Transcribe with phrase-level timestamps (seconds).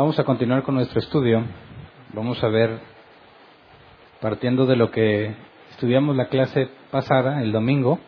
[0.00, 1.44] Vamos a continuar con nuestro estudio.
[2.14, 2.78] Vamos a ver,
[4.22, 5.34] partiendo de lo que
[5.72, 7.98] estudiamos la clase pasada, el domingo,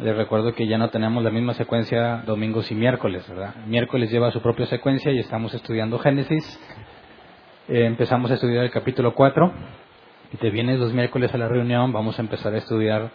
[0.00, 3.54] les recuerdo que ya no tenemos la misma secuencia domingos y miércoles, ¿verdad?
[3.66, 6.44] Miércoles lleva su propia secuencia y estamos estudiando Génesis.
[7.68, 9.52] Eh, empezamos a estudiar el capítulo 4
[10.32, 13.12] y te vienes los miércoles a la reunión, vamos a empezar a estudiar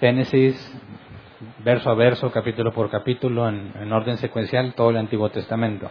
[0.00, 0.56] Génesis
[1.62, 5.90] verso a verso, capítulo por capítulo, en orden secuencial, todo el Antiguo Testamento.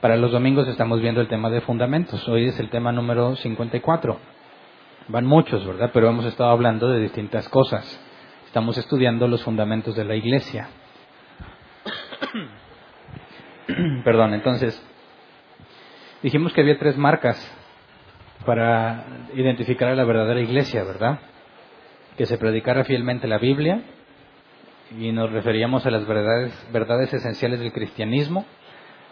[0.00, 2.28] Para los domingos estamos viendo el tema de fundamentos.
[2.28, 4.16] Hoy es el tema número 54.
[5.08, 5.90] Van muchos, ¿verdad?
[5.92, 8.00] Pero hemos estado hablando de distintas cosas.
[8.46, 10.68] Estamos estudiando los fundamentos de la iglesia.
[14.04, 14.80] Perdón, entonces,
[16.22, 17.36] dijimos que había tres marcas
[18.46, 19.04] para
[19.34, 21.18] identificar a la verdadera iglesia, ¿verdad?
[22.16, 23.82] Que se predicara fielmente la Biblia
[24.96, 28.46] y nos referíamos a las verdades, verdades esenciales del cristianismo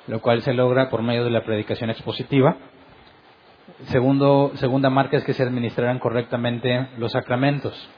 [0.06, 2.56] lo cual se logra por medio de la predicación expositiva.
[3.86, 7.88] Segundo, segunda marca es que se administraran correctamente los sacramentos,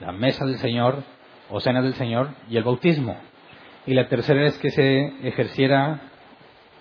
[0.00, 1.02] la mesa del Señor
[1.50, 3.16] o cena del Señor y el bautismo.
[3.86, 6.00] Y la tercera es que se ejerciera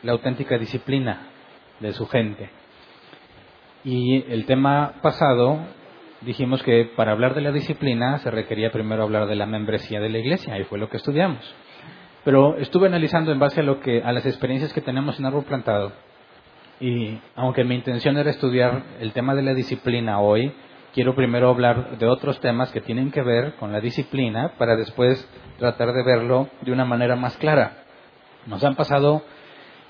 [0.04, 1.28] la auténtica disciplina
[1.80, 2.50] de su gente.
[3.84, 5.60] Y el tema pasado
[6.22, 10.10] dijimos que para hablar de la disciplina se requería primero hablar de la membresía de
[10.10, 11.56] la iglesia, y fue lo que estudiamos.
[12.28, 15.46] Pero estuve analizando en base a lo que a las experiencias que tenemos en árbol
[15.46, 15.94] plantado.
[16.78, 20.52] Y aunque mi intención era estudiar el tema de la disciplina hoy,
[20.94, 25.26] quiero primero hablar de otros temas que tienen que ver con la disciplina para después
[25.58, 27.86] tratar de verlo de una manera más clara.
[28.46, 29.22] Nos han pasado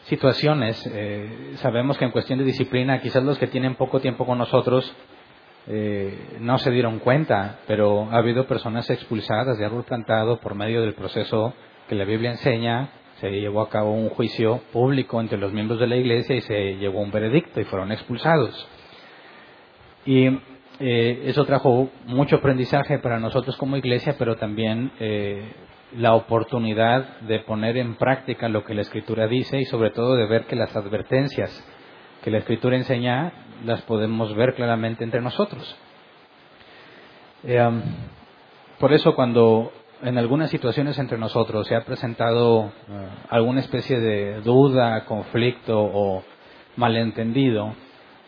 [0.03, 4.37] situaciones, eh, sabemos que en cuestión de disciplina, quizás los que tienen poco tiempo con
[4.37, 4.95] nosotros
[5.65, 10.83] eh, no se dieron cuenta, pero ha habido personas expulsadas de árbol plantado por medio
[10.83, 11.55] del proceso
[11.87, 12.89] que la Biblia enseña,
[13.19, 16.75] se llevó a cabo un juicio público entre los miembros de la iglesia y se
[16.75, 18.67] llevó un veredicto y fueron expulsados.
[20.05, 20.27] Y
[20.79, 25.51] eh, eso trajo mucho aprendizaje para nosotros como iglesia, pero también eh,
[25.95, 30.27] la oportunidad de poner en práctica lo que la Escritura dice y sobre todo de
[30.27, 31.65] ver que las advertencias
[32.23, 33.31] que la Escritura enseña
[33.65, 35.77] las podemos ver claramente entre nosotros.
[37.43, 37.81] Eh, um,
[38.79, 39.71] por eso cuando
[40.03, 46.23] en algunas situaciones entre nosotros se ha presentado eh, alguna especie de duda, conflicto o
[46.75, 47.73] malentendido.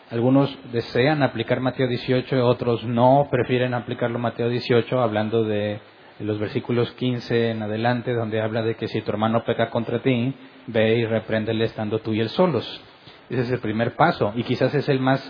[0.09, 5.79] Algunos desean aplicar Mateo 18, otros no, prefieren aplicarlo Mateo 18, hablando de,
[6.19, 10.33] los versículos 15 en adelante, donde habla de que si tu hermano peca contra ti,
[10.67, 12.81] ve y repréndele estando tú y él solos.
[13.29, 15.21] Ese es el primer paso y quizás es el más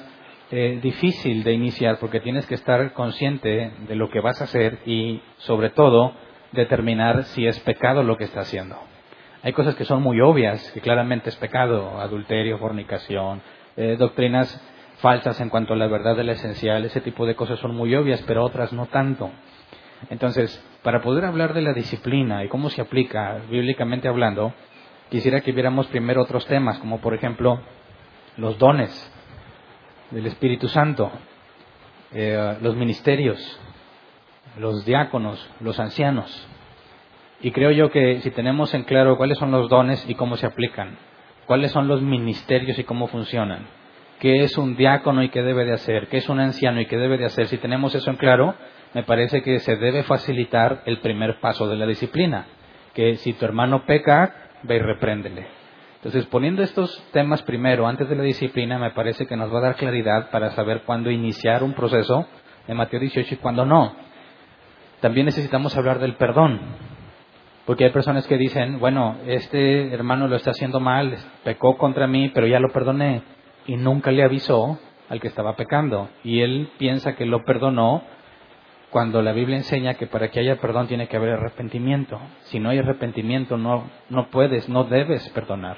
[0.50, 4.80] eh, difícil de iniciar porque tienes que estar consciente de lo que vas a hacer
[4.86, 6.14] y sobre todo
[6.52, 8.78] determinar si es pecado lo que está haciendo.
[9.44, 13.42] Hay cosas que son muy obvias, que claramente es pecado, adulterio, fornicación,
[13.78, 14.62] eh, doctrinas
[14.98, 17.96] falsas en cuanto a la verdad de la esencial, ese tipo de cosas son muy
[17.96, 19.32] obvias, pero otras no tanto.
[20.10, 24.54] Entonces, para poder hablar de la disciplina y cómo se aplica bíblicamente hablando,
[25.10, 27.62] quisiera que viéramos primero otros temas, como por ejemplo
[28.38, 28.90] los dones
[30.12, 31.12] del Espíritu Santo,
[32.12, 33.60] eh, los ministerios,
[34.58, 36.48] los diáconos, los ancianos.
[37.42, 40.46] Y creo yo que si tenemos en claro cuáles son los dones y cómo se
[40.46, 40.98] aplican,
[41.46, 43.68] cuáles son los ministerios y cómo funcionan,
[44.20, 46.98] qué es un diácono y qué debe de hacer, qué es un anciano y qué
[46.98, 48.56] debe de hacer, si tenemos eso en claro,
[48.94, 52.46] me parece que se debe facilitar el primer paso de la disciplina,
[52.94, 55.48] que si tu hermano peca, ve y repréndele.
[55.96, 59.64] Entonces, poniendo estos temas primero, antes de la disciplina, me parece que nos va a
[59.64, 62.26] dar claridad para saber cuándo iniciar un proceso
[62.68, 63.96] en Mateo 18 y cuándo no.
[65.02, 66.60] También necesitamos hablar del perdón,
[67.66, 72.30] porque hay personas que dicen, bueno, este hermano lo está haciendo mal, pecó contra mí,
[72.34, 73.22] pero ya lo perdoné
[73.68, 76.10] y nunca le avisó al que estaba pecando.
[76.24, 78.04] Y él piensa que lo perdonó
[78.90, 82.20] cuando la Biblia enseña que para que haya perdón tiene que haber arrepentimiento.
[82.46, 85.78] Si no hay arrepentimiento, no, no puedes, no debes perdonar.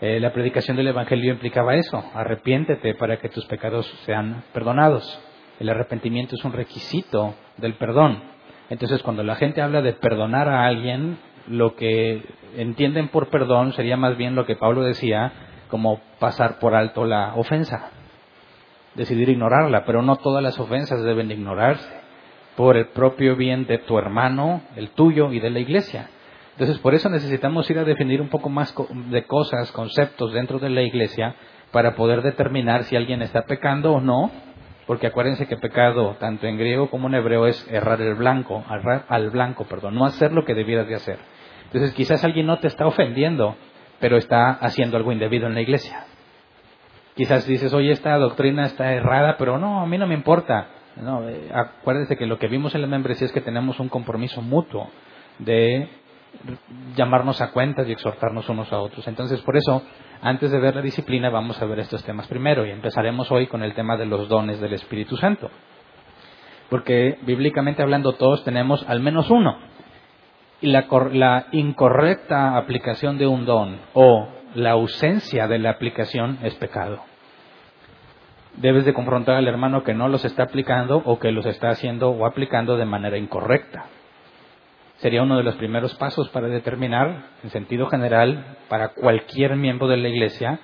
[0.00, 5.22] Eh, la predicación del Evangelio implicaba eso, arrepiéntete para que tus pecados sean perdonados.
[5.60, 8.31] El arrepentimiento es un requisito del perdón.
[8.72, 12.22] Entonces, cuando la gente habla de perdonar a alguien, lo que
[12.56, 15.30] entienden por perdón sería más bien lo que Pablo decía,
[15.68, 17.90] como pasar por alto la ofensa,
[18.94, 21.86] decidir ignorarla, pero no todas las ofensas deben ignorarse
[22.56, 26.08] por el propio bien de tu hermano, el tuyo y de la iglesia.
[26.52, 28.74] Entonces, por eso necesitamos ir a definir un poco más
[29.10, 31.34] de cosas, conceptos dentro de la iglesia
[31.72, 34.30] para poder determinar si alguien está pecando o no,
[34.86, 39.04] porque acuérdense que pecado, tanto en griego como en hebreo, es errar el blanco, errar
[39.08, 41.18] al blanco, perdón, no hacer lo que debieras de hacer.
[41.64, 43.56] Entonces, quizás alguien no te está ofendiendo,
[44.00, 46.04] pero está haciendo algo indebido en la iglesia.
[47.14, 50.68] Quizás dices, oye, esta doctrina está errada, pero no, a mí no me importa.
[50.96, 54.42] No, eh, acuérdense que lo que vimos en la membresía es que tenemos un compromiso
[54.42, 54.90] mutuo
[55.38, 55.88] de
[56.96, 59.06] llamarnos a cuentas y exhortarnos unos a otros.
[59.08, 59.82] Entonces, por eso,
[60.22, 63.64] antes de ver la disciplina, vamos a ver estos temas primero y empezaremos hoy con
[63.64, 65.50] el tema de los dones del Espíritu Santo.
[66.70, 69.58] Porque bíblicamente hablando, todos tenemos al menos uno.
[70.60, 76.54] Y la, la incorrecta aplicación de un don o la ausencia de la aplicación es
[76.54, 77.02] pecado.
[78.58, 82.10] Debes de confrontar al hermano que no los está aplicando o que los está haciendo
[82.10, 83.86] o aplicando de manera incorrecta
[85.02, 89.96] sería uno de los primeros pasos para determinar, en sentido general, para cualquier miembro de
[89.96, 90.60] la Iglesia,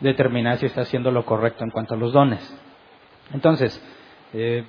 [0.00, 2.40] determinar si está haciendo lo correcto en cuanto a los dones.
[3.34, 3.78] Entonces,
[4.32, 4.64] eh,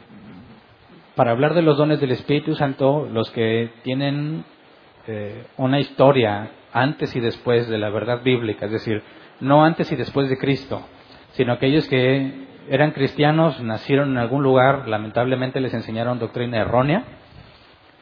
[1.15, 4.43] para hablar de los dones del Espíritu Santo, los que tienen
[5.07, 9.01] eh, una historia antes y después de la verdad bíblica, es decir,
[9.39, 10.81] no antes y después de Cristo,
[11.31, 17.05] sino aquellos que eran cristianos, nacieron en algún lugar, lamentablemente les enseñaron doctrina errónea,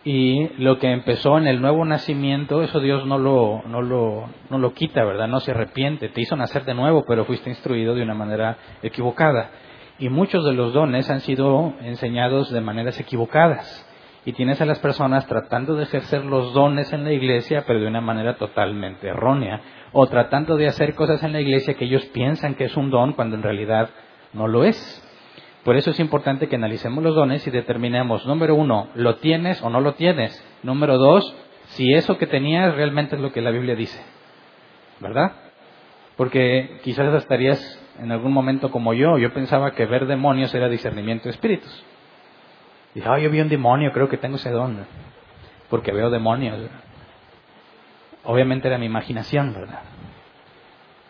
[0.03, 4.57] y lo que empezó en el nuevo nacimiento, eso Dios no lo, no lo, no
[4.57, 5.27] lo quita, ¿verdad?
[5.27, 6.09] No se arrepiente.
[6.09, 9.51] Te hizo nacer de nuevo, pero fuiste instruido de una manera equivocada.
[9.99, 13.83] Y muchos de los dones han sido enseñados de maneras equivocadas.
[14.25, 17.87] Y tienes a las personas tratando de ejercer los dones en la iglesia, pero de
[17.87, 19.61] una manera totalmente errónea.
[19.93, 23.13] O tratando de hacer cosas en la iglesia que ellos piensan que es un don
[23.13, 23.89] cuando en realidad
[24.33, 25.03] no lo es.
[25.63, 29.69] Por eso es importante que analicemos los dones y determinemos, número uno, ¿lo tienes o
[29.69, 30.41] no lo tienes?
[30.63, 31.35] Número dos,
[31.69, 34.01] si eso que tenías realmente es lo que la Biblia dice.
[34.99, 35.33] ¿Verdad?
[36.15, 37.59] Porque quizás estarías
[37.99, 41.83] en algún momento como yo, yo pensaba que ver demonios era discernimiento de espíritus.
[42.95, 44.85] Dije, ah, yo vi un demonio, creo que tengo ese don,
[45.69, 46.57] porque veo demonios.
[48.23, 49.81] Obviamente era mi imaginación, ¿verdad?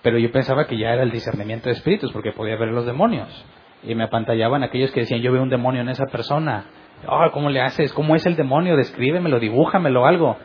[0.02, 3.46] Pero yo pensaba que ya era el discernimiento de espíritus, porque podía ver los demonios
[3.84, 6.66] y me apantallaban aquellos que decían, yo veo un demonio en esa persona.
[7.08, 7.94] Oh, ¿Cómo le haces?
[7.94, 8.76] ¿Cómo es el demonio?
[8.76, 10.38] Descríbemelo, dibújamelo algo.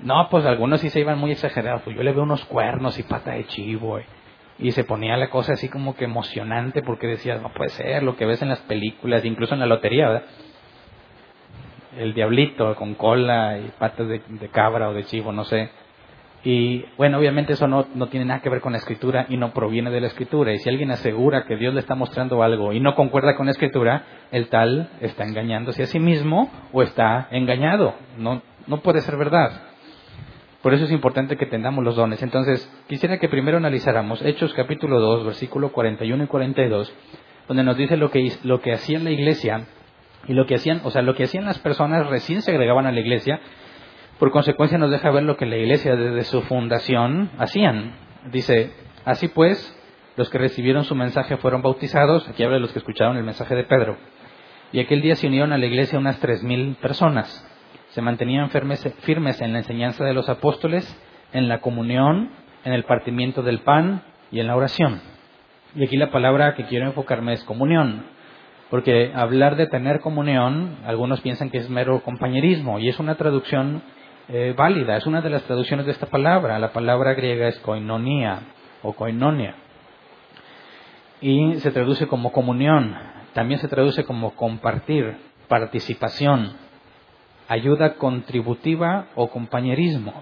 [0.00, 1.82] No, pues algunos sí se iban muy exagerados.
[1.82, 4.00] Pues yo le veo unos cuernos y pata de chivo.
[4.58, 8.16] Y se ponía la cosa así como que emocionante porque decías, no puede ser lo
[8.16, 10.28] que ves en las películas, incluso en la lotería, ¿verdad?
[11.98, 15.70] El diablito con cola y patas de cabra o de chivo, no sé.
[16.44, 19.52] Y bueno, obviamente eso no, no, tiene nada que ver con la escritura y no
[19.52, 20.52] proviene de la escritura.
[20.52, 23.52] Y si alguien asegura que Dios le está mostrando algo y no concuerda con la
[23.52, 27.94] escritura, el tal está engañándose a sí mismo o está engañado.
[28.18, 29.52] No, no puede ser verdad.
[30.62, 32.22] Por eso es importante que tengamos los dones.
[32.22, 36.92] Entonces, quisiera que primero analizáramos Hechos capítulo 2, versículo 41 y 42,
[37.48, 39.66] donde nos dice lo que, lo que hacía la iglesia
[40.28, 42.92] y lo que hacían, o sea, lo que hacían las personas recién se agregaban a
[42.92, 43.40] la iglesia
[44.22, 47.96] por consecuencia nos deja ver lo que la iglesia desde su fundación hacían.
[48.30, 48.70] Dice,
[49.04, 49.76] así pues,
[50.16, 53.56] los que recibieron su mensaje fueron bautizados, aquí habla de los que escucharon el mensaje
[53.56, 53.96] de Pedro,
[54.70, 57.44] y aquel día se unieron a la iglesia unas tres mil personas.
[57.88, 60.86] Se mantenían firmes, firmes en la enseñanza de los apóstoles,
[61.32, 62.30] en la comunión,
[62.64, 65.00] en el partimiento del pan y en la oración.
[65.74, 68.06] Y aquí la palabra que quiero enfocarme es comunión.
[68.70, 73.82] Porque hablar de tener comunión, algunos piensan que es mero compañerismo, y es una traducción
[74.28, 76.58] eh, válida, es una de las traducciones de esta palabra.
[76.58, 78.40] La palabra griega es koinonia
[78.82, 79.54] o koinonia.
[81.20, 82.96] Y se traduce como comunión,
[83.32, 85.16] también se traduce como compartir,
[85.48, 86.52] participación,
[87.48, 90.14] ayuda contributiva o compañerismo.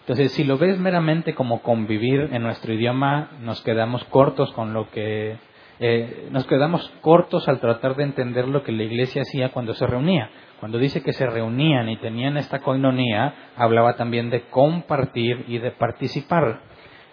[0.00, 4.90] Entonces, si lo ves meramente como convivir en nuestro idioma, nos quedamos cortos con lo
[4.90, 5.38] que
[5.80, 9.86] eh, nos quedamos cortos al tratar de entender lo que la iglesia hacía cuando se
[9.86, 10.30] reunía.
[10.64, 15.72] Cuando dice que se reunían y tenían esta coinonía, hablaba también de compartir y de
[15.72, 16.60] participar.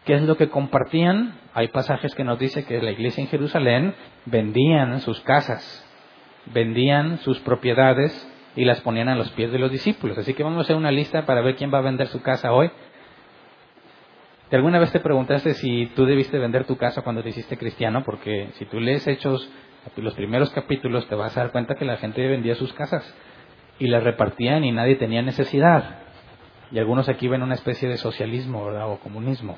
[0.06, 1.38] ¿Qué es lo que compartían?
[1.54, 3.94] Hay pasajes que nos dice que la iglesia en Jerusalén
[4.26, 5.86] vendían sus casas,
[6.54, 10.18] vendían sus propiedades y las ponían a los pies de los discípulos.
[10.18, 12.54] Así que vamos a hacer una lista para ver quién va a vender su casa
[12.54, 12.72] hoy.
[14.50, 18.04] ¿De alguna vez te preguntaste si tú debiste vender tu casa cuando te hiciste cristiano?
[18.06, 19.52] Porque si tú lees Hechos
[19.98, 23.14] los primeros capítulos, te vas a dar cuenta que la gente vendía sus casas
[23.82, 25.96] y las repartían y nadie tenía necesidad.
[26.72, 29.58] Y algunos aquí ven una especie de socialismo o comunismo.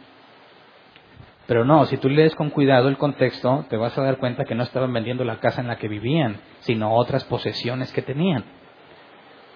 [1.45, 4.55] Pero no, si tú lees con cuidado el contexto, te vas a dar cuenta que
[4.55, 8.45] no estaban vendiendo la casa en la que vivían, sino otras posesiones que tenían.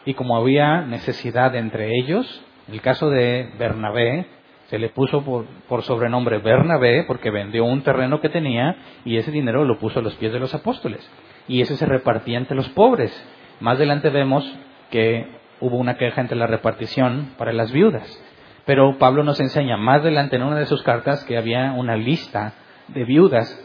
[0.03, 4.27] Y como había necesidad entre ellos, en el caso de Bernabé,
[4.65, 9.31] se le puso por, por, sobrenombre Bernabé porque vendió un terreno que tenía y ese
[9.31, 11.09] dinero lo puso a los pies de los apóstoles.
[11.47, 13.13] Y ese se repartía entre los pobres.
[13.59, 14.45] Más adelante vemos
[14.91, 15.27] que
[15.59, 18.23] hubo una queja entre la repartición para las viudas.
[18.65, 22.53] Pero Pablo nos enseña más adelante en una de sus cartas que había una lista
[22.89, 23.63] de viudas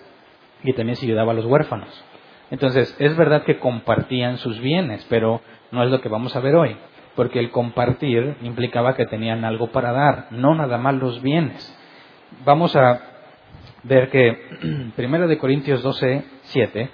[0.63, 2.05] y también se ayudaba a los huérfanos.
[2.51, 6.55] Entonces, es verdad que compartían sus bienes, pero no es lo que vamos a ver
[6.55, 6.77] hoy,
[7.17, 11.77] porque el compartir implicaba que tenían algo para dar, no nada más los bienes.
[12.45, 13.01] Vamos a
[13.83, 16.91] ver que 1 de Corintios 12, 7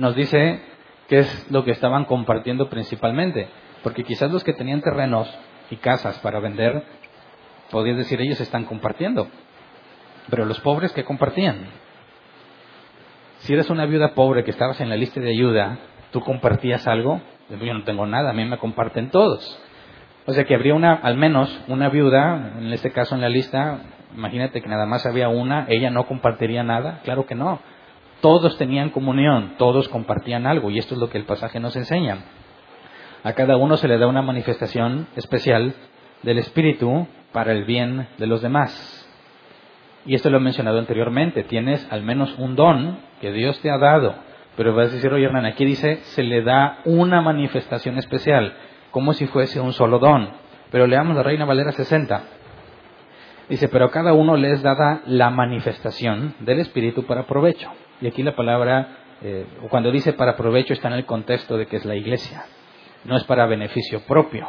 [0.00, 0.60] nos dice
[1.08, 3.48] qué es lo que estaban compartiendo principalmente.
[3.82, 5.28] Porque quizás los que tenían terrenos
[5.70, 6.82] y casas para vender,
[7.70, 9.28] podías decir ellos están compartiendo.
[10.30, 11.66] Pero los pobres que compartían.
[13.40, 15.78] Si eres una viuda pobre que estabas en la lista de ayuda,
[16.12, 19.60] tú compartías algo, yo no tengo nada, a mí me comparten todos.
[20.26, 23.80] O sea que habría una, al menos una viuda, en este caso en la lista,
[24.14, 27.60] imagínate que nada más había una, ella no compartiría nada, claro que no.
[28.20, 32.18] Todos tenían comunión, todos compartían algo, y esto es lo que el pasaje nos enseña.
[33.22, 35.74] A cada uno se le da una manifestación especial
[36.22, 38.96] del Espíritu para el bien de los demás.
[40.06, 41.44] Y esto lo he mencionado anteriormente.
[41.44, 44.14] Tienes al menos un don que Dios te ha dado.
[44.56, 48.54] Pero vas a decir, oye Hernán, aquí dice, se le da una manifestación especial,
[48.90, 50.30] como si fuese un solo don.
[50.70, 52.22] Pero leamos la Reina Valera 60.
[53.48, 57.70] Dice, pero a cada uno le es dada la manifestación del Espíritu para provecho.
[58.00, 58.88] Y aquí la palabra,
[59.22, 62.44] eh, cuando dice para provecho, está en el contexto de que es la iglesia
[63.04, 64.48] no es para beneficio propio.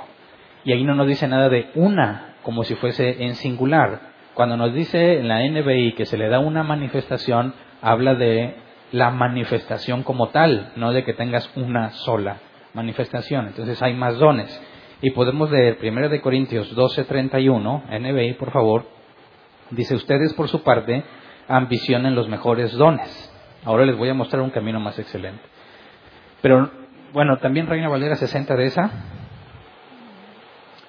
[0.64, 4.12] Y ahí no nos dice nada de una, como si fuese en singular.
[4.34, 8.56] Cuando nos dice en la NBI que se le da una manifestación, habla de
[8.92, 12.38] la manifestación como tal, no de que tengas una sola
[12.74, 13.48] manifestación.
[13.48, 14.62] Entonces hay más dones.
[15.02, 18.86] Y podemos leer 1 de Corintios 12:31, NBI, por favor.
[19.72, 21.04] Dice, ustedes por su parte
[21.48, 23.31] ambicionen los mejores dones.
[23.64, 25.42] Ahora les voy a mostrar un camino más excelente.
[26.42, 26.70] Pero
[27.14, 28.92] bueno, también Reina Valera 60 de esa.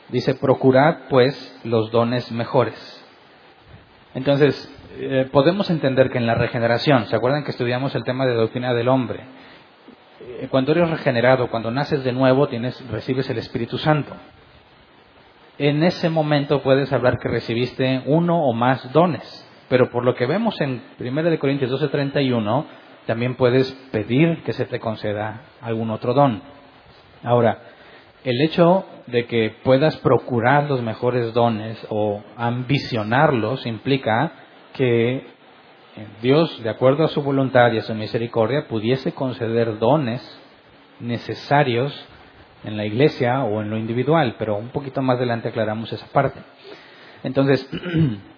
[0.09, 2.99] Dice, procurad pues los dones mejores.
[4.15, 8.35] Entonces, eh, podemos entender que en la regeneración, ¿se acuerdan que estudiamos el tema de
[8.35, 9.25] doctrina del hombre?
[10.21, 14.15] Eh, cuando eres regenerado, cuando naces de nuevo, tienes, recibes el Espíritu Santo.
[15.59, 19.49] En ese momento puedes hablar que recibiste uno o más dones.
[19.69, 22.65] Pero por lo que vemos en 1 Corintios 12:31,
[23.07, 26.43] también puedes pedir que se te conceda algún otro don.
[27.23, 27.59] Ahora,
[28.25, 34.33] el hecho de que puedas procurar los mejores dones o ambicionarlos implica
[34.75, 35.27] que
[36.23, 40.23] Dios, de acuerdo a su voluntad y a su misericordia, pudiese conceder dones
[41.01, 41.93] necesarios
[42.65, 46.41] en la iglesia o en lo individual, pero un poquito más adelante aclaramos esa parte.
[47.25, 47.69] Entonces,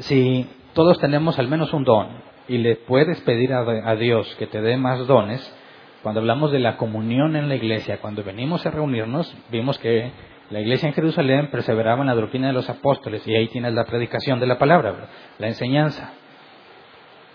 [0.00, 2.08] si todos tenemos al menos un don
[2.48, 5.54] y le puedes pedir a, Dios que te dé más dones,
[6.02, 10.10] cuando hablamos de la comunión en la iglesia, cuando venimos a reunirnos, vimos que
[10.50, 13.84] la iglesia en Jerusalén perseveraba en la doctrina de los apóstoles y ahí tienes la
[13.84, 16.12] predicación de la palabra, la enseñanza.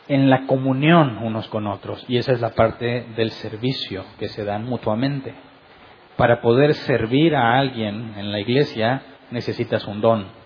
[0.07, 4.43] En la comunión unos con otros, y esa es la parte del servicio que se
[4.43, 5.33] dan mutuamente.
[6.17, 10.42] Para poder servir a alguien en la iglesia necesitas un don.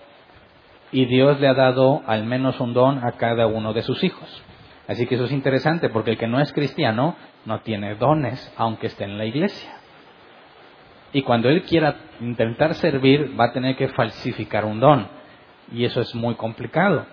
[0.91, 4.43] Y Dios le ha dado al menos un don a cada uno de sus hijos.
[4.87, 7.15] Así que eso es interesante porque el que no es cristiano
[7.45, 9.71] no tiene dones aunque esté en la iglesia.
[11.13, 15.07] Y cuando él quiera intentar servir va a tener que falsificar un don.
[15.71, 17.05] Y eso es muy complicado.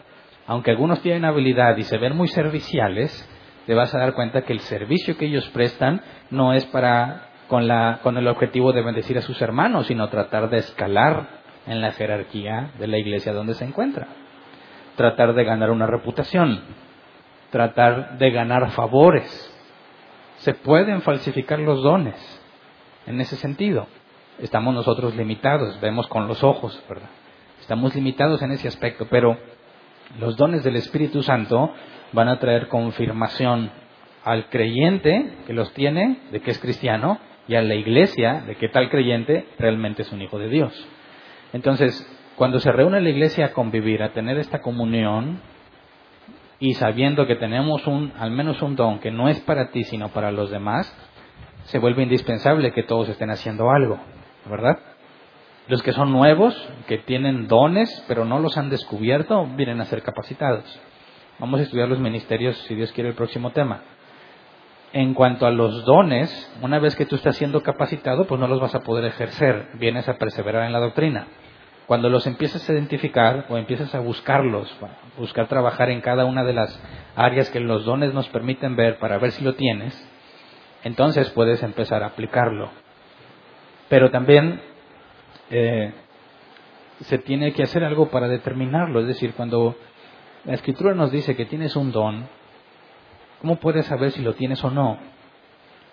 [0.46, 3.28] Aunque algunos tienen habilidad y se ven muy serviciales,
[3.66, 6.00] te vas a dar cuenta que el servicio que ellos prestan
[6.30, 10.50] no es para con, la, con el objetivo de bendecir a sus hermanos, sino tratar
[10.50, 14.08] de escalar en la jerarquía de la iglesia donde se encuentra.
[14.96, 16.60] Tratar de ganar una reputación,
[17.50, 19.50] tratar de ganar favores.
[20.38, 22.16] Se pueden falsificar los dones
[23.06, 23.86] en ese sentido.
[24.38, 27.08] Estamos nosotros limitados, vemos con los ojos, ¿verdad?
[27.60, 29.38] Estamos limitados en ese aspecto, pero
[30.18, 31.72] los dones del Espíritu Santo
[32.12, 33.70] van a traer confirmación
[34.22, 38.68] al creyente que los tiene de que es cristiano y a la iglesia de que
[38.68, 40.88] tal creyente realmente es un hijo de Dios.
[41.54, 45.40] Entonces, cuando se reúne la iglesia a convivir, a tener esta comunión,
[46.58, 50.08] y sabiendo que tenemos un, al menos un don que no es para ti, sino
[50.08, 50.92] para los demás,
[51.66, 54.00] se vuelve indispensable que todos estén haciendo algo,
[54.50, 54.78] ¿verdad?
[55.68, 56.54] Los que son nuevos,
[56.88, 60.64] que tienen dones, pero no los han descubierto, vienen a ser capacitados.
[61.38, 63.82] Vamos a estudiar los ministerios, si Dios quiere, el próximo tema.
[64.92, 68.60] En cuanto a los dones, una vez que tú estás siendo capacitado, pues no los
[68.60, 71.26] vas a poder ejercer, vienes a perseverar en la doctrina.
[71.86, 74.74] Cuando los empiezas a identificar o empiezas a buscarlos,
[75.18, 76.80] buscar trabajar en cada una de las
[77.14, 79.94] áreas que los dones nos permiten ver para ver si lo tienes,
[80.82, 82.70] entonces puedes empezar a aplicarlo.
[83.88, 84.62] Pero también
[85.50, 85.92] eh,
[87.00, 89.00] se tiene que hacer algo para determinarlo.
[89.00, 89.76] Es decir, cuando
[90.44, 92.26] la escritura nos dice que tienes un don,
[93.40, 94.98] ¿cómo puedes saber si lo tienes o no?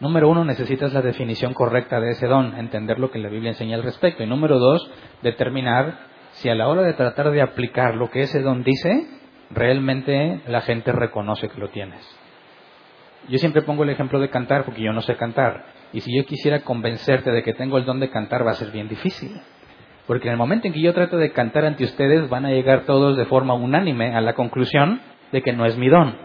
[0.02, 3.76] Número uno, necesitas la definición correcta de ese don, entender lo que la Biblia enseña
[3.76, 4.24] al respecto.
[4.24, 4.90] Y número dos,
[5.22, 6.00] determinar
[6.32, 9.06] si a la hora de tratar de aplicar lo que ese don dice,
[9.52, 12.02] realmente la gente reconoce que lo tienes.
[13.30, 15.66] Yo siempre pongo el ejemplo de cantar porque yo no sé cantar.
[15.94, 18.72] Y si yo quisiera convencerte de que tengo el don de cantar va a ser
[18.72, 19.40] bien difícil.
[20.08, 22.86] Porque en el momento en que yo trato de cantar ante ustedes van a llegar
[22.86, 25.00] todos de forma unánime a la conclusión
[25.32, 26.16] de que no es mi don.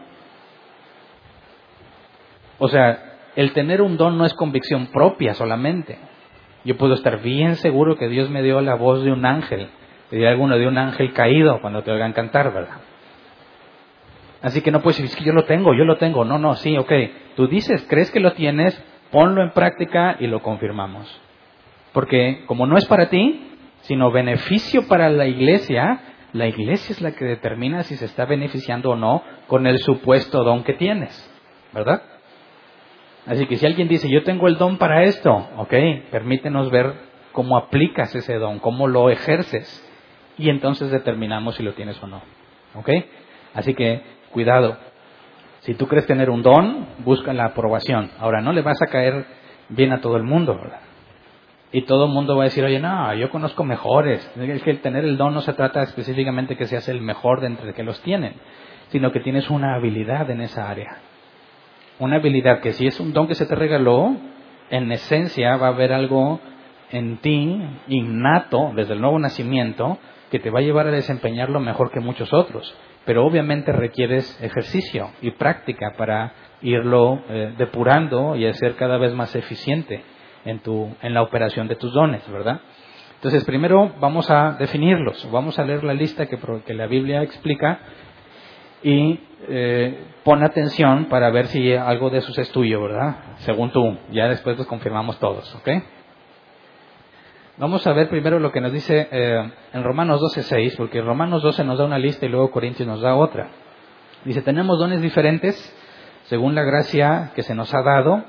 [2.59, 5.99] O sea, el tener un don no es convicción propia solamente.
[6.65, 9.69] Yo puedo estar bien seguro que Dios me dio la voz de un ángel.
[10.11, 12.79] Te dirá alguno de un ángel caído cuando te oigan cantar, ¿verdad?
[14.43, 16.25] Así que no puedes decir, es que yo lo tengo, yo lo tengo.
[16.25, 16.93] No, no, sí, ok.
[17.37, 21.21] Tú dices, crees que lo tienes, ponlo en práctica y lo confirmamos.
[21.93, 23.53] Porque como no es para ti,
[23.83, 26.01] sino beneficio para la iglesia,
[26.33, 30.43] la iglesia es la que determina si se está beneficiando o no con el supuesto
[30.43, 31.15] don que tienes,
[31.73, 32.03] ¿verdad?
[33.27, 35.75] Así que si alguien dice, yo tengo el don para esto, ok,
[36.11, 36.95] permítenos ver
[37.33, 39.83] cómo aplicas ese don, cómo lo ejerces,
[40.39, 42.23] y entonces determinamos si lo tienes o no,
[42.75, 42.91] ok.
[43.55, 44.77] Así que cuidado.
[45.61, 48.11] Si tú crees tener un don, busca la aprobación.
[48.21, 49.27] Ahora, no le vas a caer
[49.69, 50.81] bien a todo el mundo, ¿verdad?
[51.73, 54.31] Y todo el mundo va a decir, oye, no, yo conozco mejores.
[54.39, 57.75] Es que tener el don no se trata específicamente que seas el mejor de entre
[57.75, 58.35] que los tienen,
[58.89, 60.99] sino que tienes una habilidad en esa área.
[61.99, 64.17] Una habilidad que si es un don que se te regaló,
[64.71, 66.41] en esencia va a haber algo
[66.91, 69.99] en ti innato desde el nuevo nacimiento
[70.31, 75.11] que te va a llevar a desempeñarlo mejor que muchos otros pero obviamente requieres ejercicio
[75.23, 80.03] y práctica para irlo eh, depurando y hacer cada vez más eficiente
[80.45, 82.61] en, tu, en la operación de tus dones, ¿verdad?
[83.15, 87.79] Entonces, primero vamos a definirlos, vamos a leer la lista que, que la Biblia explica
[88.87, 89.19] y
[89.49, 93.17] eh, pon atención para ver si algo de esos es tuyo, ¿verdad?
[93.39, 95.69] Según tú, ya después los confirmamos todos, ¿ok?
[97.57, 101.65] Vamos a ver primero lo que nos dice eh, en Romanos 12.6, porque Romanos 12
[101.65, 103.49] nos da una lista y luego Corintios nos da otra.
[104.25, 105.57] Dice, tenemos dones diferentes
[106.27, 108.25] según la gracia que se nos ha dado.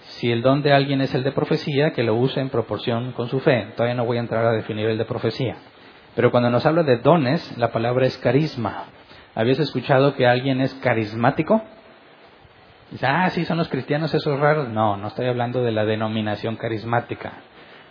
[0.00, 3.28] Si el don de alguien es el de profecía, que lo use en proporción con
[3.28, 3.72] su fe.
[3.76, 5.56] Todavía no voy a entrar a definir el de profecía.
[6.14, 8.86] Pero cuando nos habla de dones, la palabra es carisma.
[9.36, 11.62] ¿Habías escuchado que alguien es carismático?
[12.90, 14.68] Dice, ah, sí, son los cristianos esos raros.
[14.68, 17.34] No, no estoy hablando de la denominación carismática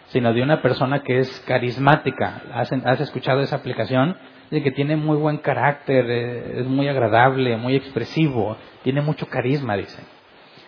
[0.07, 2.41] sino de una persona que es carismática.
[2.53, 4.17] ¿Has, escuchado esa aplicación?
[4.51, 9.75] De que tiene muy buen carácter, eh, es muy agradable, muy expresivo, tiene mucho carisma,
[9.75, 10.01] dice.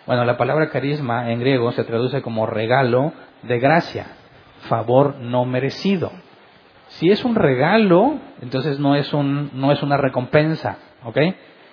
[0.07, 3.13] Bueno, la palabra carisma en griego se traduce como regalo
[3.43, 4.07] de gracia,
[4.61, 6.11] favor no merecido.
[6.89, 11.17] Si es un regalo, entonces no es, un, no es una recompensa, ¿ok?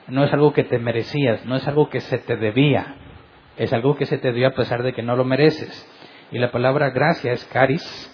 [0.09, 2.97] No es algo que te merecías, no es algo que se te debía,
[3.57, 5.89] es algo que se te dio a pesar de que no lo mereces.
[6.31, 8.11] Y la palabra gracia es caris.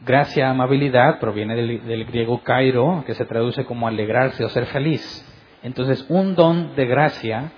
[0.00, 5.02] Gracia, amabilidad, proviene del, griego cairo, que se traduce como alegrarse o ser feliz.
[5.64, 7.52] Entonces, un don de gracia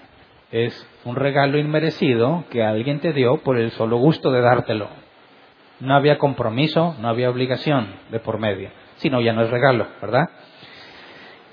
[0.51, 4.89] es un regalo inmerecido que alguien te dio por el solo gusto de dártelo.
[5.81, 10.29] No había compromiso, no había obligación de por medio, sino ya no es regalo, ¿verdad?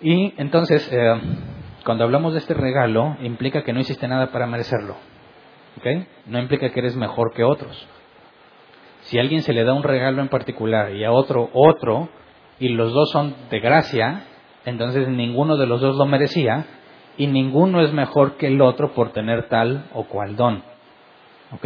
[0.02, 1.16] Y entonces, eh,
[1.86, 4.96] cuando hablamos de este regalo, implica que no hiciste nada para merecerlo.
[6.26, 7.88] No implica que eres mejor que otros.
[9.02, 12.10] Si a alguien se le da un regalo en particular y a otro otro,
[12.60, 14.24] y los dos son de gracia,
[14.66, 16.66] entonces ninguno de los dos lo merecía
[17.18, 20.64] y ninguno es mejor que el otro por tener tal o cual don.
[21.52, 21.66] ¿Ok?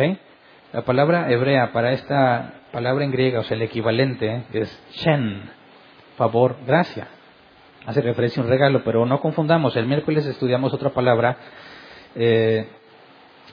[0.74, 5.50] La palabra hebrea para esta palabra en griega, o sea, el equivalente, es shen,
[6.16, 7.10] favor, gracia.
[7.86, 9.76] Hace referencia a un regalo, pero no confundamos.
[9.76, 11.36] El miércoles estudiamos otra palabra
[12.16, 12.70] eh,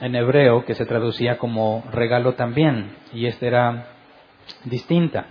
[0.01, 3.87] en hebreo que se traducía como regalo también, y esta era
[4.67, 5.27] distinta.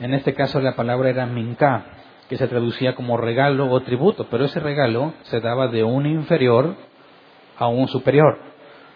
[0.00, 1.84] En este caso la palabra era minka,
[2.28, 6.74] que se traducía como regalo o tributo, pero ese regalo se daba de un inferior
[7.56, 8.49] a un superior.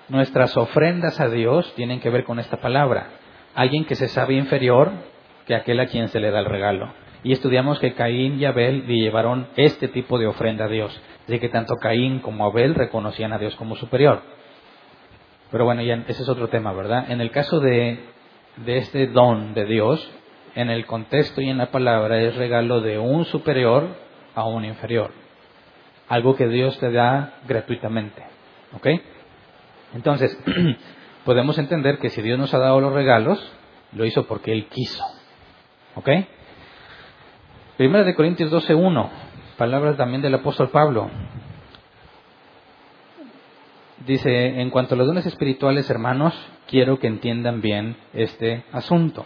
[0.09, 3.09] Nuestras ofrendas a Dios tienen que ver con esta palabra.
[3.55, 4.93] Alguien que se sabe inferior
[5.47, 6.93] que aquel a quien se le da el regalo.
[7.23, 11.01] Y estudiamos que Caín y Abel le llevaron este tipo de ofrenda a Dios.
[11.25, 14.21] Así que tanto Caín como Abel reconocían a Dios como superior.
[15.51, 17.11] Pero bueno, ya ese es otro tema, ¿verdad?
[17.11, 17.99] En el caso de,
[18.57, 20.07] de este don de Dios,
[20.55, 23.89] en el contexto y en la palabra es regalo de un superior
[24.35, 25.13] a un inferior.
[26.09, 28.23] Algo que Dios te da gratuitamente.
[28.77, 28.89] ¿Ok?
[29.95, 30.39] Entonces,
[31.25, 33.41] podemos entender que si Dios nos ha dado los regalos,
[33.93, 35.05] lo hizo porque Él quiso.
[35.95, 36.09] ¿Ok?
[37.77, 39.09] Primera de Corintios 12.1,
[39.57, 41.11] palabras también del apóstol Pablo.
[44.07, 46.35] Dice, en cuanto a los dones espirituales, hermanos,
[46.67, 49.25] quiero que entiendan bien este asunto.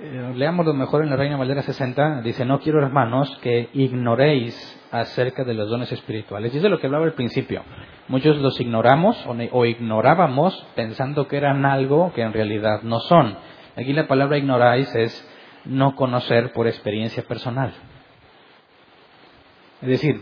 [0.00, 2.22] Eh, leámoslo mejor en la Reina Valera 60.
[2.22, 4.56] Dice, no quiero, hermanos, que ignoréis
[4.90, 6.54] acerca de los dones espirituales.
[6.54, 7.62] Y lo que hablaba al principio.
[8.08, 13.36] Muchos los ignoramos o ignorábamos pensando que eran algo que en realidad no son.
[13.76, 15.30] Aquí la palabra ignoráis es
[15.66, 17.74] no conocer por experiencia personal.
[19.82, 20.20] Es decir,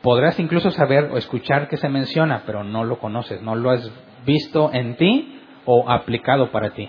[0.00, 3.90] podrás incluso saber o escuchar que se menciona, pero no lo conoces, no lo has
[4.24, 6.88] visto en ti o aplicado para ti.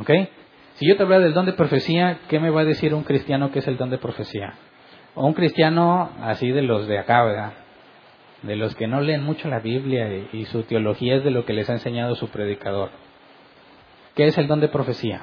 [0.00, 0.10] ¿Ok?
[0.74, 3.52] Si yo te hablo del don de profecía, ¿qué me va a decir un cristiano
[3.52, 4.54] que es el don de profecía?
[5.14, 7.52] O un cristiano así de los de acá, ¿verdad?
[8.44, 11.54] De los que no leen mucho la Biblia y, su teología es de lo que
[11.54, 12.90] les ha enseñado su predicador.
[14.14, 15.22] ¿Qué es el don de profecía?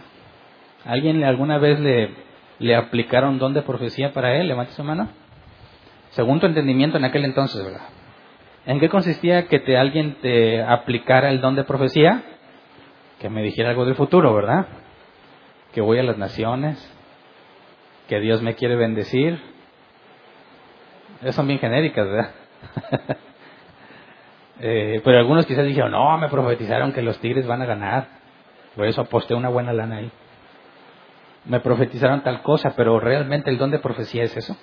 [0.85, 2.15] ¿Alguien alguna vez le,
[2.57, 4.47] le aplicaron don de profecía para él?
[4.47, 5.09] Levante su mano.
[6.09, 7.89] Según tu entendimiento en aquel entonces, ¿verdad?
[8.65, 12.23] ¿En qué consistía que te, alguien te aplicara el don de profecía?
[13.19, 14.65] Que me dijera algo del futuro, ¿verdad?
[15.73, 16.91] Que voy a las naciones,
[18.07, 19.39] que Dios me quiere bendecir.
[21.21, 22.40] Esas son bien genéricas, ¿verdad?
[24.59, 28.07] eh, pero algunos quizás dijeron, no, me profetizaron que los tigres van a ganar.
[28.75, 30.11] Por eso aposté una buena lana ahí.
[31.45, 34.55] Me profetizaron tal cosa, pero realmente el don de profecía es eso.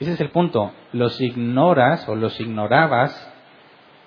[0.00, 0.72] Ese es el punto.
[0.92, 3.32] Los ignoras o los ignorabas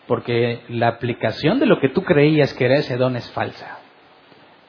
[0.08, 3.80] porque la aplicación de lo que tú creías que era ese don es falsa.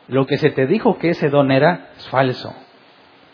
[0.09, 2.55] Lo que se te dijo que ese don era es falso.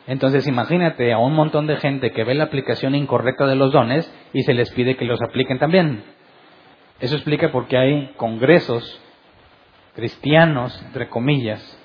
[0.06, 4.12] Entonces imagínate a un montón de gente que ve la aplicación incorrecta de los dones
[4.32, 6.04] y se les pide que los apliquen también.
[7.00, 9.00] Eso explica por qué hay congresos
[9.94, 11.80] cristianos, entre comillas,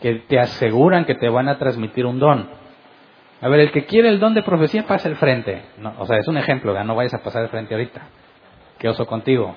[0.00, 2.48] que te aseguran que te van a transmitir un don
[3.40, 5.62] a ver, el que quiere el don de profecía pasa al frente.
[5.78, 8.08] No, o sea, es un ejemplo, no vayas a pasar al frente ahorita.
[8.78, 9.54] Que oso contigo.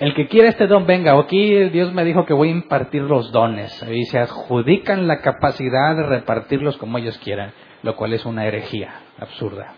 [0.00, 3.30] El que quiere este don, venga, aquí Dios me dijo que voy a impartir los
[3.32, 3.84] dones.
[3.86, 8.94] Y se adjudican la capacidad de repartirlos como ellos quieran, lo cual es una herejía
[9.18, 9.74] absurda.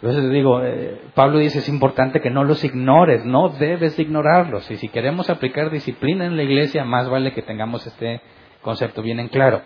[0.00, 4.70] Entonces digo, eh, Pablo dice, es importante que no los ignores, no debes ignorarlos.
[4.70, 8.22] Y si queremos aplicar disciplina en la iglesia, más vale que tengamos este
[8.62, 9.60] concepto bien en claro.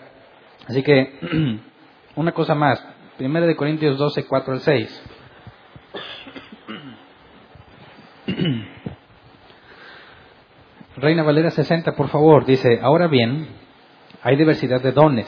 [0.66, 1.61] Así que,
[2.16, 2.85] una cosa más.
[3.18, 5.17] Primera de Corintios 12, 4 al 6.
[10.96, 13.48] Reina Valera 60, por favor, dice, ahora bien,
[14.22, 15.27] hay diversidad de dones,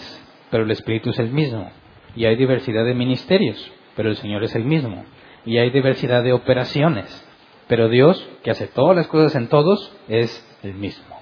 [0.50, 1.70] pero el Espíritu es el mismo.
[2.16, 5.04] Y hay diversidad de ministerios, pero el Señor es el mismo.
[5.44, 7.26] Y hay diversidad de operaciones,
[7.68, 11.16] pero Dios, que hace todas las cosas en todos, es el mismo.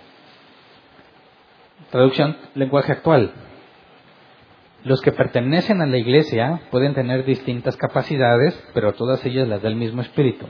[1.90, 3.32] Traducción, lenguaje actual.
[4.84, 9.76] Los que pertenecen a la iglesia pueden tener distintas capacidades, pero todas ellas las del
[9.76, 10.46] mismo espíritu.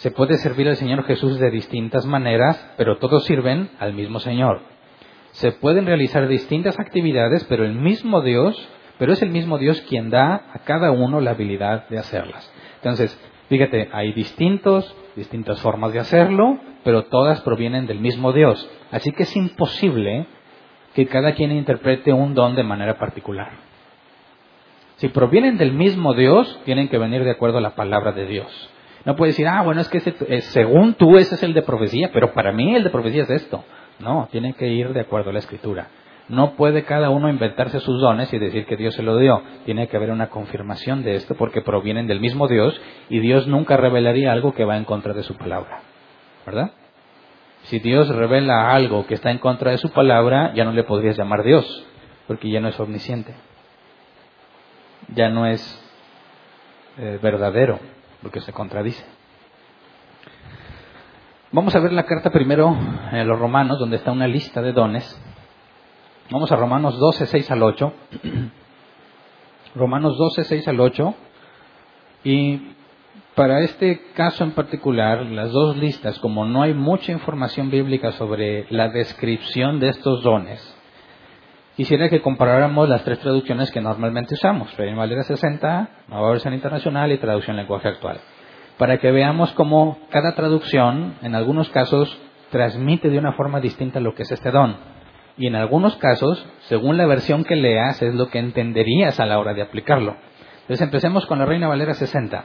[0.00, 4.62] Se puede servir al Señor Jesús de distintas maneras, pero todos sirven al mismo Señor.
[5.32, 8.56] Se pueden realizar distintas actividades, pero el mismo Dios,
[8.98, 12.50] pero es el mismo Dios quien da a cada uno la habilidad de hacerlas.
[12.76, 13.14] Entonces,
[13.50, 18.70] fíjate, hay distintos, distintas formas de hacerlo, pero todas provienen del mismo Dios.
[18.90, 20.26] Así que es imposible
[20.94, 23.52] que cada quien interprete un don de manera particular.
[24.96, 28.70] Si provienen del mismo Dios, tienen que venir de acuerdo a la palabra de Dios.
[29.04, 32.10] No puede decir, ah, bueno, es que eh, según tú ese es el de profecía,
[32.12, 33.64] pero para mí el de profecía es esto.
[33.98, 35.88] No, tiene que ir de acuerdo a la escritura.
[36.28, 39.42] No puede cada uno inventarse sus dones y decir que Dios se lo dio.
[39.64, 43.76] Tiene que haber una confirmación de esto porque provienen del mismo Dios y Dios nunca
[43.76, 45.82] revelaría algo que va en contra de su palabra.
[46.46, 46.70] ¿Verdad?
[47.62, 51.16] Si Dios revela algo que está en contra de su palabra, ya no le podrías
[51.16, 51.86] llamar Dios,
[52.26, 53.34] porque ya no es omnisciente.
[55.14, 55.60] Ya no es
[56.96, 57.80] eh, verdadero,
[58.22, 59.04] porque se contradice.
[61.52, 62.76] Vamos a ver la carta primero
[63.10, 65.20] en los romanos, donde está una lista de dones.
[66.30, 67.92] Vamos a Romanos 12, 6 al 8.
[69.74, 71.14] Romanos 12, 6 al 8.
[72.22, 72.60] Y
[73.34, 78.66] para este caso en particular, las dos listas, como no hay mucha información bíblica sobre
[78.70, 80.76] la descripción de estos dones,
[81.80, 87.10] quisiera que comparáramos las tres traducciones que normalmente usamos, Reina Valera 60, Nueva Versión Internacional
[87.10, 88.20] y Traducción Lenguaje Actual,
[88.76, 94.14] para que veamos cómo cada traducción, en algunos casos, transmite de una forma distinta lo
[94.14, 94.76] que es este don.
[95.38, 99.38] Y en algunos casos, según la versión que leas, es lo que entenderías a la
[99.38, 100.16] hora de aplicarlo.
[100.60, 102.44] Entonces empecemos con la Reina Valera 60.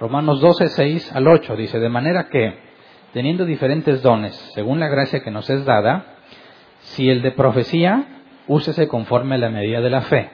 [0.00, 2.58] Romanos 12, 6 al 8 dice, de manera que,
[3.12, 6.11] teniendo diferentes dones, según la gracia que nos es dada,
[6.82, 8.06] si el de profecía,
[8.46, 10.30] úsese conforme a la medida de la fe,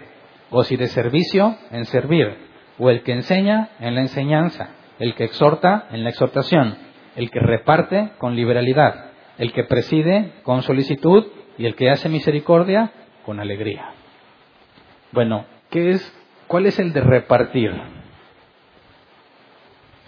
[0.51, 2.37] o si de servicio, en servir,
[2.79, 6.77] o el que enseña, en la enseñanza, el que exhorta, en la exhortación,
[7.17, 11.27] el que reparte, con liberalidad, el que preside, con solicitud,
[11.59, 12.93] y el que hace misericordia,
[13.25, 13.91] con alegría.
[15.13, 17.73] Bueno, ¿qué es, ¿cuál es el de repartir?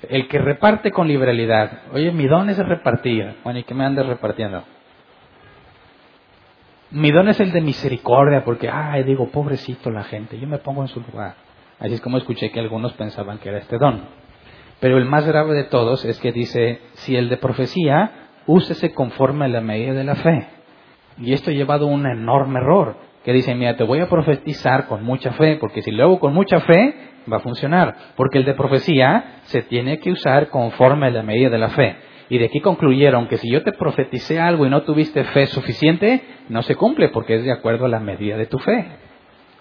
[0.09, 1.83] El que reparte con liberalidad.
[1.93, 3.37] Oye, mi don es repartir.
[3.45, 4.65] Bueno, ¿y qué me andas repartiendo?
[6.93, 10.83] Mi don es el de misericordia, porque, ay, digo, pobrecito la gente, yo me pongo
[10.83, 11.35] en su lugar.
[11.79, 14.03] Así es como escuché que algunos pensaban que era este don.
[14.81, 19.45] Pero el más grave de todos es que dice, si el de profecía, úsese conforme
[19.45, 20.49] a la medida de la fe.
[21.19, 24.89] Y esto ha llevado a un enorme error, que dice, mira, te voy a profetizar
[24.89, 26.95] con mucha fe, porque si lo hago con mucha fe,
[27.31, 27.95] va a funcionar.
[28.17, 31.97] Porque el de profecía se tiene que usar conforme a la medida de la fe.
[32.31, 36.23] Y de aquí concluyeron que si yo te profeticé algo y no tuviste fe suficiente,
[36.49, 38.87] no se cumple porque es de acuerdo a la medida de tu fe.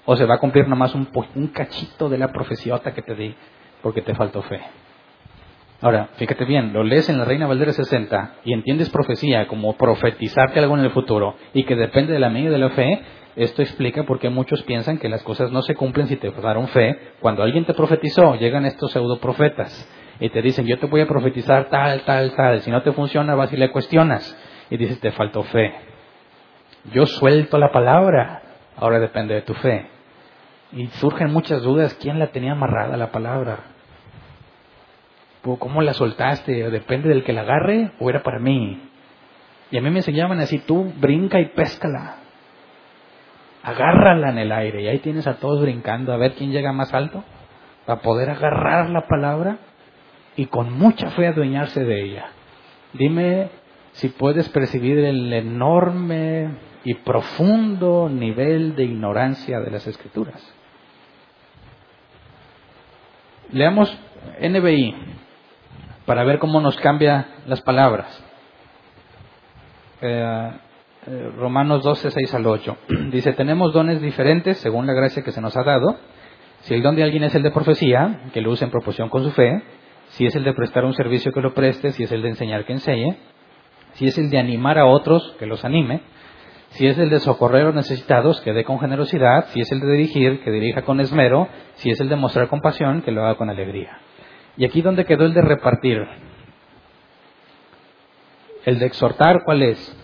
[0.06, 3.36] O se va a cumplir nomás un, un cachito de la profeciota que te di
[3.82, 4.62] porque te faltó fe.
[5.82, 10.60] Ahora, fíjate bien, lo lees en la Reina Valdera 60 y entiendes profecía como profetizarte
[10.60, 13.02] algo en el futuro y que depende de la medida de la fe,
[13.36, 16.68] esto explica por qué muchos piensan que las cosas no se cumplen si te daron
[16.68, 17.00] fe.
[17.20, 21.08] Cuando alguien te profetizó, llegan estos pseudo profetas y te dicen, yo te voy a
[21.08, 22.62] profetizar tal, tal, tal.
[22.62, 24.38] Si no te funciona, vas y le cuestionas
[24.70, 25.74] y dices, te faltó fe.
[26.92, 28.42] Yo suelto la palabra,
[28.76, 29.88] ahora depende de tu fe.
[30.74, 33.60] Y surgen muchas dudas, ¿quién la tenía amarrada la palabra?
[35.42, 36.70] ¿Cómo la soltaste?
[36.70, 38.90] ¿Depende del que la agarre o era para mí?
[39.72, 42.18] Y a mí me enseñaban así, tú brinca y péscala.
[43.64, 46.94] Agárrala en el aire y ahí tienes a todos brincando a ver quién llega más
[46.94, 47.24] alto
[47.86, 49.58] para poder agarrar la palabra
[50.40, 52.28] y con mucha fe adueñarse de ella.
[52.94, 53.50] Dime
[53.92, 56.52] si puedes percibir el enorme
[56.86, 60.42] y profundo nivel de ignorancia de las escrituras.
[63.52, 63.94] Leamos
[64.42, 64.96] NBI
[66.06, 68.24] para ver cómo nos cambia las palabras.
[70.00, 70.52] Eh,
[71.06, 72.78] eh, Romanos 12, 6 al 8.
[73.12, 75.98] Dice, tenemos dones diferentes según la gracia que se nos ha dado.
[76.62, 79.26] Si el don de alguien es el de profecía, que lo use en proporción con
[79.26, 79.64] su fe.
[80.10, 81.92] Si es el de prestar un servicio, que lo preste.
[81.92, 83.18] Si es el de enseñar, que enseñe.
[83.94, 86.02] Si es el de animar a otros, que los anime.
[86.72, 89.48] Si es el de socorrer a los necesitados, que dé con generosidad.
[89.50, 91.48] Si es el de dirigir, que dirija con esmero.
[91.76, 94.00] Si es el de mostrar compasión, que lo haga con alegría.
[94.58, 96.06] Y aquí donde quedó el de repartir.
[98.66, 99.96] El de exhortar, ¿cuál es?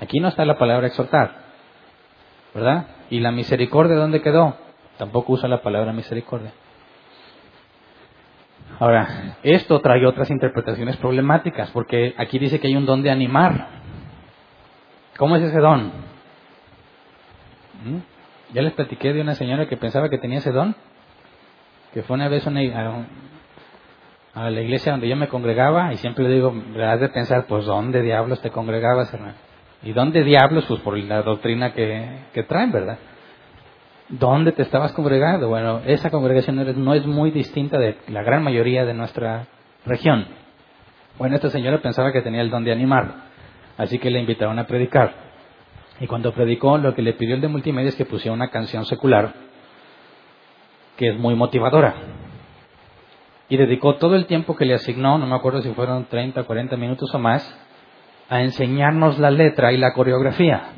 [0.00, 1.32] Aquí no está la palabra exhortar,
[2.54, 2.86] ¿verdad?
[3.10, 4.56] ¿Y la misericordia dónde quedó?
[4.96, 6.52] Tampoco usa la palabra misericordia.
[8.80, 13.68] Ahora, esto trae otras interpretaciones problemáticas, porque aquí dice que hay un don de animar.
[15.18, 15.88] ¿Cómo es ese don?
[17.84, 17.98] ¿Mm?
[18.54, 20.74] Ya les platiqué de una señora que pensaba que tenía ese don,
[21.92, 22.50] que fue una vez a,
[24.34, 27.66] a, la iglesia donde yo me congregaba y siempre le digo, has de pensar, pues
[27.66, 29.34] ¿dónde diablos te congregabas, hermano?
[29.82, 30.64] ¿Y dónde diablos?
[30.66, 32.98] Pues por la doctrina que, traen, ¿verdad?
[34.10, 35.48] ¿Dónde te estabas congregando?
[35.48, 39.46] Bueno, esa congregación no es muy distinta de la gran mayoría de nuestra
[39.86, 40.26] región.
[41.16, 43.14] Bueno, esta señora pensaba que tenía el don de animar,
[43.78, 45.14] así que le invitaron a predicar.
[46.00, 48.84] Y cuando predicó, lo que le pidió el de multimedia es que pusiera una canción
[48.84, 49.32] secular,
[50.96, 51.94] que es muy motivadora.
[53.48, 56.46] Y dedicó todo el tiempo que le asignó, no me acuerdo si fueron 30 o
[56.46, 57.48] 40 minutos o más,
[58.28, 60.70] a enseñarnos la letra y la coreografía.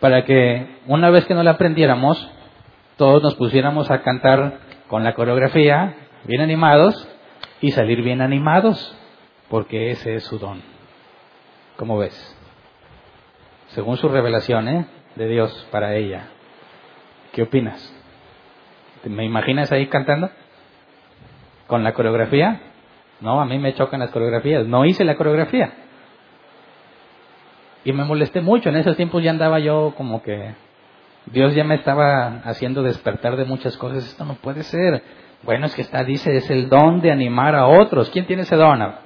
[0.00, 2.30] Para que una vez que no la aprendiéramos,
[2.96, 7.08] todos nos pusiéramos a cantar con la coreografía, bien animados,
[7.60, 8.96] y salir bien animados,
[9.48, 10.62] porque ese es su don.
[11.76, 12.36] ¿Cómo ves?
[13.68, 14.86] Según su revelación ¿eh?
[15.16, 16.28] de Dios para ella.
[17.32, 17.94] ¿Qué opinas?
[19.04, 20.30] ¿Me imaginas ahí cantando?
[21.66, 22.60] ¿Con la coreografía?
[23.20, 24.66] No, a mí me chocan las coreografías.
[24.66, 25.72] No hice la coreografía.
[27.84, 28.68] Y me molesté mucho.
[28.68, 30.54] En esos tiempos ya andaba yo como que
[31.26, 34.04] Dios ya me estaba haciendo despertar de muchas cosas.
[34.04, 35.02] Esto no puede ser.
[35.42, 38.10] Bueno, es que está, dice, es el don de animar a otros.
[38.10, 38.82] ¿Quién tiene ese don?
[38.82, 39.00] A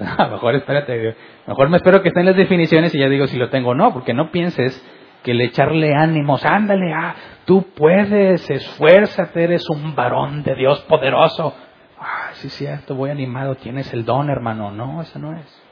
[0.30, 3.70] mejor espérate, mejor me espero que estén las definiciones y ya digo si lo tengo
[3.70, 4.82] o no, porque no pienses
[5.22, 11.54] que le echarle ánimos, ándale, ah, tú puedes, esfuérzate, eres un varón de Dios poderoso.
[11.98, 14.70] Ah, sí, cierto, voy animado, tienes el don, hermano.
[14.70, 15.62] No, eso no es.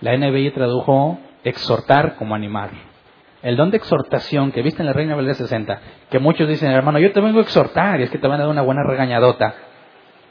[0.00, 2.70] La NBI tradujo exhortar como animar.
[3.42, 5.80] El don de exhortación que viste en la Reina Valera 60,
[6.10, 8.44] que muchos dicen, hermano, yo te vengo a exhortar, y es que te van a
[8.44, 9.54] dar una buena regañadota,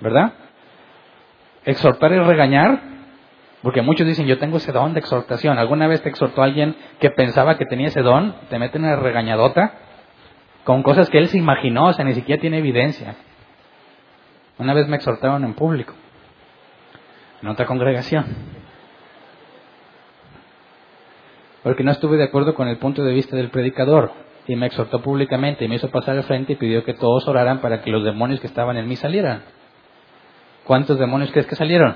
[0.02, 0.34] ¿verdad?
[1.64, 2.80] Exhortar es regañar,
[3.64, 5.58] porque muchos dicen, yo tengo ese don de exhortación.
[5.58, 8.36] ¿Alguna vez te exhortó alguien que pensaba que tenía ese don?
[8.50, 9.74] Te meten una regañadota
[10.64, 13.16] con cosas que él se imaginó, o sea, ni siquiera tiene evidencia.
[14.58, 15.94] Una vez me exhortaron en público,
[17.42, 18.26] en otra congregación,
[21.66, 24.12] porque no estuve de acuerdo con el punto de vista del predicador
[24.46, 27.60] y me exhortó públicamente y me hizo pasar al frente y pidió que todos oraran
[27.60, 29.42] para que los demonios que estaban en mí salieran.
[30.64, 31.96] ¿Cuántos demonios crees que salieron?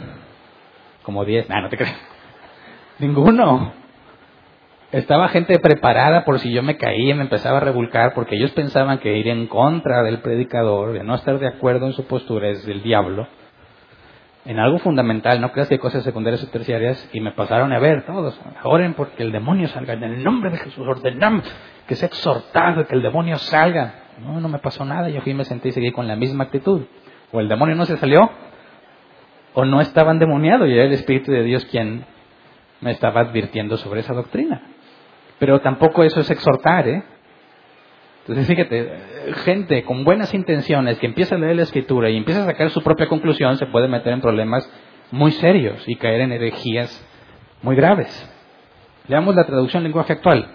[1.04, 1.48] Como diez.
[1.50, 1.96] No, no te crees.
[2.98, 3.74] Ninguno.
[4.92, 8.50] Estaba gente preparada por si yo me caía y me empezaba a revolcar porque ellos
[8.54, 12.50] pensaban que ir en contra del predicador, de no estar de acuerdo en su postura,
[12.50, 13.28] es del diablo.
[14.46, 17.80] En algo fundamental, no creas que hay cosas secundarias o terciarias, y me pasaron a
[17.80, 18.40] ver todos.
[18.64, 19.94] Oren porque el demonio salga.
[19.94, 21.44] En el nombre de Jesús ordenamos
[21.88, 23.96] que sea exhortado, que el demonio salga.
[24.20, 25.10] No, no me pasó nada.
[25.10, 26.84] Yo fui, me senté y seguí con la misma actitud.
[27.32, 28.30] O el demonio no se salió,
[29.54, 32.06] o no estaba endemoniado, y era el Espíritu de Dios quien
[32.82, 34.62] me estaba advirtiendo sobre esa doctrina.
[35.38, 37.04] Pero tampoco eso es exhortar, ¿eh?
[38.22, 38.92] Entonces, fíjate,
[39.46, 42.84] gente con buenas intenciones que empieza a leer la escritura y empieza a sacar su
[42.84, 44.70] propia conclusión se puede meter en problemas
[45.12, 47.06] muy serios y caer en herejías
[47.62, 48.30] muy graves.
[49.08, 50.48] Leamos la traducción lenguaje actual.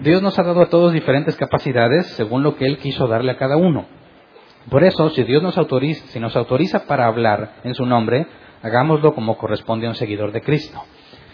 [0.00, 3.36] Dios nos ha dado a todos diferentes capacidades según lo que Él quiso darle a
[3.36, 3.86] cada uno.
[4.70, 8.26] Por eso, si Dios nos autoriza, si nos autoriza para hablar en su nombre,
[8.62, 10.82] hagámoslo como corresponde a un seguidor de Cristo.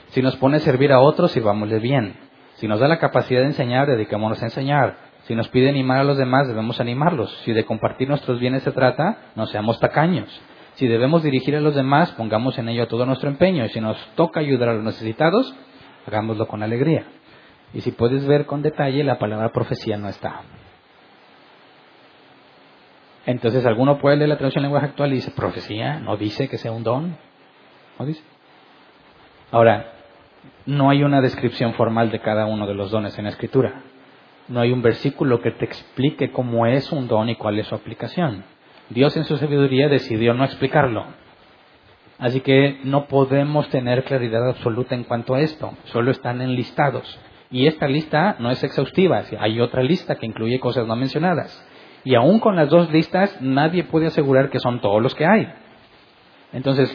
[0.08, 2.29] Si nos pone a servir a otros, sirvámosle bien.
[2.60, 4.96] Si nos da la capacidad de enseñar, dedicémonos a enseñar.
[5.22, 7.34] Si nos pide animar a los demás, debemos animarlos.
[7.44, 10.28] Si de compartir nuestros bienes se trata, no seamos tacaños.
[10.74, 13.64] Si debemos dirigir a los demás, pongamos en ello todo nuestro empeño.
[13.64, 15.54] Y si nos toca ayudar a los necesitados,
[16.06, 17.06] hagámoslo con alegría.
[17.72, 20.42] Y si puedes ver con detalle, la palabra profecía no está.
[23.24, 26.58] Entonces, alguno puede leer la traducción en lenguaje actual y dice, profecía, no dice que
[26.58, 27.16] sea un don.
[27.98, 28.22] No dice.
[29.50, 29.99] Ahora,
[30.66, 33.82] no hay una descripción formal de cada uno de los dones en la escritura.
[34.48, 37.74] No hay un versículo que te explique cómo es un don y cuál es su
[37.74, 38.44] aplicación.
[38.88, 41.04] Dios en su sabiduría decidió no explicarlo.
[42.18, 45.72] Así que no podemos tener claridad absoluta en cuanto a esto.
[45.84, 47.18] Solo están enlistados.
[47.50, 49.22] Y esta lista no es exhaustiva.
[49.38, 51.66] Hay otra lista que incluye cosas no mencionadas.
[52.04, 55.52] Y aún con las dos listas, nadie puede asegurar que son todos los que hay.
[56.52, 56.94] Entonces,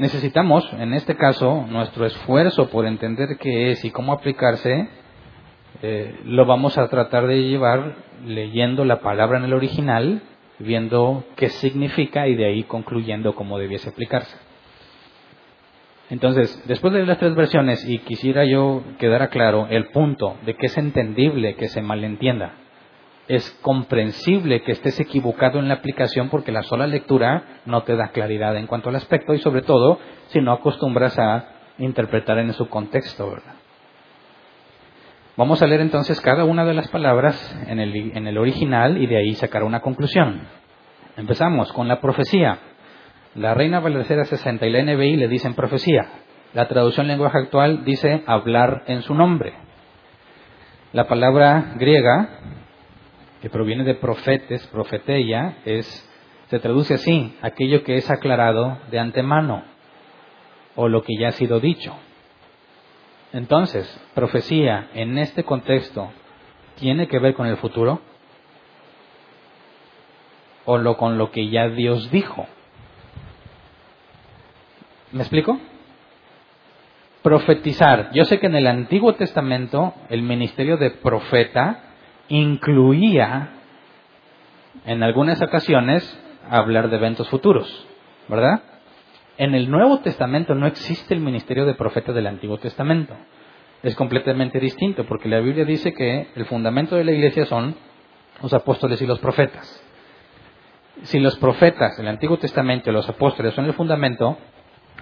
[0.00, 4.88] necesitamos, en este caso, nuestro esfuerzo por entender qué es y cómo aplicarse,
[5.82, 10.22] eh, lo vamos a tratar de llevar leyendo la palabra en el original,
[10.58, 14.34] viendo qué significa y de ahí concluyendo cómo debiese aplicarse.
[16.08, 20.66] Entonces, después de las tres versiones, y quisiera yo quedar claro el punto de que
[20.66, 22.54] es entendible que se malentienda,
[23.30, 28.08] es comprensible que estés equivocado en la aplicación porque la sola lectura no te da
[28.08, 31.44] claridad en cuanto al aspecto y sobre todo si no acostumbras a
[31.78, 33.54] interpretar en su contexto, ¿verdad?
[35.36, 39.34] Vamos a leer entonces cada una de las palabras en el, original y de ahí
[39.36, 40.48] sacar una conclusión.
[41.16, 42.58] Empezamos con la profecía.
[43.36, 46.08] La Reina Valecera 60 y la NBI le dicen profecía.
[46.52, 49.54] La traducción lenguaje actual dice hablar en su nombre.
[50.92, 52.59] La palabra griega
[53.40, 55.86] que proviene de profetes, profeteia, es,
[56.48, 59.64] se traduce así, aquello que es aclarado de antemano,
[60.76, 61.94] o lo que ya ha sido dicho.
[63.32, 66.10] Entonces, profecía en este contexto
[66.76, 68.00] tiene que ver con el futuro
[70.64, 72.46] o lo con lo que ya Dios dijo.
[75.12, 75.58] ¿Me explico?
[77.22, 78.10] Profetizar.
[78.12, 81.89] Yo sé que en el Antiguo Testamento el ministerio de profeta
[82.30, 83.50] incluía
[84.86, 86.18] en algunas ocasiones
[86.48, 87.86] hablar de eventos futuros,
[88.28, 88.62] ¿verdad?
[89.36, 93.14] En el Nuevo Testamento no existe el ministerio de profeta del Antiguo Testamento.
[93.82, 97.74] Es completamente distinto porque la Biblia dice que el fundamento de la iglesia son
[98.42, 99.84] los apóstoles y los profetas.
[101.02, 104.38] Si los profetas del Antiguo Testamento y los apóstoles son el fundamento,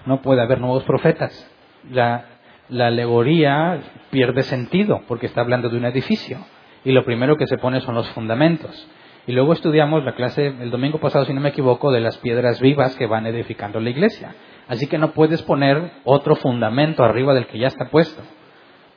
[0.05, 1.51] no puede haber nuevos profetas.
[1.91, 2.25] La,
[2.69, 6.39] la alegoría pierde sentido porque está hablando de un edificio
[6.83, 8.87] y lo primero que se pone son los fundamentos.
[9.27, 12.59] Y luego estudiamos la clase el domingo pasado, si no me equivoco, de las piedras
[12.59, 14.33] vivas que van edificando la iglesia.
[14.67, 18.23] Así que no puedes poner otro fundamento arriba del que ya está puesto.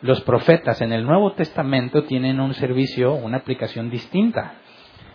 [0.00, 4.54] Los profetas en el Nuevo Testamento tienen un servicio, una aplicación distinta.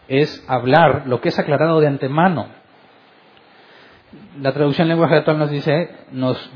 [0.08, 2.48] Es hablar lo que es aclarado de antemano.
[4.40, 5.90] La traducción lenguaje actual nos dice,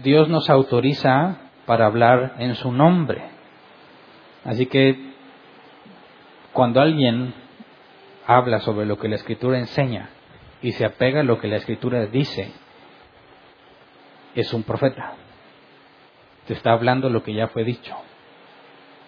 [0.04, 3.24] Dios nos autoriza para hablar en su nombre.
[4.46, 5.11] Así que
[6.54, 7.34] cuando alguien
[8.26, 10.10] habla sobre lo que la escritura enseña
[10.62, 12.52] y se apega a lo que la escritura dice,
[14.36, 15.14] es un profeta.
[16.48, 17.96] Te está hablando lo que ya fue dicho.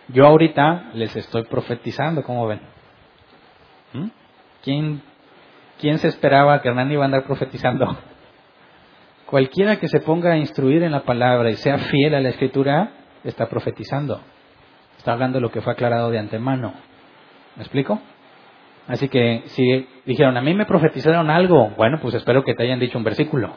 [0.09, 2.61] Yo ahorita les estoy profetizando, ¿cómo ven?
[3.93, 4.07] ¿Mm?
[4.63, 5.01] ¿Quién,
[5.79, 7.97] ¿Quién se esperaba que Hernán iba a andar profetizando?
[9.25, 12.91] Cualquiera que se ponga a instruir en la palabra y sea fiel a la escritura,
[13.23, 14.21] está profetizando.
[14.97, 16.73] Está hablando lo que fue aclarado de antemano.
[17.55, 17.99] ¿Me explico?
[18.87, 22.79] Así que si dijeron, a mí me profetizaron algo, bueno, pues espero que te hayan
[22.79, 23.53] dicho un versículo.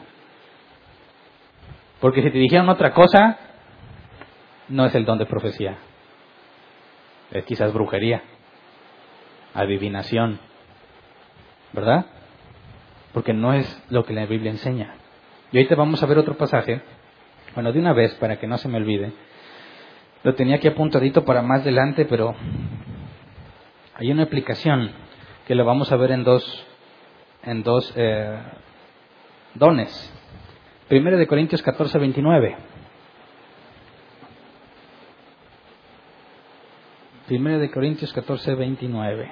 [1.99, 3.37] Porque si te dijeron otra cosa,
[4.69, 5.77] no es el don de profecía.
[7.31, 8.21] Es quizás brujería,
[9.53, 10.39] adivinación,
[11.73, 12.05] ¿verdad?
[13.13, 14.95] Porque no es lo que la Biblia enseña.
[15.51, 16.81] Y ahorita vamos a ver otro pasaje,
[17.53, 19.11] bueno, de una vez para que no se me olvide.
[20.23, 22.35] Lo tenía aquí apuntadito para más adelante, pero
[23.99, 24.91] hay una aplicación
[25.47, 26.65] que lo vamos a ver en dos,
[27.41, 28.39] en dos eh,
[29.55, 30.13] dones.
[30.87, 32.57] Primero de Corintios 14, 29.
[37.25, 39.31] Primero de Corintios 14, 29.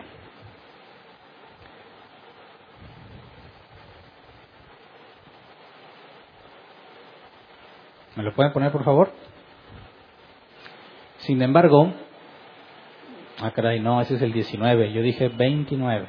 [8.16, 9.11] ¿Me lo pueden poner, por favor?
[11.20, 11.93] Sin embargo,
[13.41, 14.93] Ah, caray, no, ese es el 19.
[14.93, 16.07] Yo dije 29.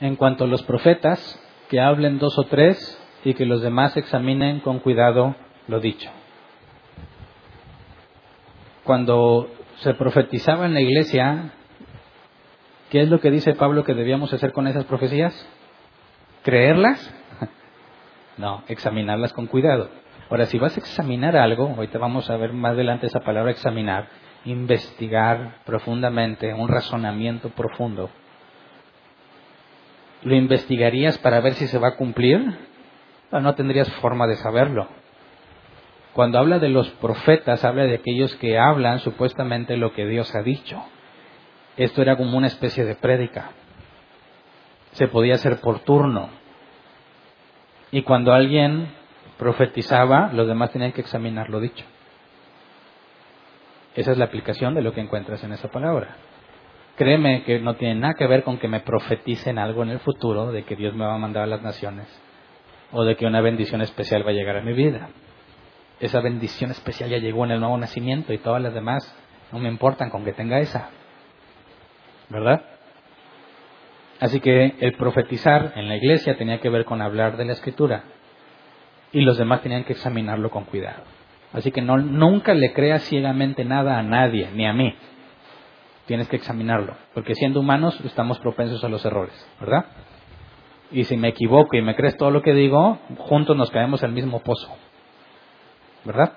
[0.00, 4.60] En cuanto a los profetas, que hablen dos o tres y que los demás examinen
[4.60, 5.34] con cuidado
[5.68, 6.10] lo dicho.
[8.84, 11.52] Cuando se profetizaba en la iglesia,
[12.96, 15.34] ¿Qué es lo que dice Pablo que debíamos hacer con esas profecías?
[16.42, 17.14] ¿Creerlas?
[18.38, 19.90] No, examinarlas con cuidado.
[20.30, 24.08] Ahora, si vas a examinar algo, ahorita vamos a ver más adelante esa palabra examinar,
[24.46, 28.08] investigar profundamente, un razonamiento profundo.
[30.22, 32.40] ¿Lo investigarías para ver si se va a cumplir?
[33.30, 34.88] No, no tendrías forma de saberlo.
[36.14, 40.40] Cuando habla de los profetas, habla de aquellos que hablan supuestamente lo que Dios ha
[40.40, 40.82] dicho.
[41.76, 43.50] Esto era como una especie de prédica.
[44.92, 46.30] Se podía hacer por turno.
[47.90, 48.88] Y cuando alguien
[49.38, 51.84] profetizaba, los demás tenían que examinar lo dicho.
[53.94, 56.16] Esa es la aplicación de lo que encuentras en esa palabra.
[56.96, 60.52] Créeme que no tiene nada que ver con que me profeticen algo en el futuro,
[60.52, 62.06] de que Dios me va a mandar a las naciones,
[62.92, 65.08] o de que una bendición especial va a llegar a mi vida.
[66.00, 69.14] Esa bendición especial ya llegó en el nuevo nacimiento y todas las demás
[69.52, 70.90] no me importan con que tenga esa.
[72.28, 72.62] ¿Verdad?
[74.20, 78.04] Así que el profetizar en la iglesia tenía que ver con hablar de la escritura
[79.12, 81.02] y los demás tenían que examinarlo con cuidado.
[81.52, 84.94] Así que no, nunca le creas ciegamente nada a nadie, ni a mí.
[86.06, 89.86] Tienes que examinarlo, porque siendo humanos estamos propensos a los errores, ¿verdad?
[90.92, 94.12] Y si me equivoco y me crees todo lo que digo, juntos nos caemos al
[94.12, 94.72] mismo pozo,
[96.04, 96.32] ¿verdad?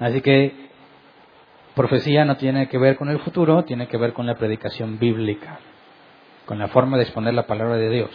[0.00, 0.67] Así que
[1.78, 5.60] profecía no tiene que ver con el futuro, tiene que ver con la predicación bíblica,
[6.44, 8.10] con la forma de exponer la palabra de Dios.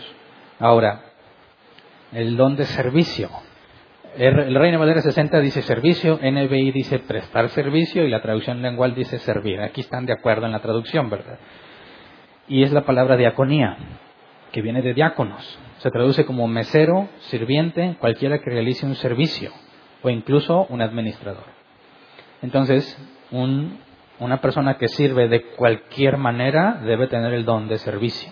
[0.59, 1.01] Ahora,
[2.11, 3.29] el don de servicio.
[4.17, 9.17] El Reino Valera 60 dice servicio, NBI dice prestar servicio y la traducción lengual dice
[9.19, 9.61] servir.
[9.61, 11.39] Aquí están de acuerdo en la traducción, ¿verdad?
[12.49, 13.77] Y es la palabra diaconía,
[14.51, 15.57] que viene de diáconos.
[15.77, 19.53] Se traduce como mesero, sirviente, cualquiera que realice un servicio
[20.01, 21.45] o incluso un administrador.
[22.41, 22.97] Entonces,
[23.31, 28.31] una persona que sirve de cualquier manera debe tener el don de servicio.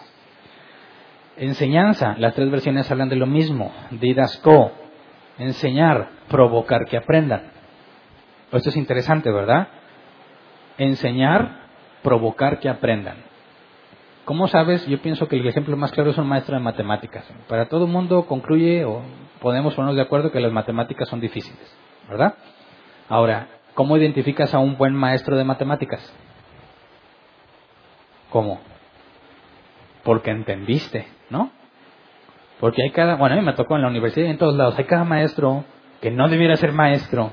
[1.38, 3.72] Enseñanza, las tres versiones hablan de lo mismo.
[3.92, 4.72] Didasco,
[5.38, 7.52] enseñar, provocar que aprendan.
[8.52, 9.70] Esto es interesante, ¿verdad?
[10.78, 11.62] Enseñar,
[12.04, 13.16] provocar que aprendan.
[14.26, 14.86] ¿Cómo sabes?
[14.88, 17.26] Yo pienso que el ejemplo más claro es un maestro de matemáticas.
[17.48, 19.02] Para todo el mundo concluye o
[19.40, 21.76] podemos ponernos de acuerdo que las matemáticas son difíciles,
[22.08, 22.36] ¿verdad?
[23.10, 23.48] Ahora,
[23.82, 26.14] ¿cómo identificas a un buen maestro de matemáticas?
[28.30, 28.60] ¿Cómo?
[30.04, 31.50] Porque entendiste, ¿no?
[32.60, 34.78] Porque hay cada, bueno, a mí me tocó en la universidad y en todos lados,
[34.78, 35.66] hay cada maestro
[36.00, 37.32] que no debiera ser maestro,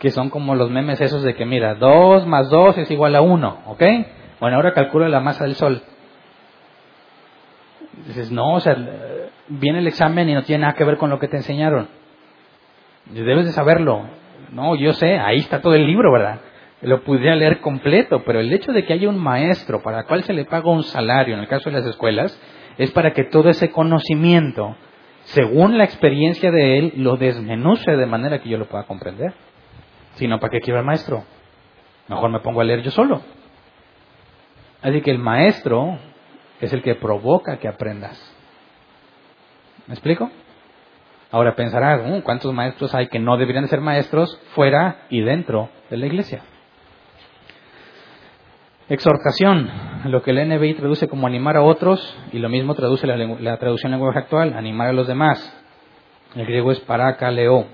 [0.00, 3.20] que son como los memes esos de que, mira, 2 más 2 es igual a
[3.20, 3.82] 1, ¿ok?
[4.40, 5.82] Bueno, ahora calcula la masa del Sol.
[8.08, 8.76] Dices, no, o sea,
[9.46, 11.86] viene el examen y no tiene nada que ver con lo que te enseñaron.
[13.04, 14.15] Debes de saberlo.
[14.52, 16.40] No, yo sé, ahí está todo el libro, ¿verdad?
[16.82, 20.24] Lo pudiera leer completo, pero el hecho de que haya un maestro para el cual
[20.24, 22.38] se le paga un salario, en el caso de las escuelas,
[22.78, 24.76] es para que todo ese conocimiento,
[25.24, 29.32] según la experiencia de él, lo desmenuce de manera que yo lo pueda comprender.
[30.14, 31.24] Si no, ¿para qué quiero al maestro?
[32.08, 33.22] Mejor me pongo a leer yo solo.
[34.82, 35.98] Así que el maestro
[36.60, 38.16] es el que provoca que aprendas.
[39.86, 40.30] ¿Me explico?
[41.30, 45.96] Ahora pensarás, uh, ¿cuántos maestros hay que no deberían ser maestros fuera y dentro de
[45.96, 46.42] la iglesia?
[48.88, 49.68] Exhortación,
[50.04, 53.56] lo que el NBI traduce como animar a otros, y lo mismo traduce la, la
[53.56, 55.52] traducción en lenguaje actual, animar a los demás.
[56.36, 57.66] El griego es parakaleo,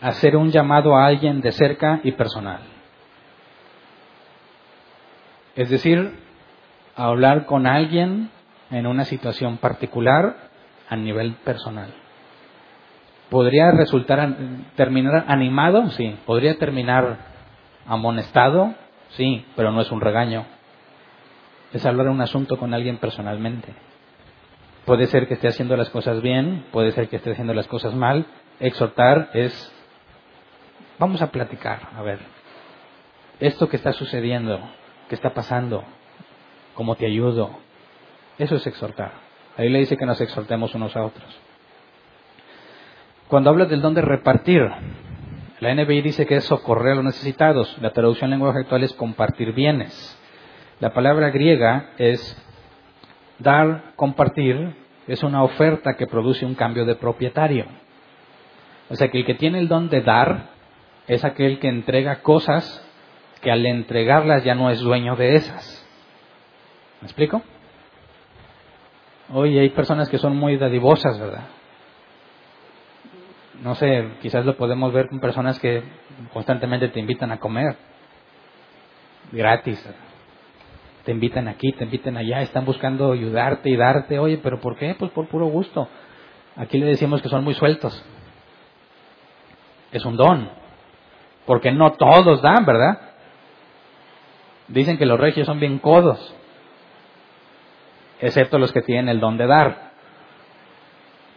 [0.00, 2.60] hacer un llamado a alguien de cerca y personal.
[5.56, 6.12] Es decir,
[6.94, 8.30] hablar con alguien
[8.70, 10.36] en una situación particular
[10.88, 11.92] a nivel personal.
[13.30, 14.36] ¿Podría resultar,
[14.74, 15.90] terminar animado?
[15.90, 16.16] Sí.
[16.24, 17.18] ¿Podría terminar
[17.86, 18.74] amonestado?
[19.10, 20.46] Sí, pero no es un regaño.
[21.72, 23.74] Es hablar un asunto con alguien personalmente.
[24.86, 27.94] Puede ser que esté haciendo las cosas bien, puede ser que esté haciendo las cosas
[27.94, 28.24] mal.
[28.58, 29.72] Exhortar es,
[30.98, 32.20] vamos a platicar, a ver,
[33.38, 34.58] esto que está sucediendo,
[35.10, 35.84] que está pasando,
[36.72, 37.50] cómo te ayudo.
[38.38, 39.12] Eso es exhortar.
[39.58, 41.47] Ahí le dice que nos exhortemos unos a otros.
[43.28, 44.62] Cuando habla del don de repartir,
[45.60, 47.76] la NBI dice que es socorrer a los necesitados.
[47.82, 50.18] La traducción en lenguaje actual es compartir bienes.
[50.80, 52.36] La palabra griega es
[53.38, 54.74] dar, compartir,
[55.06, 57.66] es una oferta que produce un cambio de propietario.
[58.88, 60.46] O sea que el que tiene el don de dar
[61.06, 62.82] es aquel que entrega cosas
[63.42, 65.86] que al entregarlas ya no es dueño de esas.
[67.02, 67.42] ¿Me explico?
[69.34, 71.57] Hoy hay personas que son muy dadivosas, ¿verdad?
[73.62, 75.82] No sé, quizás lo podemos ver con personas que
[76.32, 77.76] constantemente te invitan a comer,
[79.32, 79.84] gratis.
[81.04, 84.18] Te invitan aquí, te invitan allá, están buscando ayudarte y darte.
[84.18, 84.94] Oye, pero ¿por qué?
[84.98, 85.88] Pues por puro gusto.
[86.56, 88.04] Aquí le decimos que son muy sueltos.
[89.90, 90.50] Es un don.
[91.46, 93.00] Porque no todos dan, ¿verdad?
[94.68, 96.34] Dicen que los regios son bien codos
[98.20, 99.87] excepto los que tienen el don de dar,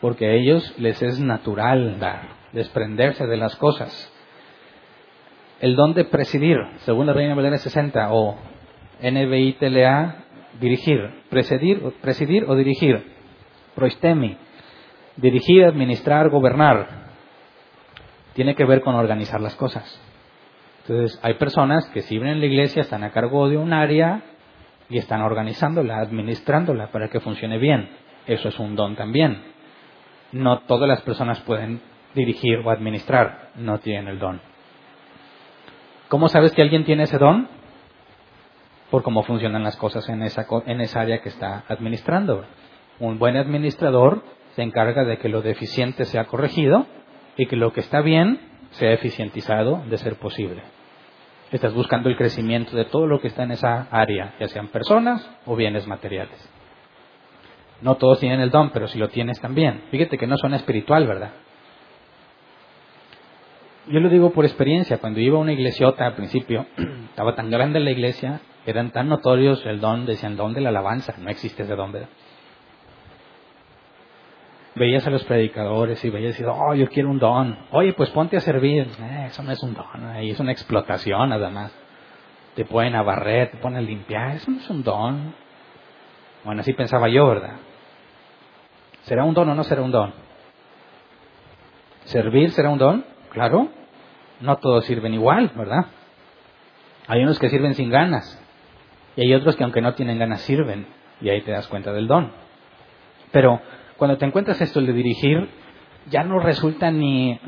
[0.02, 4.12] porque a ellos les es natural dar, desprenderse de las cosas.
[5.60, 8.36] El don de presidir, según la Reina Valera 60 o
[9.02, 10.26] NBI TLA,
[10.60, 13.14] dirigir, presidir, presidir o dirigir,
[13.76, 14.38] proistemi,
[15.18, 16.88] dirigir, administrar, gobernar,
[18.34, 20.02] tiene que ver con organizar las cosas.
[20.82, 24.24] Entonces, hay personas que sirven en la iglesia, están a cargo de un área
[24.90, 27.90] y están organizándola, administrándola para que funcione bien.
[28.26, 29.51] Eso es un don también.
[30.32, 31.82] No todas las personas pueden
[32.14, 34.42] dirigir o administrar, no tienen el don.
[36.08, 37.48] ¿Cómo sabes que alguien tiene ese don?
[38.90, 42.46] Por cómo funcionan las cosas en esa, en esa área que está administrando.
[43.00, 44.24] Un buen administrador
[44.56, 46.86] se encarga de que lo deficiente sea corregido
[47.38, 48.40] y que lo que está bien
[48.72, 50.64] sea eficientizado de ser posible.
[51.52, 55.30] Estás buscando el crecimiento de todo lo que está en esa área, ya sean personas
[55.46, 56.51] o bienes materiales.
[57.82, 59.84] No todos tienen el don, pero si lo tienes también.
[59.92, 61.32] Fíjate que no son espiritual, ¿verdad?
[63.88, 65.00] Yo lo digo por experiencia.
[65.00, 66.66] Cuando iba a una iglesiota al principio,
[67.10, 71.16] estaba tan grande la iglesia, eran tan notorios el don, decían don de la alabanza.
[71.18, 72.10] No existe ese don, ¿verdad?
[74.76, 77.58] veías a los predicadores y veías y oh, yo quiero un don.
[77.72, 78.88] Oye, pues ponte a servir.
[79.00, 81.74] Eh, eso no es un don, ahí es una explotación nada más.
[82.56, 85.34] Te ponen a te ponen a limpiar, eso no es un don.
[86.44, 87.58] Bueno, así pensaba yo, ¿verdad?
[89.04, 90.14] ¿Será un don o no será un don?
[92.06, 93.06] ¿Servir será un don?
[93.32, 93.70] Claro.
[94.42, 95.86] No todos sirven igual, ¿verdad?
[97.08, 98.42] Hay unos que sirven sin ganas.
[99.16, 100.88] Y hay otros que aunque no tienen ganas sirven.
[101.22, 102.32] Y ahí te das cuenta del don.
[103.32, 103.62] Pero
[103.98, 105.50] cuando te encuentras esto de dirigir,
[106.10, 107.40] ya no resulta ni,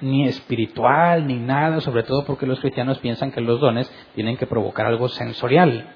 [0.00, 4.46] ni espiritual ni nada, sobre todo porque los cristianos piensan que los dones tienen que
[4.46, 5.94] provocar algo sensorial.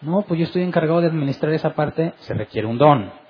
[0.00, 3.21] No, pues yo estoy encargado de administrar esa parte, se requiere un don.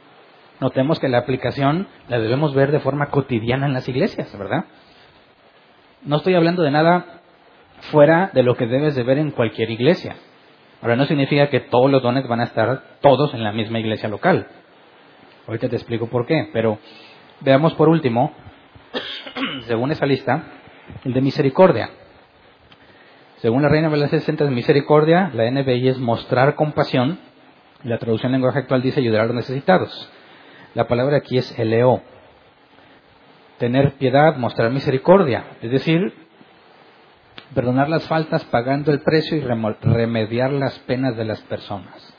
[0.61, 4.65] Notemos que la aplicación la debemos ver de forma cotidiana en las iglesias, ¿verdad?
[6.05, 7.23] No estoy hablando de nada
[7.91, 10.17] fuera de lo que debes de ver en cualquier iglesia.
[10.81, 14.09] Ahora, no significa que todos los dones van a estar todos en la misma iglesia
[14.09, 14.49] local.
[15.47, 16.79] Ahorita te explico por qué, pero
[17.41, 18.33] veamos por último,
[19.67, 20.45] según esa lista,
[21.05, 21.91] el de misericordia.
[23.37, 27.19] Según la Reina Valera 60 de misericordia, la NBI es mostrar compasión,
[27.83, 30.11] la traducción en lenguaje actual dice ayudar a los necesitados.
[30.75, 32.03] La palabra aquí es eleo.
[33.59, 36.15] Tener piedad, mostrar misericordia, es decir,
[37.55, 42.15] perdonar las faltas pagando el precio y remediar las penas de las personas.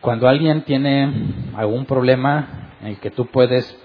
[0.00, 1.12] Cuando alguien tiene
[1.56, 3.76] algún problema en el que tú puedes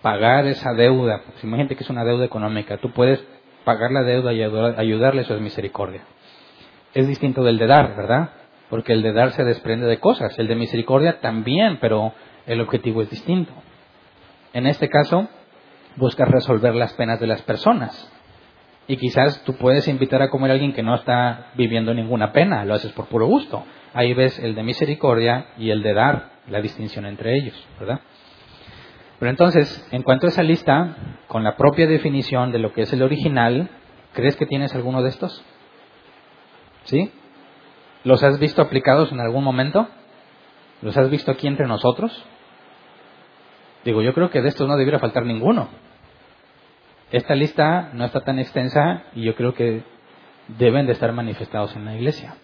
[0.00, 3.22] pagar esa deuda, pues imagínate que es una deuda económica, tú puedes
[3.64, 6.00] pagar la deuda y ayudarle, eso es misericordia.
[6.94, 8.30] Es distinto del de dar, ¿verdad?
[8.70, 12.12] Porque el de dar se desprende de cosas, el de misericordia también, pero
[12.46, 13.52] el objetivo es distinto.
[14.52, 15.28] En este caso,
[15.96, 18.10] buscas resolver las penas de las personas.
[18.86, 22.64] Y quizás tú puedes invitar a comer a alguien que no está viviendo ninguna pena,
[22.64, 23.64] lo haces por puro gusto.
[23.92, 28.00] Ahí ves el de misericordia y el de dar, la distinción entre ellos, ¿verdad?
[29.18, 30.96] Pero entonces, en cuanto a esa lista,
[31.26, 33.68] con la propia definición de lo que es el original,
[34.14, 35.44] ¿crees que tienes alguno de estos?
[36.84, 37.12] ¿Sí?
[38.04, 39.88] ¿Los has visto aplicados en algún momento?
[40.82, 42.24] ¿Los has visto aquí entre nosotros?
[43.84, 45.68] Digo, yo creo que de estos no debiera faltar ninguno.
[47.10, 49.82] Esta lista no está tan extensa y yo creo que
[50.58, 52.36] deben de estar manifestados en la iglesia.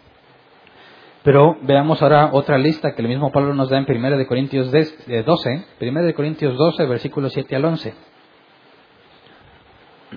[1.23, 4.71] Pero veamos ahora otra lista que el mismo Pablo nos da en 1 de Corintios
[4.71, 7.95] 12, 1 de Corintios 12, versículos 7 al 11.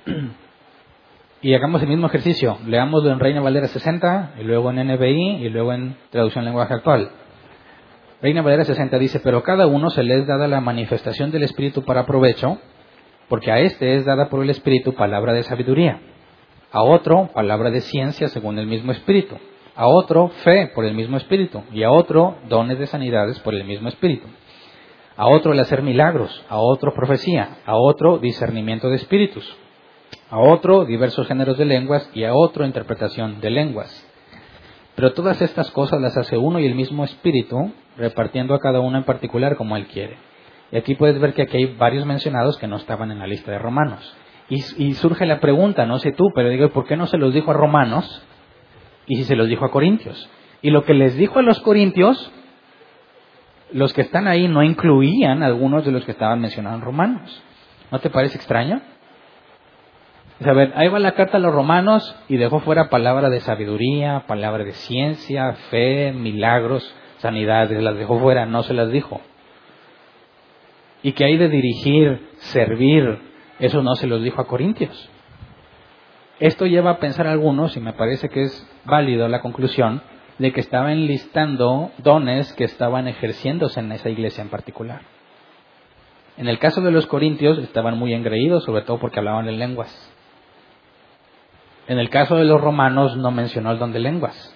[1.40, 2.58] Y hagamos el mismo ejercicio.
[2.66, 7.12] Leámoslo en Reina Valera 60, y luego en NBI, y luego en traducción lenguaje actual.
[8.24, 11.84] Reina Valera 60 dice, pero cada uno se le es dada la manifestación del Espíritu
[11.84, 12.58] para provecho,
[13.30, 16.00] porque a este es dada por el Espíritu palabra de sabiduría,
[16.72, 19.36] a otro palabra de ciencia según el mismo Espíritu,
[19.76, 23.64] a otro fe por el mismo Espíritu, y a otro dones de sanidades por el
[23.64, 24.26] mismo Espíritu,
[25.16, 29.56] a otro el hacer milagros, a otro profecía, a otro discernimiento de espíritus,
[30.30, 34.06] a otro diversos géneros de lenguas y a otro interpretación de lenguas.
[34.96, 38.98] Pero todas estas cosas las hace uno y el mismo espíritu, repartiendo a cada uno
[38.98, 40.18] en particular como él quiere.
[40.72, 43.52] Y aquí puedes ver que aquí hay varios mencionados que no estaban en la lista
[43.52, 44.16] de romanos.
[44.50, 47.52] Y, surge la pregunta, no sé tú, pero digo, ¿por qué no se los dijo
[47.52, 48.24] a romanos
[49.06, 50.30] y si se los dijo a corintios?
[50.62, 52.32] Y lo que les dijo a los corintios,
[53.72, 57.44] los que están ahí no incluían algunos de los que estaban mencionados en romanos.
[57.92, 58.82] ¿No te parece extraño?
[60.40, 64.26] A ver, ahí va la carta a los romanos y dejó fuera palabra de sabiduría,
[64.28, 69.20] palabra de ciencia, fe, milagros, sanidades, las dejó fuera, no se las dijo.
[71.02, 73.20] Y que hay de dirigir, servir,
[73.60, 75.10] eso no se los dijo a Corintios.
[76.40, 80.04] Esto lleva a pensar a algunos, y me parece que es válido la conclusión,
[80.38, 85.02] de que estaban enlistando dones que estaban ejerciéndose en esa iglesia en particular.
[86.38, 90.14] En el caso de los corintios estaban muy engreídos, sobre todo porque hablaban en lenguas.
[91.88, 94.54] En el caso de los romanos no mencionó el don de lenguas.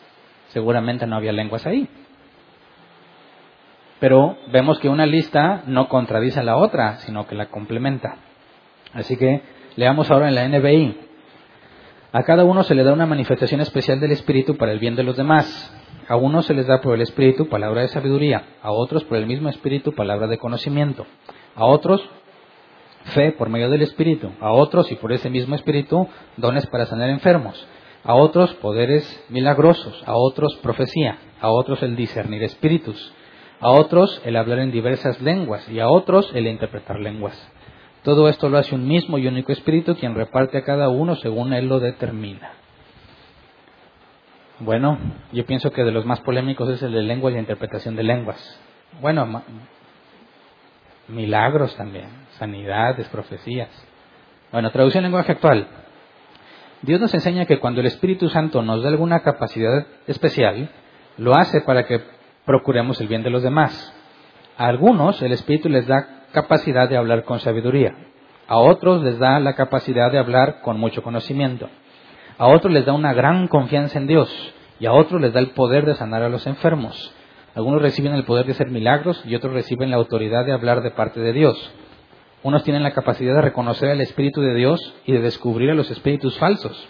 [0.50, 1.88] Seguramente no había lenguas ahí.
[4.00, 8.18] Pero vemos que una lista no contradice a la otra, sino que la complementa.
[8.94, 9.44] Así que
[9.76, 10.98] leamos ahora en la NBI.
[12.12, 15.04] A cada uno se le da una manifestación especial del Espíritu para el bien de
[15.04, 15.74] los demás.
[16.10, 19.28] A unos se les da por el Espíritu palabra de sabiduría, a otros por el
[19.28, 21.06] mismo Espíritu palabra de conocimiento,
[21.56, 22.02] a otros
[23.06, 27.10] fe por medio del Espíritu, a otros y por ese mismo Espíritu dones para sanar
[27.10, 27.68] enfermos,
[28.04, 33.14] a otros poderes milagrosos, a otros profecía, a otros el discernir espíritus,
[33.60, 37.36] a otros el hablar en diversas lenguas y a otros el interpretar lenguas.
[38.04, 41.54] Todo esto lo hace un mismo y único Espíritu quien reparte a cada uno según
[41.54, 42.54] Él lo determina.
[44.60, 44.98] Bueno,
[45.32, 48.60] yo pienso que de los más polémicos es el de lenguas y interpretación de lenguas.
[49.02, 49.44] Bueno,
[51.08, 52.08] milagros también,
[52.42, 53.70] sanidades, profecías.
[54.52, 55.68] Bueno, traducción en lenguaje actual.
[56.82, 60.72] Dios nos enseña que cuando el Espíritu Santo nos da alguna capacidad especial,
[61.20, 62.02] lo hace para que
[62.44, 63.94] procuremos el bien de los demás.
[64.58, 67.94] A algunos el Espíritu les da capacidad de hablar con sabiduría.
[68.48, 71.70] A otros les da la capacidad de hablar con mucho conocimiento.
[72.40, 74.54] A otros les da una gran confianza en Dios.
[74.80, 77.14] Y a otros les da el poder de sanar a los enfermos.
[77.54, 80.90] Algunos reciben el poder de hacer milagros y otros reciben la autoridad de hablar de
[80.90, 81.72] parte de Dios.
[82.44, 85.92] Unos tienen la capacidad de reconocer el Espíritu de Dios y de descubrir a los
[85.92, 86.88] espíritus falsos.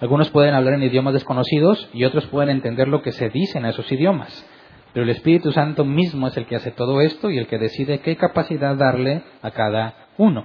[0.00, 3.64] Algunos pueden hablar en idiomas desconocidos y otros pueden entender lo que se dice en
[3.64, 4.46] esos idiomas.
[4.92, 8.00] Pero el Espíritu Santo mismo es el que hace todo esto y el que decide
[8.00, 10.44] qué capacidad darle a cada uno.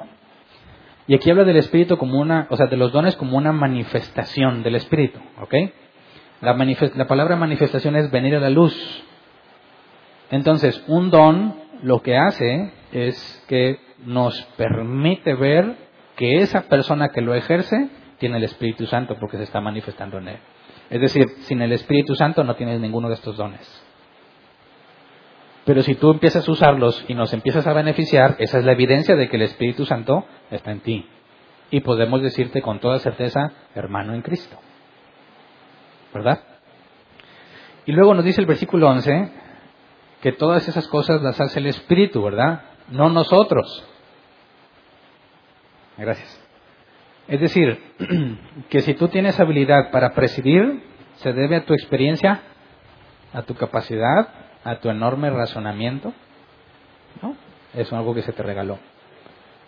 [1.08, 4.64] Y aquí habla del Espíritu como una, o sea, de los dones como una manifestación
[4.64, 5.54] del Espíritu, ¿ok?
[6.42, 6.54] La,
[6.96, 8.76] la palabra manifestación es venir a la luz.
[10.32, 15.76] Entonces, un don lo que hace es que nos permite ver
[16.16, 17.89] que esa persona que lo ejerce
[18.20, 20.38] tiene el Espíritu Santo porque se está manifestando en él.
[20.89, 23.86] Es decir, sin el Espíritu Santo no tienes ninguno de estos dones.
[25.66, 29.16] Pero si tú empiezas a usarlos y nos empiezas a beneficiar, esa es la evidencia
[29.16, 31.08] de que el Espíritu Santo está en ti.
[31.70, 34.58] Y podemos decirte con toda certeza, hermano en Cristo.
[36.14, 36.41] ¿Verdad?
[37.86, 39.32] Y luego nos dice el versículo 11
[40.22, 42.64] que todas esas cosas las hace el Espíritu, ¿verdad?
[42.89, 43.84] No nosotros.
[46.02, 46.41] Gracias.
[47.28, 47.80] Es decir,
[48.70, 50.82] que si tú tienes habilidad para presidir,
[51.18, 52.41] se debe a tu experiencia,
[53.32, 54.30] a tu capacidad,
[54.64, 56.12] a tu enorme razonamiento.
[57.22, 57.36] ¿No?
[57.76, 58.80] Es algo que se te regaló.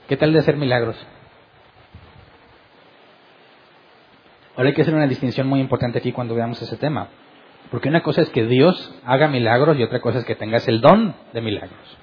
[0.07, 0.97] ¿Qué tal de hacer milagros?
[4.55, 7.09] Ahora hay que hacer una distinción muy importante aquí cuando veamos ese tema.
[7.69, 10.81] Porque una cosa es que Dios haga milagros y otra cosa es que tengas el
[10.81, 11.97] don de milagros.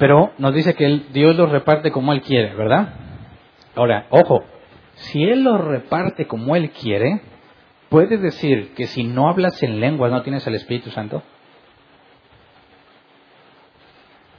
[0.00, 2.94] Pero nos dice que Dios los reparte como Él quiere, ¿verdad?
[3.76, 4.42] Ahora, ojo,
[4.94, 7.20] si Él los reparte como Él quiere,
[7.90, 11.22] ¿puedes decir que si no hablas en lenguas no tienes el Espíritu Santo?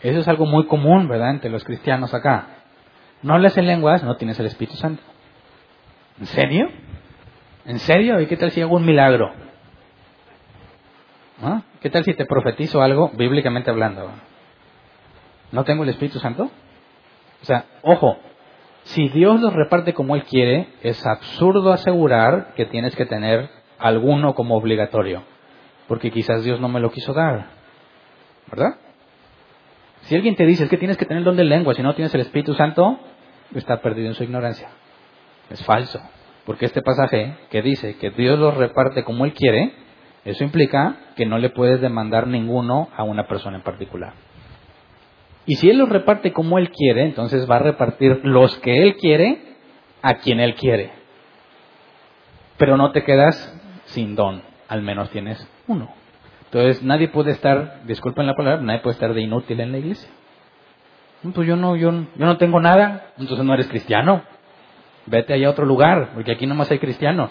[0.02, 2.48] Eso es algo muy común, ¿verdad?, entre los cristianos acá.
[3.22, 5.04] No hablas en lenguas, no tienes el Espíritu Santo.
[6.20, 6.70] ¿En serio?
[7.68, 8.20] ¿En serio?
[8.20, 9.32] ¿Y qué tal si hago un milagro?
[11.40, 11.62] ¿Ah?
[11.82, 14.12] ¿Qué tal si te profetizo algo, bíblicamente hablando?
[15.52, 16.50] ¿No tengo el Espíritu Santo?
[17.42, 18.18] O sea, ojo,
[18.84, 24.34] si Dios los reparte como Él quiere, es absurdo asegurar que tienes que tener alguno
[24.36, 25.24] como obligatorio,
[25.88, 27.50] porque quizás Dios no me lo quiso dar.
[28.50, 28.76] ¿Verdad?
[30.02, 31.94] Si alguien te dice es que tienes que tener el don de lengua, si no
[31.94, 33.00] tienes el Espíritu Santo,
[33.56, 34.70] está perdido en su ignorancia.
[35.50, 36.02] Es falso.
[36.46, 39.74] Porque este pasaje que dice que Dios los reparte como Él quiere,
[40.26, 44.14] eso implica que no le puedes demandar ninguno a una persona en particular.
[45.52, 48.96] Y si Él los reparte como Él quiere, entonces va a repartir los que Él
[48.96, 49.58] quiere
[50.02, 50.92] a quien Él quiere.
[52.56, 55.94] Pero no te quedas sin don, al menos tienes uno.
[56.46, 60.10] Entonces nadie puede estar, disculpen la palabra, nadie puede estar de inútil en la iglesia.
[61.34, 64.24] Pues yo no, yo, yo no tengo nada, entonces no eres cristiano.
[65.06, 67.30] Vete allá a otro lugar, porque aquí nomás hay cristianos.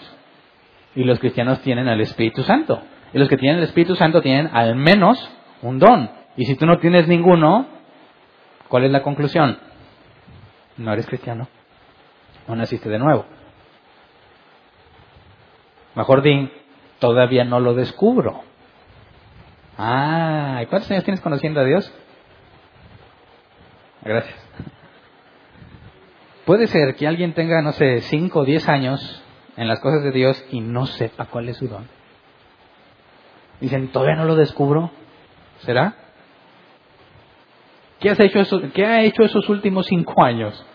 [0.93, 2.83] Y los cristianos tienen el Espíritu Santo.
[3.15, 5.17] Y los que tienen el Espíritu Santo tienen al menos
[5.63, 6.11] un don.
[6.37, 7.80] Y si tú no tienes ninguno,
[8.71, 9.59] ¿cuál es la conclusión?
[10.77, 11.49] No eres cristiano.
[12.47, 13.25] No naciste de nuevo.
[15.93, 16.49] Mejor di,
[16.99, 18.43] todavía no lo descubro.
[19.77, 21.93] Ah, ¿y cuántos años tienes conociendo a Dios?
[24.03, 24.39] Gracias.
[26.45, 29.23] Puede ser que alguien tenga, no sé, 5 o 10 años
[29.57, 31.87] en las cosas de Dios y no sepa cuál es su don.
[33.59, 34.91] Dicen, todavía no lo descubro.
[35.59, 35.95] ¿Será?
[38.01, 40.65] ¿Qué, has hecho eso, ¿Qué ha hecho esos últimos cinco años?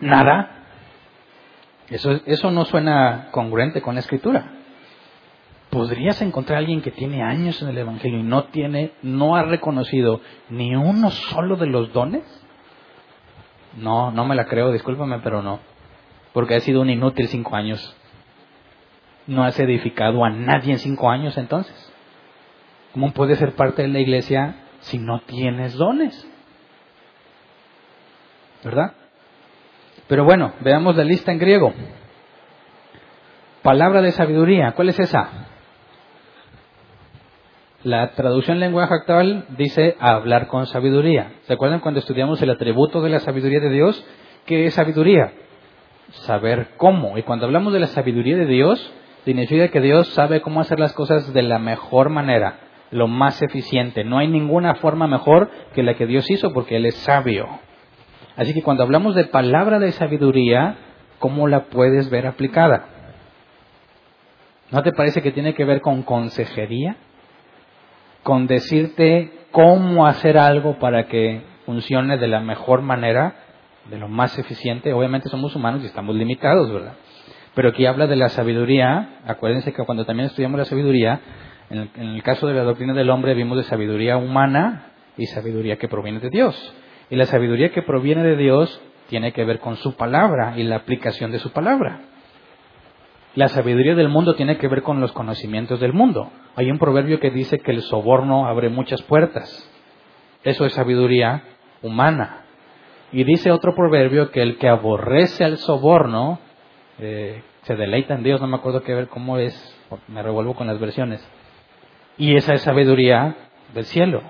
[0.00, 0.64] Nada.
[1.88, 4.50] Eso, eso no suena congruente con la escritura.
[5.70, 9.44] ¿Podrías encontrar a alguien que tiene años en el Evangelio y no tiene, no ha
[9.44, 12.24] reconocido ni uno solo de los dones?
[13.76, 15.60] No, no me la creo, discúlpame, pero no.
[16.32, 17.96] Porque ha sido un inútil cinco años.
[19.28, 21.89] No has edificado a nadie en cinco años entonces.
[22.92, 26.26] ¿Cómo puedes ser parte de la iglesia si no tienes dones?
[28.64, 28.94] ¿Verdad?
[30.08, 31.72] Pero bueno, veamos la lista en griego.
[33.62, 35.28] Palabra de sabiduría, ¿cuál es esa?
[37.84, 41.32] La traducción en lenguaje actual dice hablar con sabiduría.
[41.42, 44.04] ¿Se acuerdan cuando estudiamos el atributo de la sabiduría de Dios?
[44.46, 45.32] ¿Qué es sabiduría?
[46.10, 47.16] Saber cómo.
[47.16, 48.92] Y cuando hablamos de la sabiduría de Dios,
[49.24, 52.58] significa que Dios sabe cómo hacer las cosas de la mejor manera,
[52.90, 54.04] lo más eficiente.
[54.04, 57.46] No hay ninguna forma mejor que la que Dios hizo porque Él es sabio.
[58.36, 60.76] Así que cuando hablamos de palabra de sabiduría,
[61.18, 62.86] ¿cómo la puedes ver aplicada?
[64.70, 66.96] ¿No te parece que tiene que ver con consejería?
[68.22, 73.34] con decirte cómo hacer algo para que funcione de la mejor manera,
[73.90, 74.92] de lo más eficiente.
[74.92, 76.94] Obviamente somos humanos y estamos limitados, ¿verdad?
[77.54, 79.20] Pero aquí habla de la sabiduría.
[79.26, 81.20] Acuérdense que cuando también estudiamos la sabiduría,
[81.70, 85.86] en el, caso de la doctrina del hombre vimos de sabiduría humana y sabiduría que
[85.86, 86.74] proviene de Dios.
[87.10, 90.76] Y la sabiduría que proviene de Dios tiene que ver con su palabra y la
[90.76, 92.00] aplicación de su palabra.
[93.36, 96.30] La sabiduría del mundo tiene que ver con los conocimientos del mundo.
[96.56, 99.48] Hay un proverbio que dice que el soborno abre muchas puertas.
[100.42, 101.44] Eso es sabiduría
[101.82, 102.44] humana.
[103.12, 106.40] Y dice otro proverbio que el que aborrece al soborno
[106.98, 109.54] eh, se deleita en Dios, no me acuerdo qué ver cómo es,
[110.08, 111.24] me revuelvo con las versiones.
[112.20, 113.34] Y esa es sabiduría
[113.72, 114.22] del cielo.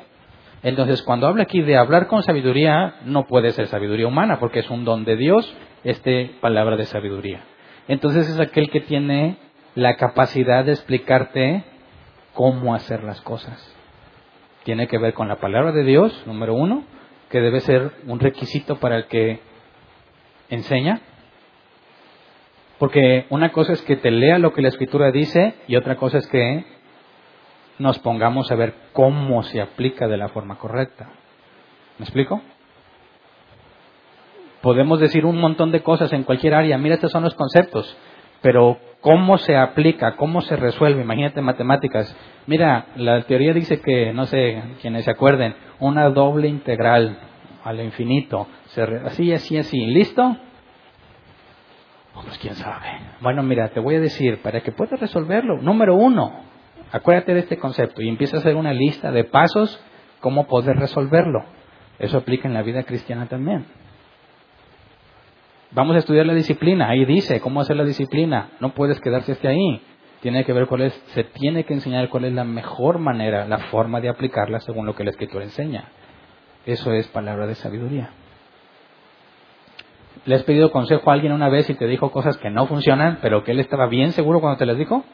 [0.62, 4.70] Entonces, cuando habla aquí de hablar con sabiduría, no puede ser sabiduría humana, porque es
[4.70, 7.42] un don de Dios, este palabra de sabiduría.
[7.88, 9.38] Entonces es aquel que tiene
[9.74, 11.64] la capacidad de explicarte
[12.32, 13.58] cómo hacer las cosas.
[14.62, 16.84] Tiene que ver con la palabra de Dios, número uno,
[17.28, 19.40] que debe ser un requisito para el que
[20.48, 21.00] enseña.
[22.78, 26.18] Porque una cosa es que te lea lo que la escritura dice y otra cosa
[26.18, 26.78] es que
[27.80, 31.08] nos pongamos a ver cómo se aplica de la forma correcta.
[31.98, 32.40] ¿Me explico?
[34.60, 37.96] Podemos decir un montón de cosas en cualquier área, mira, estos son los conceptos,
[38.42, 42.14] pero cómo se aplica, cómo se resuelve, imagínate matemáticas.
[42.46, 47.18] Mira, la teoría dice que, no sé, quienes se acuerden, una doble integral
[47.64, 48.46] al infinito,
[49.06, 50.36] así, así, así, ¿listo?
[52.22, 52.86] pues quién sabe.
[53.22, 56.49] Bueno, mira, te voy a decir, para que puedas resolverlo, número uno,
[56.92, 59.82] acuérdate de este concepto y empieza a hacer una lista de pasos
[60.20, 61.44] cómo poder resolverlo.
[61.98, 63.66] Eso aplica en la vida cristiana también.
[65.72, 66.88] Vamos a estudiar la disciplina.
[66.88, 68.50] Ahí dice cómo hacer la disciplina.
[68.60, 69.82] No puedes quedarse hasta ahí.
[70.20, 73.58] Tiene que ver cuál es, se tiene que enseñar cuál es la mejor manera, la
[73.58, 75.84] forma de aplicarla según lo que la escritura enseña.
[76.66, 78.10] Eso es palabra de sabiduría.
[80.26, 83.18] ¿Le has pedido consejo a alguien una vez y te dijo cosas que no funcionan,
[83.22, 85.04] pero que él estaba bien seguro cuando te las dijo?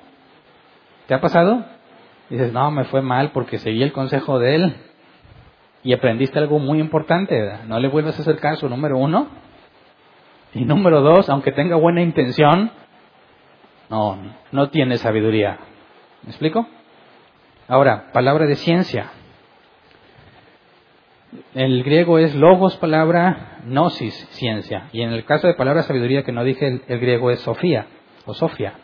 [1.07, 1.65] ¿Te ha pasado?
[2.29, 4.77] Dices, no, me fue mal porque seguí el consejo de él
[5.83, 7.61] y aprendiste algo muy importante.
[7.69, 9.29] No le vuelvas a hacer caso, número uno.
[10.53, 12.71] Y número dos, aunque tenga buena intención,
[13.89, 14.19] no,
[14.51, 15.59] no tiene sabiduría.
[16.23, 16.67] ¿Me explico?
[17.69, 19.11] Ahora, palabra de ciencia.
[21.55, 24.89] El griego es logos, palabra, gnosis, ciencia.
[24.93, 27.87] Y en el caso de palabra sabiduría que no dije, el, griego es sofía
[28.25, 28.75] o sofia,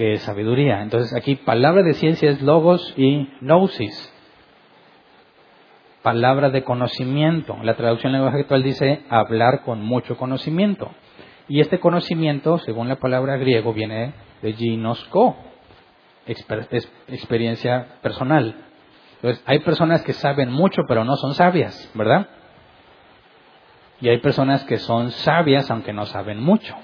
[0.00, 0.80] que sabiduría.
[0.80, 4.10] Entonces aquí palabra de ciencia es logos y gnosis
[6.00, 7.58] palabra de conocimiento.
[7.62, 10.90] La traducción lenguaje actual dice hablar con mucho conocimiento.
[11.48, 15.36] Y este conocimiento, según la palabra griego, viene de ginosko,
[16.26, 18.54] experiencia personal.
[19.16, 22.26] Entonces, hay personas que saben mucho pero no son sabias, ¿verdad?
[24.00, 26.74] Y hay personas que son sabias aunque no saben mucho.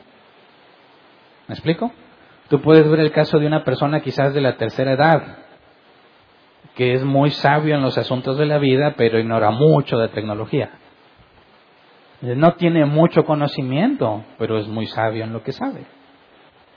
[1.49, 1.91] ¿Me explico?
[2.49, 5.39] Tú puedes ver el caso de una persona quizás de la tercera edad,
[6.77, 10.71] que es muy sabio en los asuntos de la vida, pero ignora mucho de tecnología.
[12.21, 15.87] No tiene mucho conocimiento, pero es muy sabio en lo que sabe.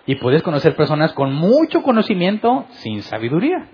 [0.06, 3.68] Y puedes conocer personas con mucho conocimiento sin sabiduría.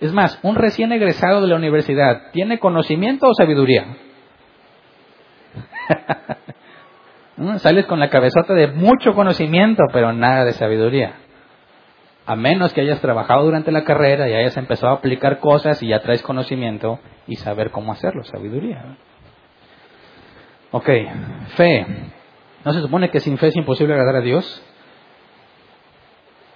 [0.00, 3.96] Es más, un recién egresado de la universidad, ¿tiene conocimiento o sabiduría?
[7.58, 11.14] Sales con la cabezota de mucho conocimiento, pero nada de sabiduría.
[12.26, 15.88] A menos que hayas trabajado durante la carrera y hayas empezado a aplicar cosas y
[15.88, 18.96] ya traes conocimiento y saber cómo hacerlo, sabiduría.
[20.70, 20.88] Ok,
[21.56, 21.86] fe.
[22.64, 24.64] ¿No se supone que sin fe es imposible agradar a Dios?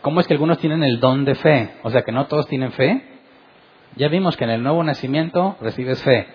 [0.01, 1.71] ¿Cómo es que algunos tienen el don de fe?
[1.83, 3.03] O sea, que no todos tienen fe.
[3.97, 6.29] Ya vimos que en el nuevo nacimiento recibes fe.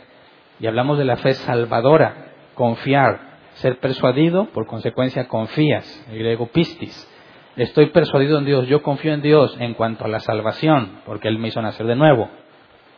[0.59, 7.09] Y hablamos de la fe salvadora, confiar, ser persuadido, por consecuencia confías, el griego pistis.
[7.55, 11.37] Estoy persuadido en Dios, yo confío en Dios en cuanto a la salvación, porque Él
[11.37, 12.29] me hizo nacer de nuevo.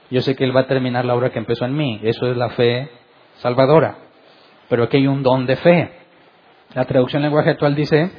[0.10, 2.00] Yo sé que Él va a terminar la obra que empezó en mí.
[2.04, 2.90] Eso es la fe
[3.38, 3.98] salvadora.
[4.70, 5.92] Pero aquí hay un don de fe.
[6.74, 8.12] La traducción lenguaje actual dice,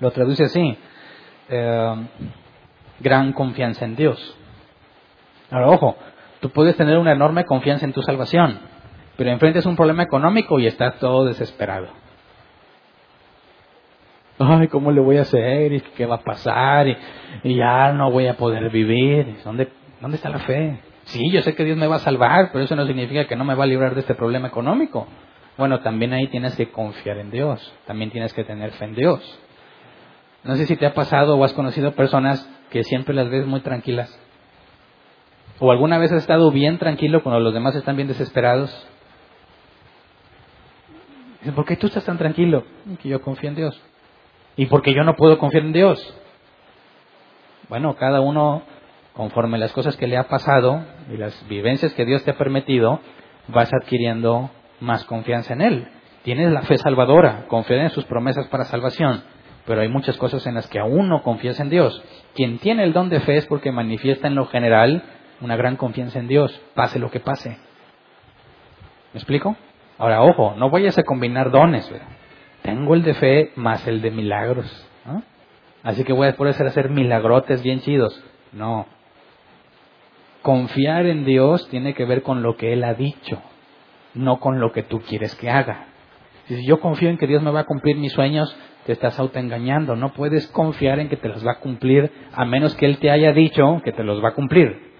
[0.00, 0.76] lo traduce así,
[1.48, 1.94] eh,
[3.00, 4.36] gran confianza en Dios.
[5.50, 5.96] Ahora, ojo,
[6.40, 8.58] tú puedes tener una enorme confianza en tu salvación,
[9.16, 11.88] pero enfrentes un problema económico y estás todo desesperado
[14.38, 15.72] ay, ¿cómo le voy a hacer?
[15.72, 16.86] ¿Y qué va a pasar?
[17.42, 19.38] Y, ya no voy a poder vivir.
[19.44, 19.68] ¿Dónde,
[20.00, 20.80] ¿Dónde está la fe?
[21.04, 23.44] Sí, yo sé que Dios me va a salvar, pero eso no significa que no
[23.44, 25.06] me va a librar de este problema económico.
[25.56, 29.40] Bueno, también ahí tienes que confiar en Dios, también tienes que tener fe en Dios.
[30.44, 33.60] No sé si te ha pasado o has conocido personas que siempre las ves muy
[33.60, 34.20] tranquilas.
[35.58, 38.86] ¿O alguna vez has estado bien tranquilo cuando los demás están bien desesperados?
[41.54, 42.64] ¿Por qué tú estás tan tranquilo?
[43.02, 43.80] Que yo confío en Dios.
[44.56, 46.14] ¿Y porque yo no puedo confiar en Dios?
[47.68, 48.62] Bueno, cada uno,
[49.12, 53.00] conforme las cosas que le ha pasado y las vivencias que Dios te ha permitido,
[53.48, 55.88] vas adquiriendo más confianza en Él.
[56.22, 59.22] Tienes la fe salvadora, confía en sus promesas para salvación,
[59.64, 62.02] pero hay muchas cosas en las que aún no confías en Dios.
[62.34, 65.04] Quien tiene el don de fe es porque manifiesta en lo general
[65.40, 67.50] una gran confianza en Dios, pase lo que pase.
[69.12, 69.56] ¿Me explico?
[69.98, 71.90] Ahora, ojo, no vayas a combinar dones.
[72.62, 74.86] Tengo el de fe más el de milagros.
[75.82, 78.22] Así que voy a poder hacer milagrotes bien chidos.
[78.52, 78.86] No.
[80.42, 83.40] Confiar en Dios tiene que ver con lo que Él ha dicho,
[84.14, 85.86] no con lo que tú quieres que haga.
[86.46, 89.96] Si yo confío en que Dios me va a cumplir mis sueños, te estás autoengañando.
[89.96, 93.10] No puedes confiar en que te los va a cumplir a menos que Él te
[93.10, 94.92] haya dicho que te los va a cumplir.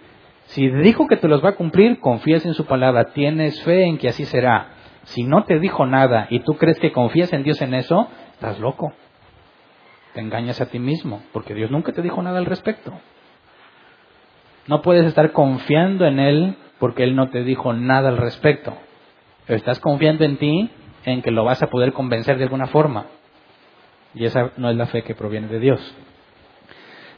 [0.46, 3.98] Si dijo que te los va a cumplir, confías en su palabra, tienes fe en
[3.98, 4.75] que así será.
[5.06, 8.58] Si no te dijo nada y tú crees que confías en Dios en eso, estás
[8.58, 8.92] loco.
[10.14, 12.92] Te engañas a ti mismo, porque Dios nunca te dijo nada al respecto.
[14.66, 18.76] No puedes estar confiando en Él porque Él no te dijo nada al respecto.
[19.46, 20.70] Pero estás confiando en ti
[21.04, 23.06] en que lo vas a poder convencer de alguna forma.
[24.14, 25.94] Y esa no es la fe que proviene de Dios.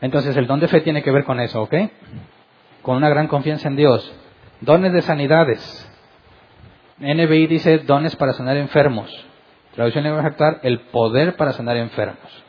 [0.01, 1.74] Entonces el don de fe tiene que ver con eso, ¿ok?
[2.82, 4.12] Con una gran confianza en Dios.
[4.61, 5.88] Dones de sanidades.
[7.01, 9.11] NBI dice dones para sanar enfermos.
[9.74, 12.44] Traducción a actuar, el poder para sanar enfermos.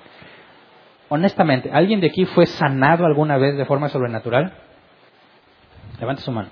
[1.09, 4.53] Honestamente, ¿alguien de aquí fue sanado alguna vez de forma sobrenatural?
[5.99, 6.49] Levante su mano.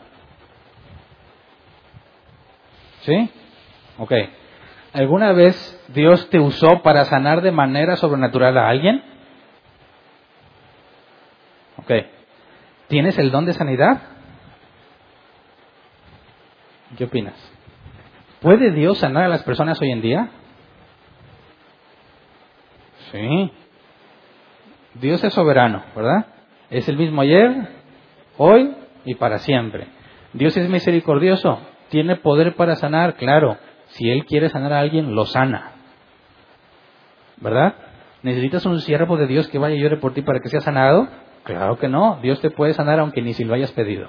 [3.01, 3.29] ¿Sí?
[3.97, 4.11] Ok.
[4.93, 5.55] ¿Alguna vez
[5.89, 9.03] Dios te usó para sanar de manera sobrenatural a alguien?
[11.77, 11.91] Ok.
[12.87, 14.01] ¿Tienes el don de sanidad?
[16.97, 17.46] ¿Qué opinas?
[18.47, 20.29] ¿Puede Dios sanar a las personas hoy en día?
[23.11, 23.51] Sí.
[24.93, 26.27] Dios es soberano, ¿verdad?
[26.69, 27.67] Es el mismo ayer,
[28.37, 28.73] hoy
[29.03, 29.87] y para siempre.
[30.31, 33.57] Dios es misericordioso, tiene poder para sanar, claro.
[33.87, 35.73] Si Él quiere sanar a alguien, lo sana.
[37.41, 37.75] ¿Verdad?
[38.23, 41.09] ¿Necesitas un siervo de Dios que vaya y llore por ti para que sea sanado?
[41.43, 42.19] Claro que no.
[42.21, 44.07] Dios te puede sanar aunque ni si lo hayas pedido.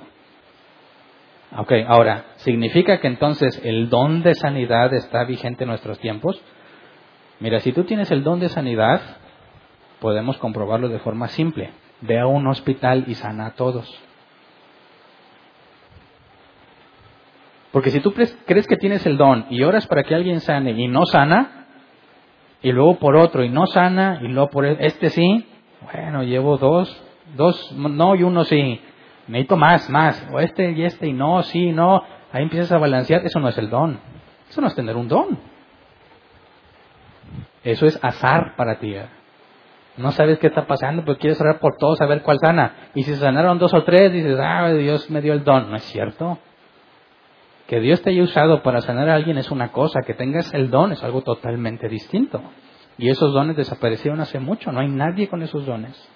[1.56, 6.40] Ok, ahora, ¿significa que entonces el don de sanidad está vigente en nuestros tiempos?
[7.40, 9.00] Mira, si tú tienes el don de sanidad,
[10.00, 11.70] podemos comprobarlo de forma simple.
[12.02, 13.88] Ve a un hospital y sana a todos.
[17.72, 20.88] Porque si tú crees que tienes el don y oras para que alguien sane y
[20.88, 21.66] no sana,
[22.62, 25.46] y luego por otro y no sana, y luego por e-, este sí,
[25.92, 26.94] bueno, llevo dos,
[27.36, 28.80] dos no y uno sí,
[29.28, 32.02] necesito más, más, o este y este y no, sí, no,
[32.32, 34.00] ahí empiezas a balancear, eso no es el don,
[34.48, 35.38] eso no es tener un don,
[37.62, 38.96] eso es azar para ti.
[39.98, 42.90] No sabes qué está pasando, pero quieres orar por todos, saber cuál sana.
[42.94, 45.70] Y si sanaron dos o tres, dices, ah, Dios me dio el don.
[45.70, 46.38] No es cierto.
[47.66, 50.70] Que Dios te haya usado para sanar a alguien es una cosa, que tengas el
[50.70, 52.40] don es algo totalmente distinto.
[52.96, 56.08] Y esos dones desaparecieron hace mucho, no hay nadie con esos dones.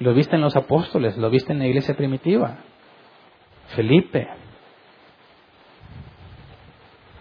[0.00, 2.56] Lo viste en los apóstoles, lo viste en la iglesia primitiva.
[3.76, 4.28] Felipe.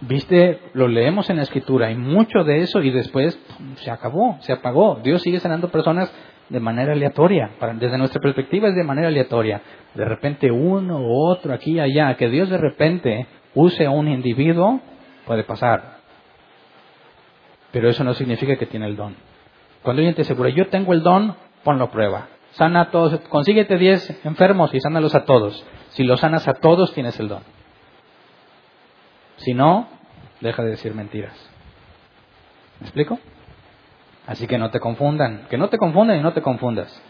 [0.02, 3.38] Viste, lo leemos en la escritura, hay mucho de eso y después
[3.76, 5.02] se acabó, se apagó.
[5.04, 6.10] Dios sigue sanando personas
[6.48, 7.52] de manera aleatoria.
[7.76, 9.62] desde nuestra perspectiva es de manera aleatoria.
[9.94, 12.16] De repente uno u otro aquí y allá.
[12.16, 14.80] Que Dios de repente use a un individuo
[15.26, 16.00] puede pasar.
[17.72, 19.16] Pero eso no significa que tiene el don.
[19.84, 22.28] Cuando alguien te asegura, yo tengo el don, ponlo a prueba.
[22.60, 25.66] Sana a todos, consíguete 10 enfermos y sánalos a todos.
[25.92, 27.42] Si los sanas a todos, tienes el don.
[29.38, 29.88] Si no,
[30.42, 31.34] deja de decir mentiras.
[32.82, 33.18] ¿Me explico?
[34.28, 37.02] Así que no te confundan, que no te confundan y no te confundas.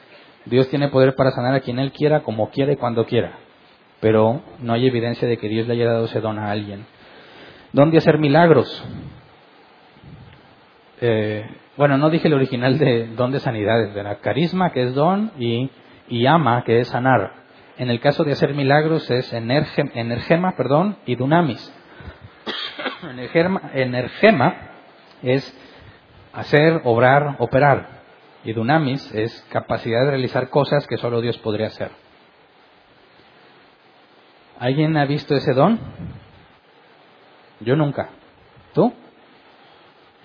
[0.46, 3.40] Dios tiene poder para sanar a quien Él quiera, como quiera y cuando quiera.
[4.02, 6.86] Pero no hay evidencia de que Dios le haya dado ese don a alguien.
[7.74, 8.86] ¿Dónde hacer milagros?
[11.02, 11.44] Eh,
[11.80, 15.32] bueno, no dije el original de don de sanidades, de la carisma, que es don,
[15.40, 15.72] y,
[16.10, 17.32] y ama, que es sanar.
[17.78, 21.74] En el caso de hacer milagros es energema, perdón, y dunamis.
[23.74, 24.54] energema
[25.24, 25.58] es
[26.34, 27.88] hacer, obrar, operar.
[28.44, 31.92] Y dunamis es capacidad de realizar cosas que solo Dios podría hacer.
[34.60, 35.80] ¿Alguien ha visto ese don?
[37.62, 38.10] Yo nunca.
[38.74, 38.94] ¿Tú?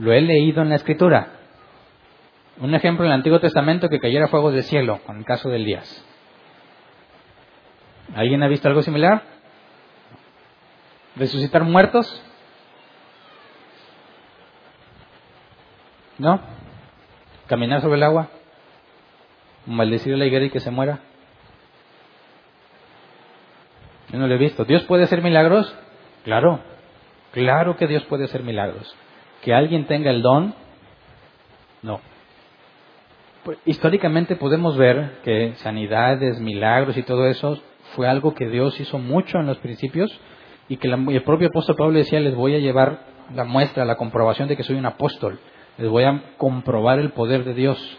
[0.00, 1.33] Lo he leído en la escritura.
[2.60, 5.56] Un ejemplo en el Antiguo Testamento que cayera fuego del cielo, con el caso de
[5.56, 6.06] Elías.
[8.14, 9.22] ¿Alguien ha visto algo similar?
[11.16, 12.22] ¿Resucitar muertos?
[16.18, 16.40] ¿No?
[17.46, 18.28] Caminar sobre el agua.
[19.66, 21.00] Maldecir a la higuera y que se muera.
[24.10, 24.64] Yo no lo he visto.
[24.64, 25.74] ¿Dios puede hacer milagros?
[26.22, 26.60] Claro.
[27.32, 28.94] Claro que Dios puede hacer milagros.
[29.42, 30.54] Que alguien tenga el don,
[31.82, 32.00] no.
[33.44, 37.60] Pues, históricamente podemos ver que sanidades, milagros y todo eso
[37.94, 40.18] fue algo que Dios hizo mucho en los principios
[40.68, 43.00] Y que el propio apóstol Pablo decía, les voy a llevar
[43.34, 45.38] la muestra, la comprobación de que soy un apóstol.
[45.76, 47.98] Les voy a comprobar el poder de Dios.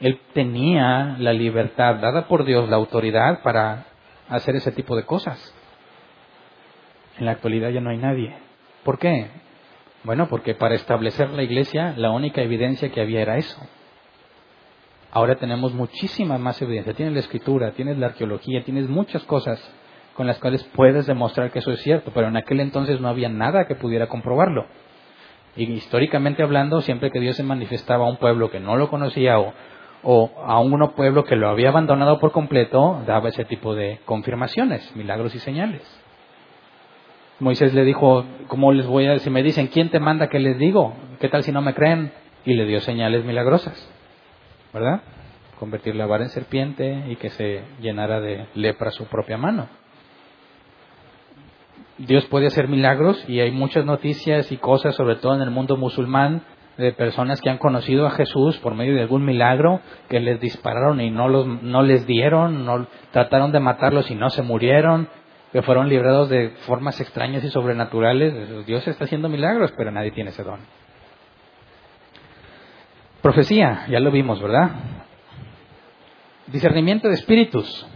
[0.00, 3.86] Él tenía la libertad dada por Dios, la autoridad para
[4.28, 5.54] hacer ese tipo de cosas.
[7.18, 8.36] En la actualidad ya no hay nadie.
[8.84, 9.26] ¿Por qué?
[10.04, 13.60] Bueno, porque para establecer la iglesia la única evidencia que había era eso.
[15.10, 16.92] Ahora tenemos muchísima más evidencia.
[16.92, 19.58] Tienes la escritura, tienes la arqueología, tienes muchas cosas
[20.14, 23.28] con las cuales puedes demostrar que eso es cierto, pero en aquel entonces no había
[23.28, 24.66] nada que pudiera comprobarlo.
[25.56, 29.38] Y históricamente hablando, siempre que Dios se manifestaba a un pueblo que no lo conocía
[29.38, 29.52] o,
[30.44, 35.34] a un pueblo que lo había abandonado por completo, daba ese tipo de confirmaciones, milagros
[35.34, 35.82] y señales.
[37.40, 40.58] Moisés le dijo, ¿cómo les voy a, si me dicen, ¿quién te manda que les
[40.58, 40.94] digo?
[41.20, 42.12] ¿Qué tal si no me creen?
[42.44, 43.88] Y le dio señales milagrosas.
[44.72, 45.02] ¿Verdad?
[45.58, 49.68] Convertir la vara en serpiente y que se llenara de lepra su propia mano.
[51.98, 55.76] Dios puede hacer milagros y hay muchas noticias y cosas, sobre todo en el mundo
[55.76, 56.42] musulmán,
[56.76, 61.00] de personas que han conocido a Jesús por medio de algún milagro, que les dispararon
[61.00, 65.08] y no, los, no les dieron, no, trataron de matarlos y no se murieron,
[65.52, 68.64] que fueron librados de formas extrañas y sobrenaturales.
[68.64, 70.60] Dios está haciendo milagros, pero nadie tiene ese don.
[73.22, 74.70] Profecía, ya lo vimos, ¿verdad?
[76.46, 77.86] Discernimiento de espíritus.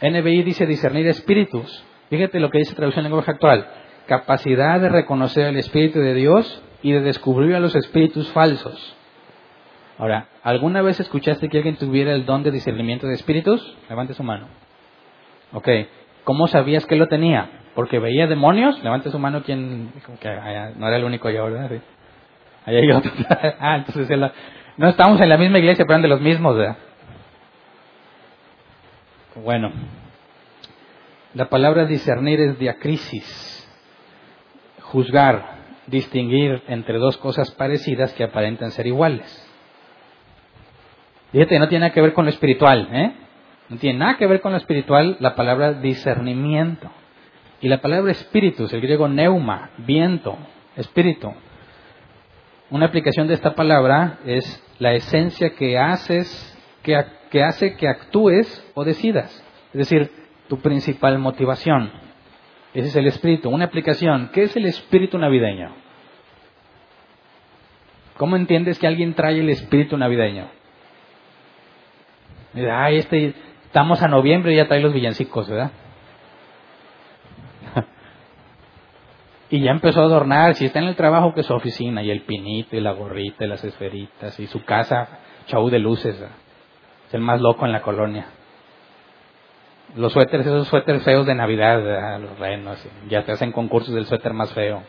[0.00, 1.84] NBI dice discernir espíritus.
[2.10, 3.66] Fíjate lo que dice traducción en lenguaje actual.
[4.06, 8.96] Capacidad de reconocer el espíritu de Dios y de descubrir a los espíritus falsos.
[9.98, 13.76] Ahora, ¿alguna vez escuchaste que alguien tuviera el don de discernimiento de espíritus?
[13.88, 14.48] Levante su mano.
[15.52, 15.68] Ok.
[16.24, 17.62] ¿Cómo sabías que lo tenía?
[17.74, 18.82] ¿Porque veía demonios?
[18.82, 19.92] Levante su mano quien...
[20.20, 20.28] Que
[20.76, 21.70] no era el único ya, ¿verdad?
[22.66, 23.12] Ahí hay otro.
[23.60, 24.18] ah, entonces
[24.76, 26.76] no estamos en la misma iglesia, pero eran de los mismos, ¿verdad?
[29.36, 29.70] Bueno,
[31.34, 33.68] la palabra discernir es diacrisis,
[34.80, 35.56] juzgar,
[35.86, 39.42] distinguir entre dos cosas parecidas que aparentan ser iguales.
[41.32, 43.12] Fíjate, no tiene nada que ver con lo espiritual, ¿eh?
[43.68, 46.90] No tiene nada que ver con lo espiritual la palabra discernimiento.
[47.60, 50.38] Y la palabra espíritus, el griego neuma, viento,
[50.76, 51.34] espíritu,
[52.70, 57.00] una aplicación de esta palabra es la esencia que haces, que,
[57.30, 59.42] que hace que actúes o decidas.
[59.72, 60.10] Es decir,
[60.48, 61.90] tu principal motivación.
[62.74, 63.50] Ese es el espíritu.
[63.50, 64.30] Una aplicación.
[64.32, 65.74] ¿Qué es el espíritu navideño?
[68.16, 70.48] ¿Cómo entiendes que alguien trae el espíritu navideño?
[72.54, 75.70] Ay, este, estamos a noviembre y ya trae los villancicos, ¿verdad?
[79.48, 82.22] Y ya empezó a adornar, si está en el trabajo, que su oficina, y el
[82.22, 86.20] pinito, y la gorrita, y las esferitas, y su casa, chau de luces.
[87.08, 88.26] Es el más loco en la colonia.
[89.94, 94.32] Los suéteres, esos suéteres feos de Navidad, los renos, ya te hacen concursos del suéter
[94.32, 94.82] más feo.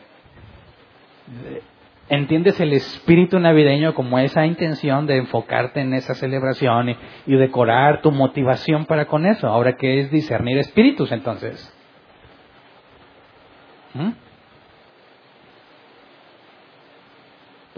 [2.10, 6.96] ¿Entiendes el espíritu navideño como esa intención de enfocarte en esa celebración
[7.26, 9.48] y, decorar tu motivación para con eso?
[9.48, 11.74] Ahora, ¿qué es discernir espíritus entonces?
[13.94, 14.27] ¿Mm?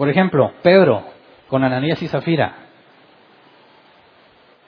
[0.00, 1.04] Por ejemplo, Pedro
[1.48, 2.54] con Ananías y Zafira.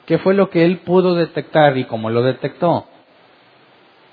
[0.04, 2.84] ¿Qué fue lo que él pudo detectar y cómo lo detectó?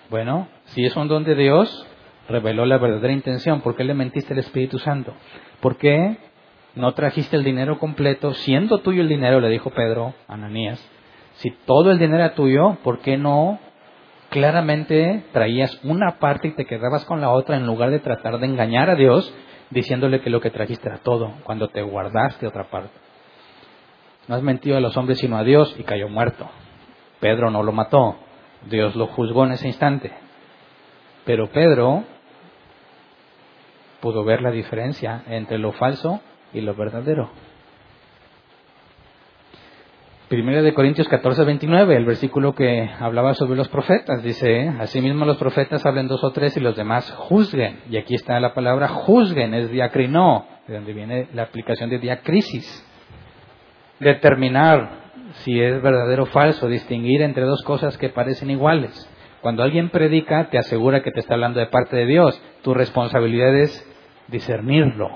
[0.10, 1.86] Bueno, si es un don de Dios,
[2.30, 3.60] reveló la verdadera intención.
[3.60, 5.14] ¿Por qué le mentiste al Espíritu Santo?
[5.60, 6.20] ¿Por qué
[6.76, 8.34] no trajiste el dinero completo?
[8.34, 10.82] Siendo tuyo el dinero, le dijo Pedro a Ananías.
[11.34, 13.60] Si todo el dinero era tuyo, ¿por qué no
[14.30, 18.46] claramente traías una parte y te quedabas con la otra en lugar de tratar de
[18.46, 19.36] engañar a Dios
[19.70, 22.94] diciéndole que lo que trajiste era todo, cuando te guardaste otra parte.
[24.28, 26.50] No has mentido a los hombres sino a Dios y cayó muerto.
[27.20, 28.18] Pedro no lo mató,
[28.70, 30.12] Dios lo juzgó en ese instante.
[31.26, 32.04] Pero Pedro
[34.00, 36.22] pudo ver la diferencia entre lo falso
[36.54, 37.30] y lo verdadero.
[40.30, 45.38] Primera de Corintios 14, 29, el versículo que hablaba sobre los profetas, dice, asimismo los
[45.38, 47.80] profetas hablen dos o tres y los demás juzguen.
[47.90, 52.88] Y aquí está la palabra juzguen, es diacrinó, de donde viene la aplicación de diacrisis.
[54.00, 55.00] Determinar
[55.32, 59.10] si es verdadero o falso, distinguir entre dos cosas que parecen iguales.
[59.42, 62.40] Cuando alguien predica, te asegura que te está hablando de parte de Dios.
[62.62, 63.84] Tu responsabilidad es
[64.28, 65.10] discernirlo,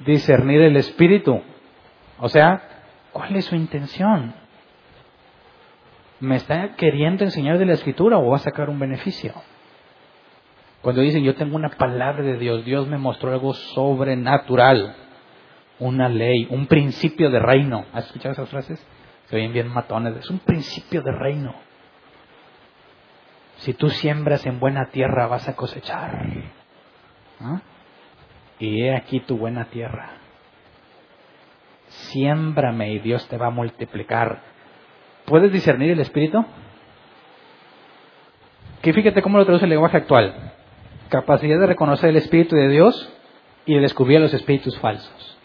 [0.00, 1.40] discernir el espíritu.
[2.18, 2.71] O sea,
[3.12, 4.34] ¿Cuál es su intención?
[6.20, 9.34] ¿Me está queriendo enseñar de la escritura o va a sacar un beneficio?
[10.80, 14.96] Cuando dicen yo tengo una palabra de Dios, Dios me mostró algo sobrenatural,
[15.78, 17.84] una ley, un principio de reino.
[17.92, 18.84] ¿Has escuchado esas frases?
[19.26, 20.16] Se oyen bien matones.
[20.16, 21.54] Es un principio de reino.
[23.58, 26.26] Si tú siembras en buena tierra vas a cosechar.
[27.40, 27.62] ¿Ah?
[28.58, 30.21] Y he aquí tu buena tierra.
[31.92, 34.42] Siémbrame y Dios te va a multiplicar.
[35.24, 36.44] ¿Puedes discernir el espíritu?
[38.80, 40.52] Que fíjate cómo lo traduce el lenguaje actual.
[41.08, 43.12] Capacidad de reconocer el espíritu de Dios
[43.66, 45.38] y de descubrir los espíritus falsos.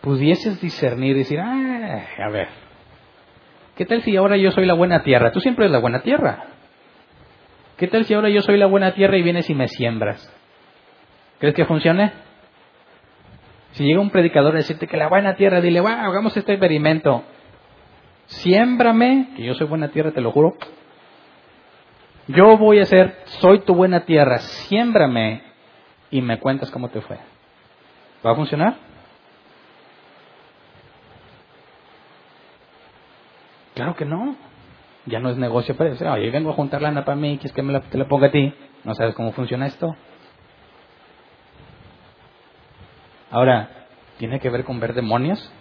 [0.00, 2.48] Pudieses discernir y decir, ah, a ver,
[3.76, 5.32] ¿qué tal si ahora yo soy la buena tierra?
[5.32, 6.44] Tú siempre eres la buena tierra.
[7.76, 10.32] ¿Qué tal si ahora yo soy la buena tierra y vienes y me siembras?
[11.38, 12.25] ¿Crees que funcione?
[13.76, 17.24] Si llega un predicador a decirte que la buena tierra, dile, wow, hagamos este experimento.
[18.24, 20.56] Siémbrame, que yo soy buena tierra, te lo juro.
[22.26, 25.42] Yo voy a ser, soy tu buena tierra, siémbrame
[26.10, 27.18] y me cuentas cómo te fue.
[28.24, 28.76] ¿Va a funcionar?
[33.74, 34.36] Claro que no.
[35.04, 37.62] Ya no es negocio para decir, oye, vengo a juntar lana para mí, es que
[37.62, 38.54] me la, te la ponga a ti.
[38.84, 39.94] ¿No sabes cómo funciona esto?
[43.30, 43.68] Ahora,
[44.18, 45.52] ¿tiene que ver con ver demonios?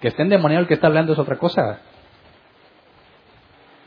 [0.00, 1.80] Que estén demoniado el que está hablando es otra cosa.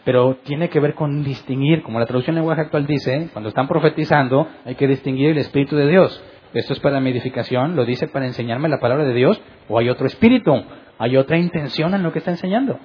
[0.06, 3.68] Pero tiene que ver con distinguir, como la traducción en lenguaje actual dice, cuando están
[3.68, 6.24] profetizando hay que distinguir el Espíritu de Dios.
[6.54, 9.90] Esto es para mi edificación, lo dice para enseñarme la palabra de Dios, o hay
[9.90, 10.52] otro espíritu,
[10.98, 12.80] hay otra intención en lo que está enseñando.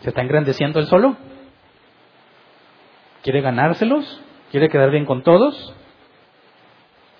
[0.00, 1.16] ¿Se está engrandeciendo él solo?
[3.22, 4.22] ¿Quiere ganárselos?
[4.50, 5.74] ¿Quiere quedar bien con todos?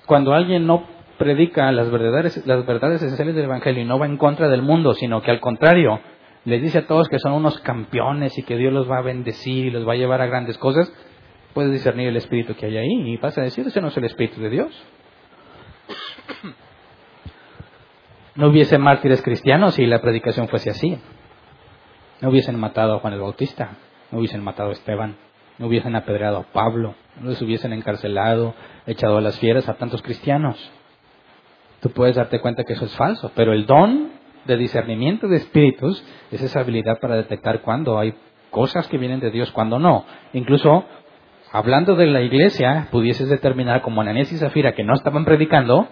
[0.07, 0.85] Cuando alguien no
[1.19, 4.95] predica las verdades, las verdades esenciales del Evangelio y no va en contra del mundo,
[4.95, 6.01] sino que al contrario,
[6.45, 9.67] les dice a todos que son unos campeones y que Dios los va a bendecir
[9.67, 10.91] y los va a llevar a grandes cosas,
[11.53, 14.05] puedes discernir el espíritu que hay ahí y vas a decir, ese no es el
[14.05, 14.85] espíritu de Dios.
[18.37, 20.97] No hubiese mártires cristianos si la predicación fuese así.
[22.21, 23.77] No hubiesen matado a Juan el Bautista,
[24.13, 25.17] no hubiesen matado a Esteban,
[25.59, 28.55] no hubiesen apedreado a Pablo, no les hubiesen encarcelado,
[28.87, 30.57] echado a las fieras a tantos cristianos.
[31.81, 34.11] Tú puedes darte cuenta que eso es falso, pero el don
[34.45, 38.15] de discernimiento de espíritus es esa habilidad para detectar cuando hay
[38.51, 40.05] cosas que vienen de Dios, cuando no.
[40.33, 40.85] Incluso,
[41.53, 45.87] hablando de la iglesia, pudieses determinar como Ananías y Zafira que no estaban predicando,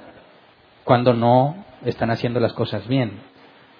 [0.84, 3.20] cuando no están haciendo las cosas bien.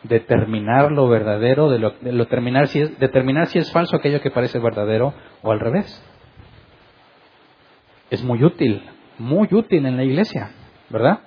[0.03, 5.51] Determinar lo verdadero, de lo, es, determinar si es falso aquello que parece verdadero o
[5.51, 6.05] al revés.
[8.11, 8.83] Es muy útil,
[9.19, 10.51] muy útil en la iglesia,
[10.91, 11.20] ¿verdad?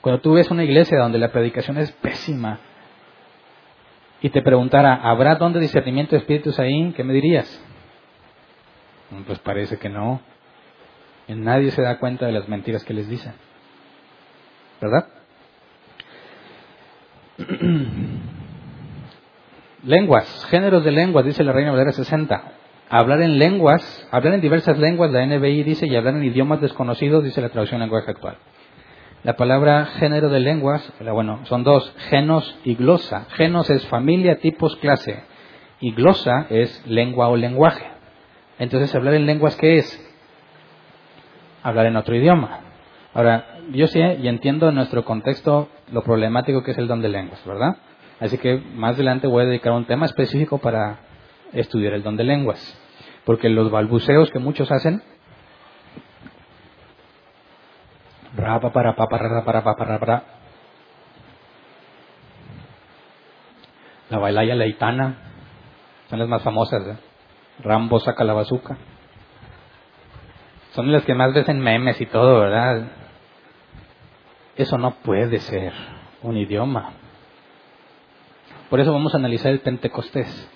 [0.00, 2.58] Cuando tú ves una iglesia donde la predicación es pésima
[4.22, 6.92] y te preguntara, ¿habrá don de discernimiento de espíritus ahí?
[6.96, 7.62] ¿Qué me dirías?
[9.10, 10.20] Mm, pues parece que no.
[11.28, 13.34] Y nadie se da cuenta de las mentiras que les dicen.
[14.80, 15.06] ¿Verdad?
[19.84, 22.52] lenguas, géneros de lenguas, dice la Reina Valera 60.
[22.88, 27.22] Hablar en lenguas, hablar en diversas lenguas, la NBI dice, y hablar en idiomas desconocidos,
[27.22, 28.36] dice la traducción en lenguaje actual.
[29.22, 33.26] La palabra género de lenguas, bueno, son dos, genos y glosa.
[33.32, 35.24] Genos es familia, tipos, clase.
[35.78, 37.86] Y glosa es lengua o lenguaje.
[38.58, 40.10] Entonces, hablar en lenguas, ¿qué es?
[41.62, 42.60] Hablar en otro idioma.
[43.12, 47.10] Ahora, yo sé y entiendo en nuestro contexto lo problemático que es el don de
[47.10, 47.76] lenguas, ¿verdad?
[48.20, 51.00] Así que más adelante voy a dedicar un tema específico para
[51.52, 52.78] estudiar el don de lenguas.
[53.26, 55.02] Porque los balbuceos que muchos hacen
[58.40, 60.22] Rapa para pa para.
[64.08, 65.14] La bailaya leitana.
[66.08, 66.86] Son las más famosas.
[66.86, 66.96] ¿eh?
[67.62, 68.76] Rambo saca la bazuca.
[70.72, 72.88] Son las que más ves en memes y todo, ¿verdad?
[74.56, 75.72] Eso no puede ser
[76.22, 76.92] un idioma.
[78.68, 80.48] Por eso vamos a analizar el Pentecostés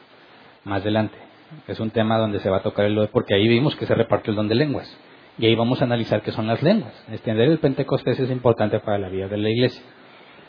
[0.64, 1.18] más adelante.
[1.66, 4.30] Es un tema donde se va a tocar el porque ahí vimos que se repartió
[4.30, 4.98] el don de lenguas.
[5.38, 6.92] Y ahí vamos a analizar qué son las lenguas.
[7.10, 9.82] Extender el Pentecostés es importante para la vida de la iglesia.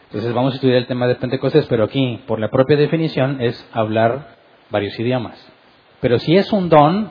[0.06, 3.68] Entonces vamos a estudiar el tema de Pentecostés, pero aquí, por la propia definición, es
[3.74, 4.36] hablar
[4.70, 5.36] varios idiomas.
[6.02, 7.10] Pero si es un don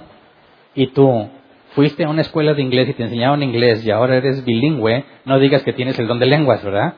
[0.74, 1.28] y tú
[1.70, 5.40] fuiste a una escuela de inglés y te enseñaron inglés y ahora eres bilingüe, no
[5.40, 6.94] digas que tienes el don de lenguas, ¿verdad?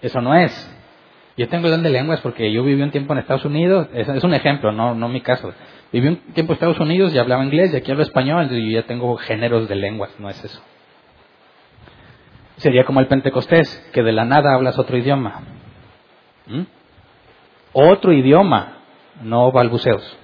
[0.00, 0.70] Eso no es.
[1.36, 4.22] Yo tengo el don de lenguas porque yo viví un tiempo en Estados Unidos, es,
[4.22, 5.52] un ejemplo, no, mi caso.
[5.92, 8.82] Viví un tiempo en Estados Unidos y hablaba inglés y aquí hablo español y ya
[8.82, 10.62] tengo géneros de lenguas, no es eso.
[12.56, 15.42] Sería como el Pentecostés, que de la nada hablas otro idioma.
[16.46, 16.62] ¿Mm?
[17.72, 18.78] Otro idioma,
[19.20, 20.16] no balbuceos.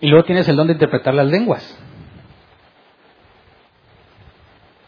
[0.00, 1.78] Y luego tienes el don de interpretar las lenguas.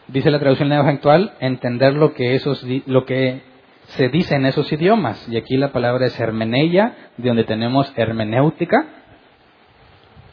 [0.07, 3.54] Dice la traducción lenguaje actual, entender lo que, esos, lo que
[3.87, 5.27] se dice en esos idiomas.
[5.29, 8.85] Y aquí la palabra es hermeneia, de donde tenemos hermenéutica.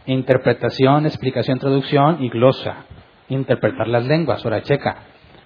[0.07, 2.85] Interpretación, explicación, traducción y glosa.
[3.29, 4.45] Interpretar las lenguas.
[4.45, 4.97] Ahora, checa.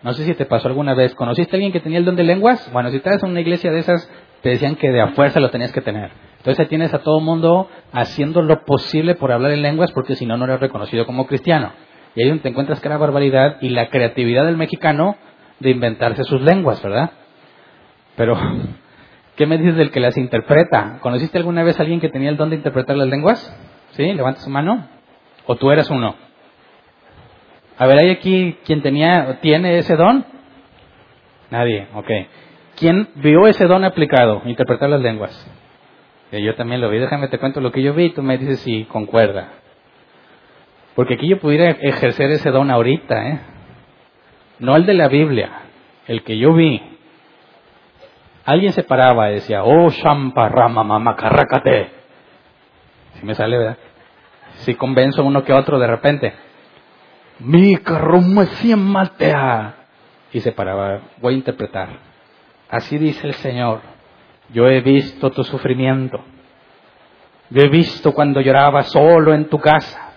[0.03, 1.15] No sé si te pasó alguna vez.
[1.15, 2.71] ¿Conociste a alguien que tenía el don de lenguas?
[2.73, 4.11] Bueno, si estás en una iglesia de esas,
[4.43, 6.11] te decían que de a fuerza lo tenías que tener.
[6.39, 10.37] Entonces tienes a todo mundo haciendo lo posible por hablar en lenguas porque si no,
[10.37, 11.73] no eres reconocido como cristiano.
[12.15, 15.17] Y ahí donde te encuentras que era barbaridad y la creatividad del mexicano
[15.59, 17.11] de inventarse sus lenguas, ¿verdad?
[18.17, 18.37] Pero,
[19.37, 20.99] ¿qué me dices del que las interpreta?
[21.01, 23.57] ¿Conociste alguna vez a alguien que tenía el don de interpretar las lenguas?
[23.93, 24.13] ¿Sí?
[24.13, 24.89] Levanta su mano.
[25.47, 26.17] ¿O tú eras uno?
[27.79, 30.25] A ver, ¿hay aquí quien tenía, tiene ese don?
[31.51, 32.11] Nadie, ok.
[32.77, 35.53] ¿Quién vio ese don aplicado, interpretar las lenguas?
[36.33, 38.61] yo también lo vi, déjame te cuento lo que yo vi y tú me dices
[38.61, 39.49] si concuerda.
[40.95, 43.41] Porque aquí yo pudiera ejercer ese don ahorita, ¿eh?
[44.59, 45.51] No el de la Biblia,
[46.07, 46.83] el que yo vi.
[48.47, 51.17] Alguien se paraba y decía, oh, Shampa Rama Mama
[53.15, 53.77] Si me sale, ¿verdad?
[54.59, 56.33] Si convenzo uno que otro de repente.
[57.41, 59.75] Mi carro maltea.
[60.33, 61.89] Y se paraba, voy a interpretar.
[62.71, 63.81] Así dice el Señor.
[64.53, 66.25] Yo he visto tu sufrimiento.
[67.51, 70.13] Yo he visto cuando lloraba solo en tu casa.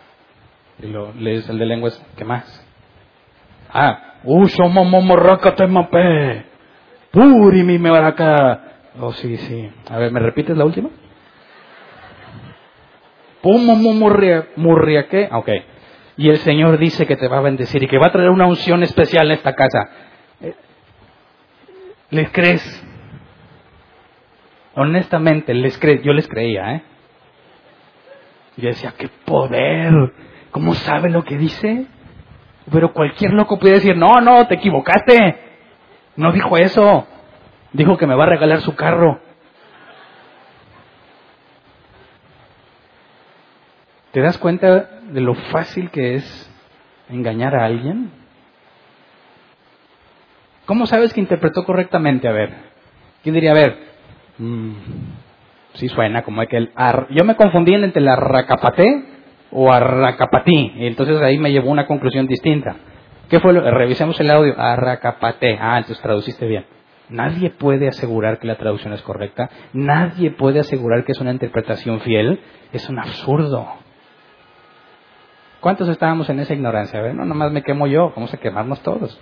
[0.81, 2.64] Y lo lees el de lenguas, ¿qué más?
[3.73, 4.64] Ah, uso
[5.56, 6.48] te mape.
[7.11, 8.61] Puri mi acá.
[8.99, 9.69] Oh, sí, sí.
[9.90, 10.90] A ver, ¿me repites la última?
[13.41, 15.30] Pomo murria, ¿qué?
[15.31, 15.49] Ok.
[16.18, 18.45] Y el Señor dice que te va a bendecir y que va a traer una
[18.45, 19.90] unción especial en esta casa.
[20.41, 20.53] Eh,
[22.10, 22.86] ¿Les crees?
[24.76, 26.84] Honestamente, les cre yo les creía, ¿eh?
[28.57, 29.94] Y decía, qué poder.
[30.52, 31.86] ¿Cómo sabe lo que dice?
[32.69, 35.48] Pero cualquier loco puede decir, no, no, te equivocaste.
[36.19, 37.07] No dijo eso.
[37.71, 39.21] Dijo que me va a regalar su carro.
[44.11, 46.51] ¿Te das cuenta de lo fácil que es
[47.07, 48.11] engañar a alguien?
[50.65, 52.27] ¿Cómo sabes que interpretó correctamente?
[52.27, 52.53] A ver,
[53.23, 53.77] ¿quién diría, a ver,
[54.39, 54.73] mmm,
[55.75, 56.71] sí suena como que el...
[57.11, 59.05] yo me confundí entre la racapaté
[59.51, 62.75] o arracapatí, y entonces ahí me llevó una conclusión distinta.
[63.30, 63.61] ¿Qué fue lo?
[63.61, 65.57] Revisemos el audio, arracapaté.
[65.61, 66.65] Ah, entonces traduciste bien.
[67.10, 72.01] Nadie puede asegurar que la traducción es correcta, nadie puede asegurar que es una interpretación
[72.01, 72.39] fiel,
[72.72, 73.68] es un absurdo.
[75.60, 76.99] ¿Cuántos estábamos en esa ignorancia?
[76.99, 79.19] A ver, no, nomás me quemo yo, vamos a quemarnos todos.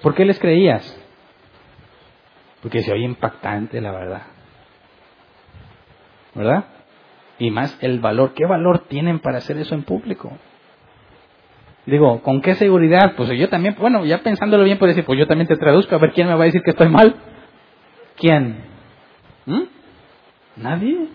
[0.00, 0.96] ¿Por qué les creías?
[2.62, 4.22] Porque se oye impactante, la verdad.
[6.34, 6.64] ¿Verdad?
[7.38, 8.32] Y más el valor.
[8.34, 10.30] ¿Qué valor tienen para hacer eso en público?
[11.86, 13.14] Digo, ¿con qué seguridad?
[13.16, 15.98] Pues yo también, bueno, ya pensándolo bien, puedo decir, pues yo también te traduzco, a
[15.98, 17.14] ver quién me va a decir que estoy mal.
[18.16, 18.64] ¿Quién?
[19.44, 19.62] ¿Mm?
[20.56, 21.08] ¿Nadie?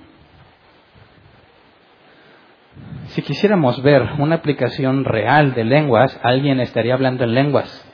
[3.07, 7.85] Si quisiéramos ver una aplicación real de lenguas, alguien estaría hablando en lenguas.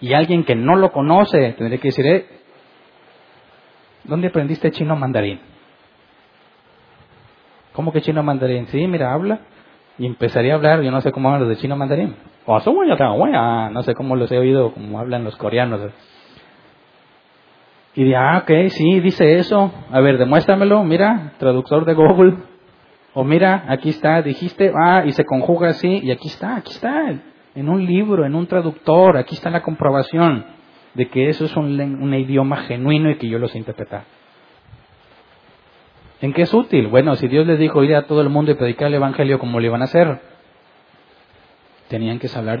[0.00, 2.26] Y alguien que no lo conoce tendría que decir, eh,
[4.04, 5.40] ¿dónde aprendiste chino mandarín?
[7.74, 8.66] ¿Cómo que chino mandarín?
[8.68, 9.40] Sí, mira, habla.
[9.98, 12.16] Y empezaría a hablar, yo no sé cómo hablan los de chino mandarín.
[12.46, 15.80] No sé cómo los he oído, como hablan los coreanos.
[17.94, 19.72] Y de, ah, ok, sí, dice eso.
[19.90, 22.34] A ver, demuéstramelo, mira, traductor de Google.
[23.14, 27.14] O mira, aquí está, dijiste, ah, y se conjuga así, y aquí está, aquí está,
[27.54, 30.44] en un libro, en un traductor, aquí está la comprobación
[30.94, 34.02] de que eso es un, un idioma genuino y que yo lo sé interpretar.
[36.24, 36.88] ¿En qué es útil?
[36.88, 39.60] Bueno, si Dios les dijo ir a todo el mundo y predicar el Evangelio, ¿cómo
[39.60, 40.22] lo iban a hacer?
[41.88, 42.58] Tenían que saber,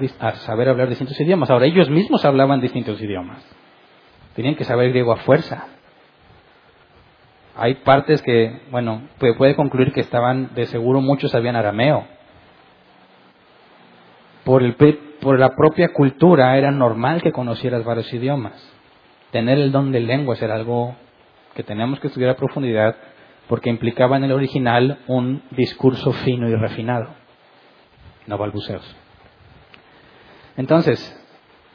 [0.68, 1.48] hablar distintos idiomas.
[1.48, 3.42] Ahora, ellos mismos hablaban distintos idiomas.
[4.34, 5.68] Tenían que saber griego a fuerza.
[7.56, 12.06] Hay partes que, bueno, puede concluir que estaban, de seguro muchos sabían arameo.
[14.44, 14.76] Por, el,
[15.38, 18.52] la propia cultura era normal que conocieras varios idiomas.
[19.30, 20.96] Tener el don de lenguas era algo
[21.54, 22.94] que teníamos que estudiar a profundidad
[23.48, 27.08] porque implicaba en el original un discurso fino y refinado,
[28.26, 28.96] no balbuceos.
[30.56, 30.98] Entonces,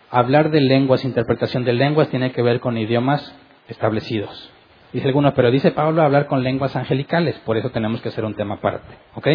[0.09, 3.35] hablar de lenguas, interpretación de lenguas, tiene que ver con idiomas
[3.67, 4.51] establecidos.
[4.93, 8.35] Dice alguno, pero dice Pablo hablar con lenguas angelicales, por eso tenemos que hacer un
[8.35, 8.95] tema aparte.
[9.15, 9.27] ¿Ok?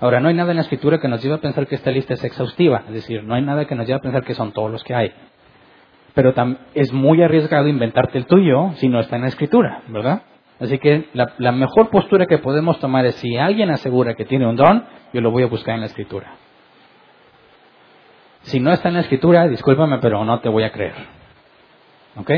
[0.00, 2.14] Ahora, no hay nada en la escritura que nos lleve a pensar que esta lista
[2.14, 4.70] es exhaustiva, es decir, no hay nada que nos lleve a pensar que son todos
[4.70, 5.12] los que hay.
[6.14, 6.34] Pero
[6.74, 10.22] es muy arriesgado inventarte el tuyo si no está en la escritura, ¿verdad?
[10.60, 14.56] Así que la, mejor postura que podemos tomar es si alguien asegura que tiene un
[14.56, 16.34] don, yo lo voy a buscar en la escritura.
[18.42, 20.94] Si no está en la escritura, discúlpame, pero no te voy a creer.
[22.16, 22.30] ¿Ok?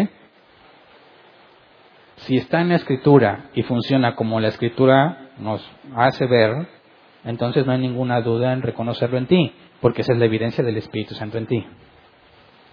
[2.16, 6.68] Si está en la escritura y funciona como la escritura nos hace ver,
[7.24, 10.76] entonces no hay ninguna duda en reconocerlo en ti, porque esa es la evidencia del
[10.76, 11.66] Espíritu Santo en ti.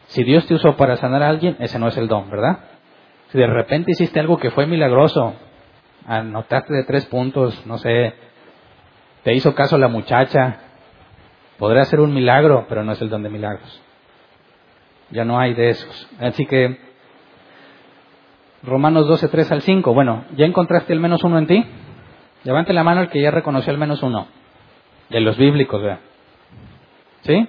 [0.08, 2.60] Si Dios te usó para sanar a alguien, ese no es el don, ¿verdad?
[3.32, 5.36] Si de repente hiciste algo que fue milagroso,
[6.06, 8.14] anotaste de tres puntos, no sé,
[9.24, 10.58] te hizo caso la muchacha,
[11.58, 13.82] podrá ser un milagro, pero no es el don de milagros.
[15.12, 16.10] Ya no hay de esos.
[16.20, 16.80] Así que,
[18.64, 19.94] Romanos 12, 3 al 5.
[19.94, 21.66] Bueno, ¿ya encontraste al menos uno en ti?
[22.44, 24.28] Levante la mano el que ya reconoció al menos uno.
[25.10, 26.00] De los bíblicos, vea.
[27.22, 27.48] ¿Sí?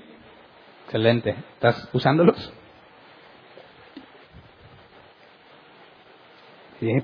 [0.85, 1.36] Excelente.
[1.55, 2.52] ¿Estás usándolos?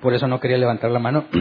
[0.00, 1.24] Por eso no quería levantar la mano.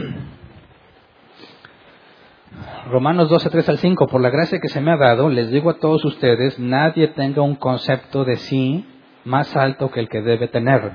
[2.90, 4.06] Romanos 12, 3 al 5.
[4.08, 7.40] Por la gracia que se me ha dado, les digo a todos ustedes, nadie tenga
[7.40, 8.84] un concepto de sí
[9.24, 10.92] más alto que el que debe tener,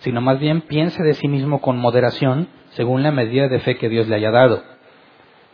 [0.00, 3.88] sino más bien piense de sí mismo con moderación, según la medida de fe que
[3.88, 4.62] Dios le haya dado.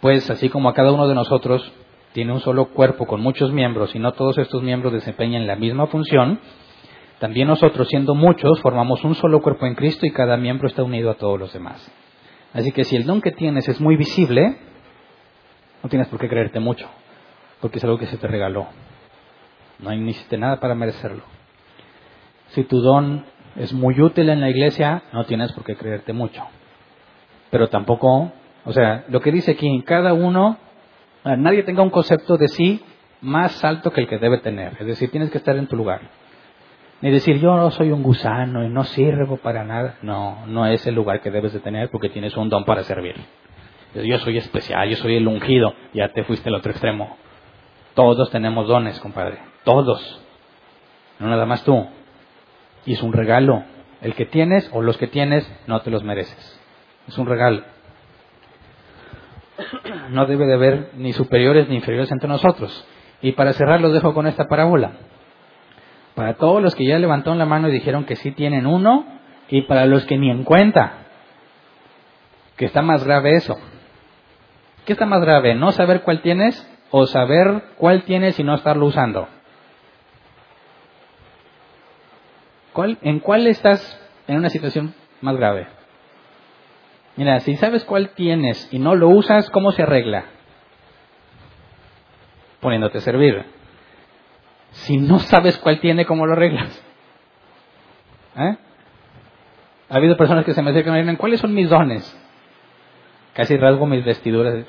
[0.01, 1.73] Pues así como a cada uno de nosotros
[2.13, 5.87] tiene un solo cuerpo con muchos miembros y no todos estos miembros desempeñan la misma
[5.87, 6.41] función,
[7.19, 11.11] también nosotros, siendo muchos, formamos un solo cuerpo en Cristo y cada miembro está unido
[11.11, 11.91] a todos los demás.
[12.53, 14.57] Así que si el don que tienes es muy visible,
[15.83, 16.89] no tienes por qué creerte mucho,
[17.61, 18.69] porque es algo que se te regaló.
[19.81, 21.23] No hiciste nada para merecerlo.
[22.49, 23.25] Si tu don
[23.57, 26.45] es muy útil en la iglesia, no tienes por qué creerte mucho.
[27.51, 28.33] Pero tampoco,
[28.65, 30.57] o sea, lo que dice aquí, cada uno
[31.25, 32.83] nadie tenga un concepto de sí
[33.21, 34.77] más alto que el que debe tener.
[34.79, 36.01] Es decir, tienes que estar en tu lugar.
[37.01, 39.97] Ni decir, yo no soy un gusano y no sirvo para nada.
[40.03, 43.15] No, no es el lugar que debes de tener porque tienes un don para servir.
[43.95, 45.75] Yo soy especial, yo soy el ungido.
[45.95, 47.17] Ya te fuiste al otro extremo.
[47.95, 49.39] Todos tenemos dones, compadre.
[49.65, 50.23] Todos.
[51.19, 51.87] No nada más tú.
[52.85, 53.63] Y es un regalo.
[54.01, 56.61] El que tienes o los que tienes no te los mereces.
[57.07, 57.63] Es un regalo
[60.11, 62.87] no debe de haber ni superiores ni inferiores entre nosotros.
[63.21, 64.93] Y para cerrar los dejo con esta parábola.
[66.19, 69.07] Para todos los que ya levantaron la mano y dijeron que sí tienen uno,
[69.49, 70.95] y para los que ni en cuenta,
[72.57, 73.57] que está más grave eso.
[74.85, 75.55] ¿Qué está más grave?
[75.55, 79.29] ¿No saber cuál tienes o saber cuál tienes y no estarlo usando?
[83.03, 83.81] ¿En cuál estás
[84.27, 85.69] en una situación más grave?
[87.15, 90.25] Mira, si sabes cuál tienes y no lo usas, ¿cómo se arregla?
[92.59, 93.58] Poniéndote a servir.
[94.71, 96.85] Si no sabes cuál tiene, ¿cómo lo arreglas?
[98.37, 98.57] ¿Eh?
[99.91, 102.17] Ha habido personas que se me acercan y me dicen, ¿cuáles son mis dones?
[103.35, 104.67] Casi rasgo mis vestiduras.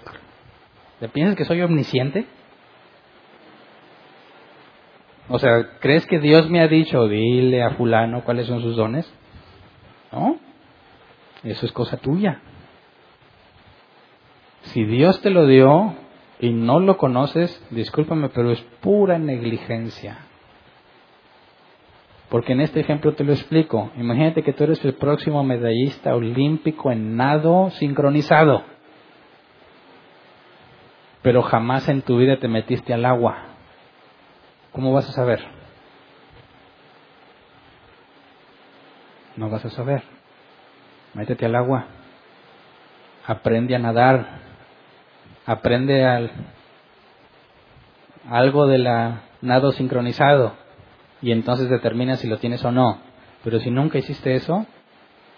[1.00, 2.26] ¿Te piensas que soy omnisciente?
[5.28, 9.12] O sea, ¿crees que Dios me ha dicho, dile a fulano cuáles son sus dones?
[10.12, 10.40] ¿No?
[11.44, 12.42] Eso es cosa tuya.
[14.64, 15.96] Si Dios te lo dio
[16.40, 20.18] y no lo conoces, discúlpame, pero es pura negligencia.
[22.30, 23.92] Porque en este ejemplo te lo explico.
[23.98, 28.64] Imagínate que tú eres el próximo medallista olímpico en nado sincronizado.
[31.22, 33.38] Pero jamás en tu vida te metiste al agua.
[34.72, 35.42] ¿Cómo vas a saber?
[39.36, 40.04] No vas a saber
[41.14, 41.86] métete al agua,
[43.26, 44.49] aprende a nadar,
[45.50, 46.30] aprende al,
[48.30, 50.54] algo de la nado sincronizado
[51.24, 53.00] y entonces determina si lo tienes o no.
[53.44, 54.68] Pero si nunca hiciste eso,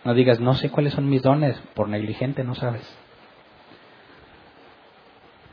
[0.04, 2.84] no digas, no sé cuáles son mis dones, por negligente no sabes.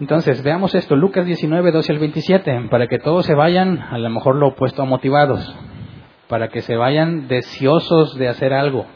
[0.00, 4.10] Entonces, veamos esto, Lucas 19, 12 al 27, para que todos se vayan, a lo
[4.10, 5.54] mejor lo opuesto a motivados,
[6.26, 8.86] para que se vayan deseosos de hacer algo,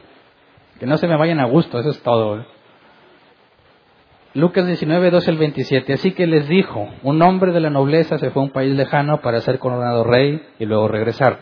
[0.80, 2.44] que no se me vayan a gusto, eso es todo.
[4.34, 5.92] Lucas 19, 12 al 27.
[5.92, 9.20] Así que les dijo, un hombre de la nobleza se fue a un país lejano
[9.20, 11.40] para ser coronado rey y luego regresar.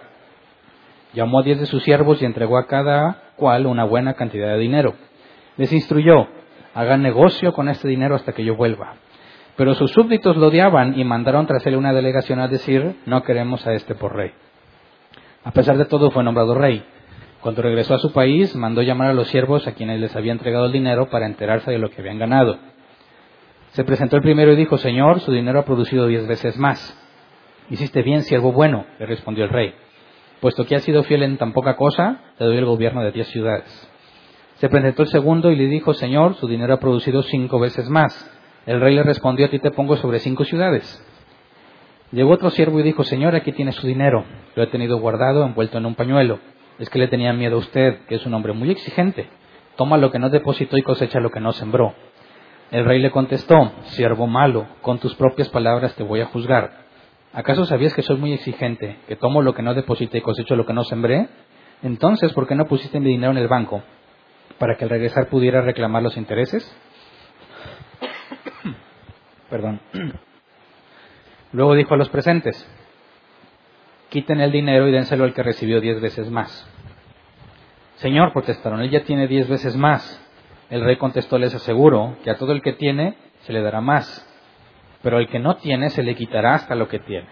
[1.12, 4.58] Llamó a diez de sus siervos y entregó a cada cual una buena cantidad de
[4.58, 4.94] dinero.
[5.56, 6.26] Les instruyó,
[6.74, 8.94] hagan negocio con este dinero hasta que yo vuelva.
[9.56, 13.64] Pero sus súbditos lo odiaban y mandaron tras él una delegación a decir, no queremos
[13.68, 14.32] a este por rey.
[15.44, 16.82] A pesar de todo fue nombrado rey.
[17.40, 20.66] Cuando regresó a su país, mandó llamar a los siervos a quienes les había entregado
[20.66, 22.58] el dinero para enterarse de lo que habían ganado.
[23.72, 26.96] Se presentó el primero y dijo, Señor, su dinero ha producido diez veces más.
[27.68, 29.74] Hiciste bien, siervo bueno, le respondió el rey.
[30.40, 33.28] Puesto que has sido fiel en tan poca cosa, te doy el gobierno de diez
[33.28, 33.88] ciudades.
[34.56, 38.30] Se presentó el segundo y le dijo, Señor, su dinero ha producido cinco veces más.
[38.66, 41.06] El rey le respondió, a ti te pongo sobre cinco ciudades.
[42.12, 44.24] Llegó otro siervo y dijo, Señor, aquí tiene su dinero.
[44.56, 46.40] Lo he tenido guardado envuelto en un pañuelo
[46.80, 49.28] es que le tenía miedo a usted, que es un hombre muy exigente.
[49.76, 51.94] Toma lo que no depositó y cosecha lo que no sembró.
[52.70, 56.84] El rey le contestó, siervo malo, con tus propias palabras te voy a juzgar.
[57.32, 60.66] ¿Acaso sabías que soy muy exigente, que tomo lo que no deposité y cosecho lo
[60.66, 61.28] que no sembré?
[61.82, 63.82] Entonces, ¿por qué no pusiste mi dinero en el banco?
[64.58, 66.76] ¿Para que al regresar pudiera reclamar los intereses?
[69.50, 69.80] Perdón.
[71.52, 72.64] Luego dijo a los presentes,
[74.10, 76.68] quiten el dinero y dénselo al que recibió diez veces más.
[77.96, 80.24] Señor, protestaron, él ya tiene diez veces más.
[80.70, 84.26] El rey contestó, les aseguro que a todo el que tiene se le dará más,
[85.02, 87.28] pero al que no tiene se le quitará hasta lo que tiene.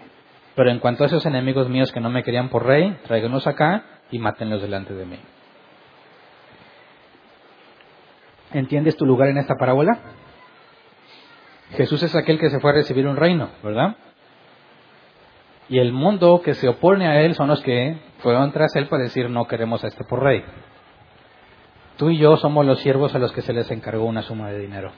[0.55, 3.83] Pero en cuanto a esos enemigos míos que no me querían por rey, tráiganlos acá
[4.11, 5.19] y mátenlos delante de mí.
[8.51, 9.99] ¿Entiendes tu lugar en esta parábola?
[11.71, 13.95] Jesús es aquel que se fue a recibir un reino, ¿verdad?
[15.69, 19.03] Y el mundo que se opone a él son los que fueron tras él para
[19.03, 20.43] decir no queremos a este por rey.
[21.99, 24.57] Tú y yo somos los siervos a los que se les encargó una suma de
[24.57, 24.93] dinero.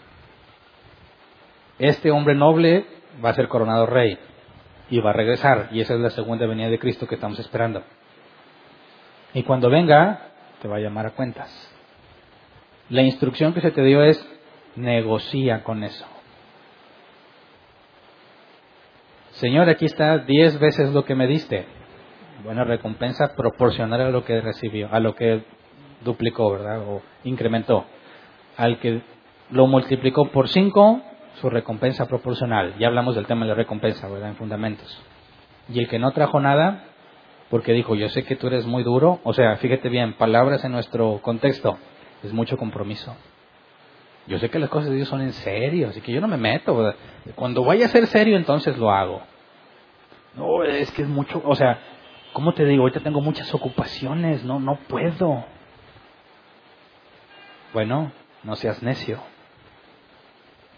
[1.80, 2.86] Este hombre noble
[3.26, 4.20] va a ser coronado rey
[4.92, 7.82] y va a regresar y esa es la segunda venida de Cristo que estamos esperando.
[9.34, 10.28] Y cuando venga,
[10.62, 11.50] te va a llamar a cuentas.
[12.90, 14.24] La instrucción que se te dio es
[14.76, 16.06] negocia con eso.
[19.32, 21.66] Señor, aquí está diez veces lo que me diste.
[22.44, 25.44] Buena recompensa proporcional a lo que recibió, a lo que
[26.04, 26.82] duplicó, ¿verdad?
[26.88, 27.86] O incrementó.
[28.58, 29.02] Al que
[29.50, 31.02] lo multiplicó por cinco,
[31.36, 32.76] su recompensa proporcional.
[32.80, 34.30] Ya hablamos del tema de la recompensa, ¿verdad?
[34.30, 35.04] En fundamentos.
[35.70, 36.86] Y el que no trajo nada,
[37.50, 40.72] porque dijo, yo sé que tú eres muy duro, o sea, fíjate bien, palabras en
[40.72, 41.78] nuestro contexto,
[42.24, 43.16] es mucho compromiso.
[44.28, 46.38] Yo sé que las cosas de Dios son en serio, así que yo no me
[46.38, 46.94] meto.
[47.36, 49.22] Cuando vaya a ser serio, entonces lo hago.
[50.36, 51.80] No, es que es mucho, o sea,
[52.32, 52.84] ¿cómo te digo?
[52.84, 55.44] Ahorita tengo muchas ocupaciones, no, no puedo.
[57.74, 58.12] Bueno,
[58.44, 59.20] no seas necio.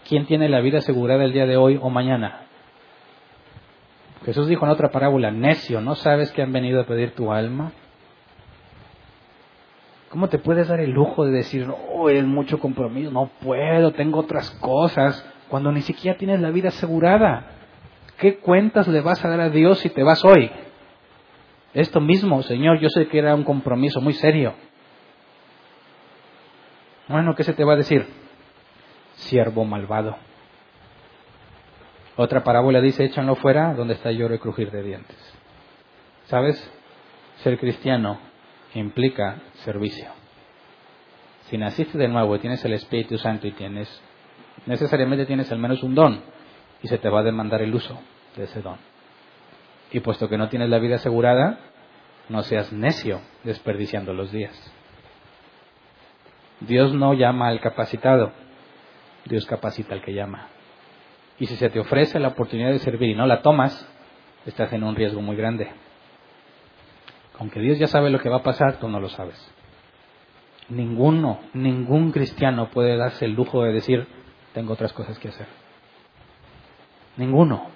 [0.08, 2.42] ¿Quién tiene la vida asegurada el día de hoy o mañana?
[4.24, 7.72] Jesús dijo en otra parábola, necio, ¿no sabes que han venido a pedir tu alma?
[10.08, 14.20] ¿Cómo te puedes dar el lujo de decir, no, es mucho compromiso, no puedo, tengo
[14.20, 17.46] otras cosas, cuando ni siquiera tienes la vida asegurada?
[18.18, 20.48] ¿Qué cuentas le vas a dar a Dios si te vas hoy?
[21.72, 24.54] Esto mismo, Señor, yo sé que era un compromiso muy serio.
[27.08, 28.06] Bueno, ¿qué se te va a decir?
[29.14, 30.16] Siervo malvado.
[32.16, 35.16] Otra parábola dice, échanlo fuera donde está lloro y crujir de dientes.
[36.26, 36.70] ¿Sabes?
[37.36, 38.18] Ser cristiano
[38.74, 40.08] implica servicio.
[41.50, 44.00] Si naciste de nuevo y tienes el Espíritu Santo y tienes,
[44.66, 46.22] necesariamente tienes al menos un don
[46.82, 48.00] y se te va a demandar el uso
[48.36, 48.78] de ese don.
[49.90, 51.58] Y puesto que no tienes la vida asegurada,
[52.28, 54.72] no seas necio desperdiciando los días.
[56.60, 58.32] Dios no llama al capacitado,
[59.24, 60.48] Dios capacita al que llama.
[61.38, 63.88] Y si se te ofrece la oportunidad de servir y no la tomas,
[64.46, 65.70] estás en un riesgo muy grande.
[67.38, 69.52] Aunque Dios ya sabe lo que va a pasar, tú no lo sabes.
[70.68, 74.06] Ninguno, ningún cristiano puede darse el lujo de decir,
[74.52, 75.46] tengo otras cosas que hacer.
[77.16, 77.68] Ninguno.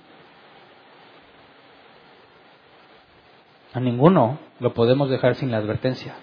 [3.74, 6.14] A ninguno lo podemos dejar sin la advertencia.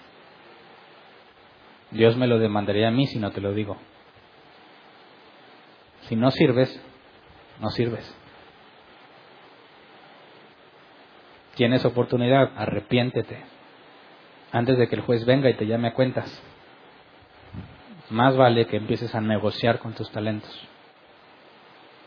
[1.96, 3.76] Dios me lo demandaría a mí si no te lo digo.
[6.02, 6.80] Si no sirves,
[7.60, 8.16] no sirves.
[11.54, 13.56] Tienes oportunidad, arrepiéntete
[14.52, 16.42] antes de que el juez venga y te llame a cuentas.
[18.10, 20.68] Más vale que empieces a negociar con tus talentos,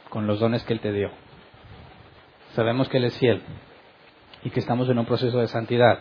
[0.10, 1.12] con los dones que Él te dio.
[2.54, 3.42] Sabemos que Él es fiel
[4.44, 6.00] y que estamos en un proceso de santidad.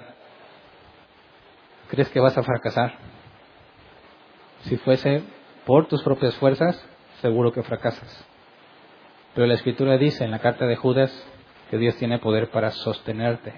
[1.90, 2.94] ¿Crees que vas a fracasar?
[4.62, 5.22] Si fuese
[5.64, 6.82] por tus propias fuerzas,
[7.20, 8.26] seguro que fracasas.
[9.34, 11.12] Pero la Escritura dice en la carta de Judas
[11.70, 13.52] que Dios tiene poder para sostenerte,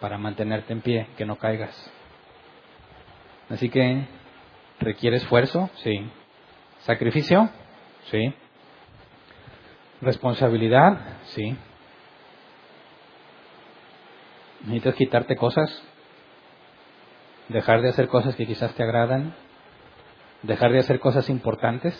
[0.00, 1.92] para mantenerte en pie, que no caigas.
[3.48, 4.06] Así que,
[4.78, 5.70] ¿requiere esfuerzo?
[5.76, 6.10] Sí.
[6.80, 7.50] ¿Sacrificio?
[8.10, 8.34] Sí.
[10.00, 11.18] ¿Responsabilidad?
[11.24, 11.56] Sí.
[14.60, 15.82] ¿Necesitas quitarte cosas?
[17.48, 19.34] ¿Dejar de hacer cosas que quizás te agradan?
[20.42, 21.94] ¿Dejar de hacer cosas importantes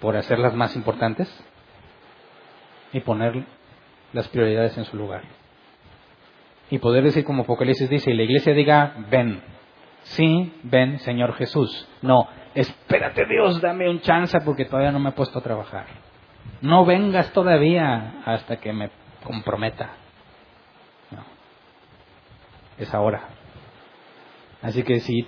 [0.00, 1.28] por hacerlas más importantes?
[2.92, 3.44] Y poner
[4.12, 5.22] las prioridades en su lugar.
[6.70, 9.42] Y poder decir como Apocalipsis dice, y la iglesia diga, ven,
[10.02, 11.88] sí, ven Señor Jesús.
[12.02, 15.86] No, espérate Dios, dame un chance porque todavía no me he puesto a trabajar.
[16.60, 18.90] No vengas todavía hasta que me
[19.22, 19.90] comprometa.
[21.10, 21.24] No.
[22.78, 23.28] Es ahora.
[24.62, 25.26] Así que si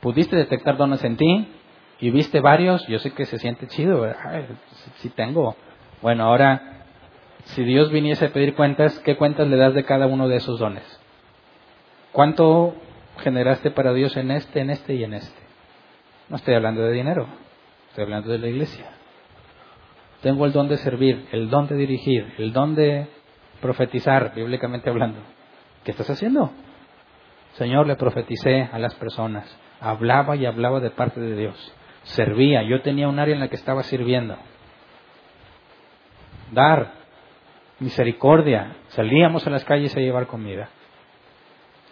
[0.00, 1.48] pudiste detectar dones en ti,
[2.00, 4.46] y viste varios, yo sé que se siente chido, ¿verdad?
[4.96, 5.54] sí tengo.
[6.00, 6.86] Bueno, ahora,
[7.44, 10.58] si Dios viniese a pedir cuentas, ¿qué cuentas le das de cada uno de esos
[10.58, 11.00] dones?
[12.12, 12.74] ¿Cuánto
[13.18, 15.40] generaste para Dios en este, en este y en este?
[16.28, 17.26] No estoy hablando de dinero,
[17.88, 18.86] estoy hablando de la iglesia.
[20.22, 23.08] Tengo el don de servir, el don de dirigir, el don de
[23.60, 25.20] profetizar, bíblicamente hablando.
[25.84, 26.50] ¿Qué estás haciendo?
[27.52, 32.82] Señor, le profeticé a las personas, hablaba y hablaba de parte de Dios, servía, yo
[32.82, 34.36] tenía un área en la que estaba sirviendo.
[36.52, 36.92] Dar,
[37.78, 40.68] misericordia, salíamos a las calles a llevar comida.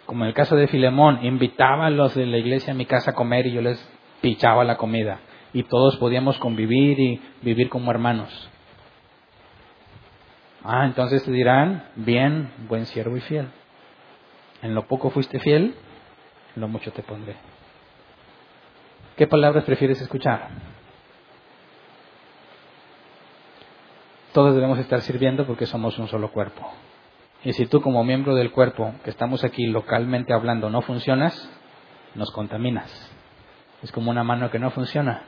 [0.05, 3.11] Como en el caso de Filemón, invitaba a los de la iglesia a mi casa
[3.11, 3.79] a comer y yo les
[4.21, 5.19] pichaba la comida.
[5.53, 8.49] Y todos podíamos convivir y vivir como hermanos.
[10.63, 13.47] Ah, entonces te dirán, bien, buen siervo y fiel.
[14.61, 15.75] En lo poco fuiste fiel,
[16.55, 17.35] en lo mucho te pondré.
[19.19, 20.47] ¿Qué palabras prefieres escuchar?
[24.31, 26.65] Todos debemos estar sirviendo porque somos un solo cuerpo.
[27.43, 31.51] Y si tú como miembro del cuerpo que estamos aquí localmente hablando no funcionas,
[32.15, 32.89] nos contaminas.
[33.83, 35.23] Es como una mano que no funciona.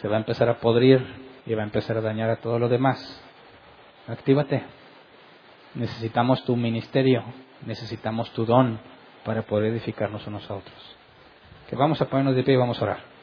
[0.00, 1.06] Se va a empezar a podrir
[1.46, 3.22] y va a empezar a dañar a todo lo demás.
[4.08, 4.64] Actívate.
[5.76, 7.22] Necesitamos tu ministerio,
[7.64, 8.80] necesitamos tu don
[9.24, 11.03] para poder edificarnos unos a otros.
[11.68, 13.14] Que vamos a ponernos de pie y vamos a orar.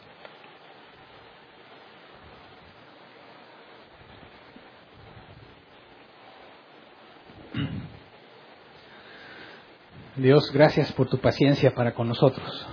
[10.15, 12.67] Dios, gracias por tu paciencia para con nosotros.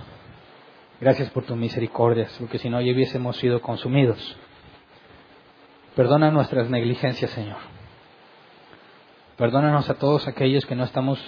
[1.01, 4.37] Gracias por tu misericordia, porque si no ya hubiésemos sido consumidos.
[5.95, 7.57] Perdona nuestras negligencias, Señor.
[9.37, 11.19] Perdónanos a todos aquellos que no estamos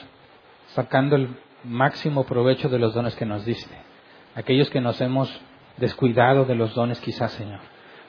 [0.75, 3.90] sacando el máximo provecho de los dones que nos diste.
[4.35, 5.29] Aquellos que nos hemos
[5.77, 7.59] descuidado de los dones quizás, Señor.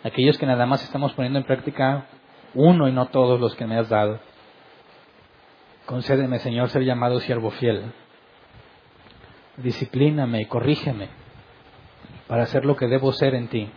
[0.05, 2.07] Aquellos que nada más estamos poniendo en práctica
[2.55, 4.21] uno y no todos los que me has dado.
[5.87, 7.93] Concédeme, Señor, ser llamado siervo fiel.
[9.57, 11.09] Disciplíname y corrígeme
[12.29, 13.69] para hacer lo que debo ser en ti.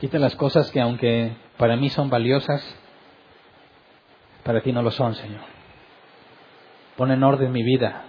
[0.00, 2.62] Quita las cosas que aunque para mí son valiosas,
[4.44, 5.40] para ti no lo son, Señor.
[6.96, 8.04] Pon en orden mi vida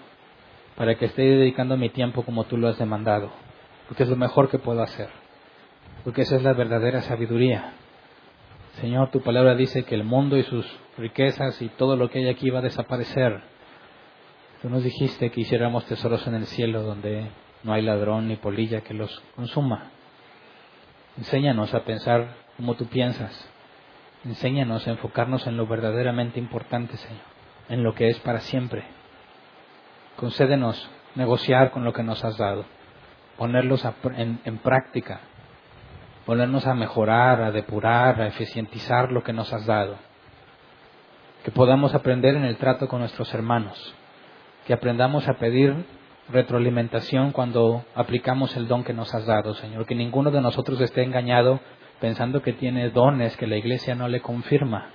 [0.80, 3.30] para que esté dedicando mi tiempo como tú lo has demandado,
[3.90, 5.10] porque es lo mejor que puedo hacer,
[6.06, 7.74] porque esa es la verdadera sabiduría.
[8.80, 10.66] Señor, tu palabra dice que el mundo y sus
[10.98, 13.42] riquezas y todo lo que hay aquí va a desaparecer.
[14.62, 17.28] Tú nos dijiste que hiciéramos tesoros en el cielo donde
[17.64, 19.92] no hay ladrón ni polilla que los consuma.
[21.18, 23.52] Enséñanos a pensar como tú piensas.
[24.24, 27.24] Enséñanos a enfocarnos en lo verdaderamente importante, Señor,
[27.68, 28.99] en lo que es para siempre.
[30.20, 32.66] Concédenos negociar con lo que nos has dado,
[33.38, 33.86] ponerlos
[34.18, 35.22] en, en práctica,
[36.26, 39.96] ponernos a mejorar, a depurar, a eficientizar lo que nos has dado.
[41.46, 43.96] Que podamos aprender en el trato con nuestros hermanos,
[44.68, 45.86] que aprendamos a pedir
[46.30, 49.86] retroalimentación cuando aplicamos el don que nos has dado, Señor.
[49.86, 51.62] Que ninguno de nosotros esté engañado
[52.02, 54.90] pensando que tiene dones que la iglesia no le confirma.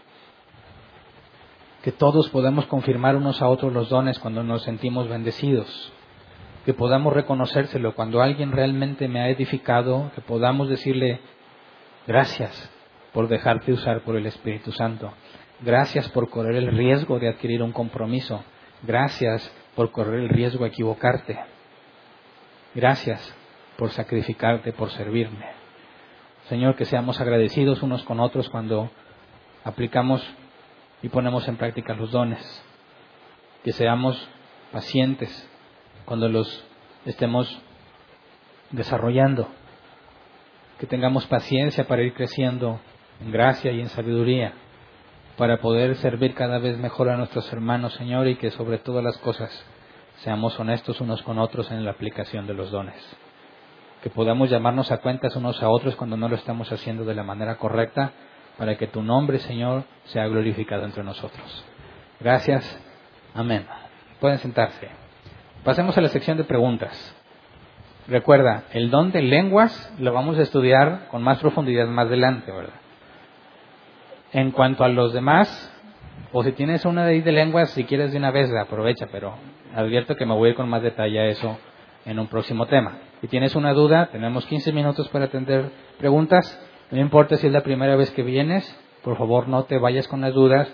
[1.85, 5.93] Que todos podamos confirmar unos a otros los dones cuando nos sentimos bendecidos.
[6.65, 11.21] Que podamos reconocérselo cuando alguien realmente me ha edificado, que podamos decirle
[12.07, 12.71] gracias
[13.13, 15.13] por dejarte usar por el Espíritu Santo.
[15.61, 18.43] Gracias por correr el riesgo de adquirir un compromiso.
[18.83, 21.39] Gracias por correr el riesgo de equivocarte.
[22.75, 23.37] Gracias
[23.77, 25.51] por sacrificarte, por servirme.
[26.49, 28.91] Señor, que seamos agradecidos unos con otros cuando
[29.65, 30.27] aplicamos
[31.05, 32.41] y ponemos en práctica los dones.
[33.63, 34.17] Que seamos
[34.73, 35.31] pacientes
[36.07, 36.65] cuando los
[37.05, 37.61] estemos
[38.71, 39.47] desarrollando.
[40.79, 42.81] Que tengamos paciencia para ir creciendo
[43.21, 44.55] en gracia y en sabiduría
[45.37, 49.19] para poder servir cada vez mejor a nuestros hermanos, Señor, y que sobre todas las
[49.19, 49.51] cosas
[50.23, 52.97] seamos honestos unos con otros en la aplicación de los dones.
[54.03, 57.25] Que podamos llamarnos a cuentas unos a otros cuando no lo estamos haciendo de la
[57.25, 58.13] manera correcta,
[58.59, 61.65] para que tu nombre, Señor, sea glorificado entre nosotros.
[62.21, 62.81] Gracias.
[63.35, 63.67] Amén.
[64.21, 64.89] Pueden sentarse.
[65.65, 67.15] Pasemos a la sección de preguntas.
[68.07, 72.75] Recuerda, el don de lenguas lo vamos a estudiar con más profundidad más adelante, ¿verdad?
[74.33, 75.73] En cuanto a los demás,
[76.33, 79.35] o si tienes una de ahí de lenguas, si quieres de una vez, aprovecha, pero
[79.75, 81.59] advierto que me voy con más detalle a eso
[82.05, 82.99] en un próximo tema.
[83.21, 86.61] Si tienes una duda, tenemos 15 minutos para atender preguntas.
[86.91, 88.65] No importa si es la primera vez que vienes,
[89.03, 90.73] por favor no te vayas con las dudas.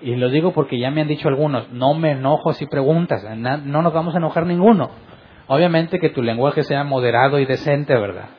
[0.00, 3.82] Y lo digo porque ya me han dicho algunos, no me enojo si preguntas, no
[3.82, 4.90] nos vamos a enojar ninguno.
[5.46, 8.30] Obviamente que tu lenguaje sea moderado y decente, ¿verdad?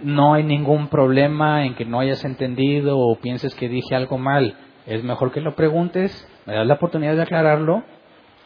[0.00, 4.56] no hay ningún problema en que no hayas entendido o pienses que dije algo mal.
[4.86, 7.82] Es mejor que lo preguntes, me das la oportunidad de aclararlo.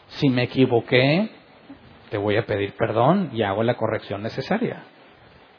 [0.07, 1.29] Si me equivoqué,
[2.09, 4.83] te voy a pedir perdón y hago la corrección necesaria.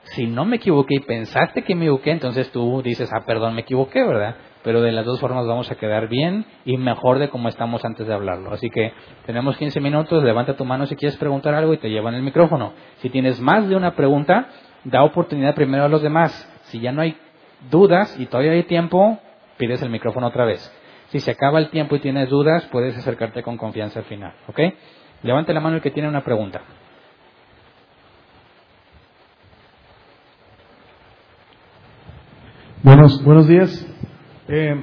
[0.05, 3.63] Si no me equivoqué y pensaste que me equivoqué, entonces tú dices, ah, perdón, me
[3.63, 4.37] equivoqué, ¿verdad?
[4.63, 8.07] Pero de las dos formas vamos a quedar bien y mejor de como estamos antes
[8.07, 8.53] de hablarlo.
[8.53, 8.93] Así que
[9.27, 12.73] tenemos 15 minutos, levanta tu mano si quieres preguntar algo y te llevan el micrófono.
[12.97, 14.49] Si tienes más de una pregunta,
[14.85, 16.33] da oportunidad primero a los demás.
[16.65, 17.17] Si ya no hay
[17.71, 19.19] dudas y todavía hay tiempo,
[19.57, 20.61] pides el micrófono otra vez.
[21.09, 24.35] Si se acaba el tiempo y tienes dudas, puedes acercarte con confianza al final.
[24.49, 24.61] ¿Ok?
[25.23, 26.63] Levante la mano el que tiene una pregunta.
[32.85, 33.87] Buenos, buenos días.
[34.49, 34.75] Eh,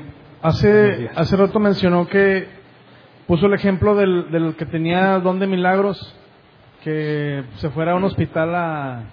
[0.41, 2.47] hace, hace rato mencionó que
[3.27, 6.15] puso el ejemplo del, del que tenía don de milagros,
[6.81, 9.03] que se fuera a un hospital a,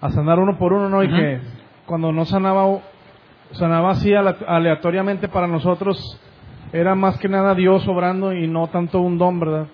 [0.00, 1.02] a sanar uno por uno, ¿no?
[1.02, 1.40] Y que
[1.84, 2.80] cuando no sanaba,
[3.52, 6.18] sanaba así aleatoriamente para nosotros,
[6.72, 9.66] era más que nada Dios obrando y no tanto un don, ¿verdad?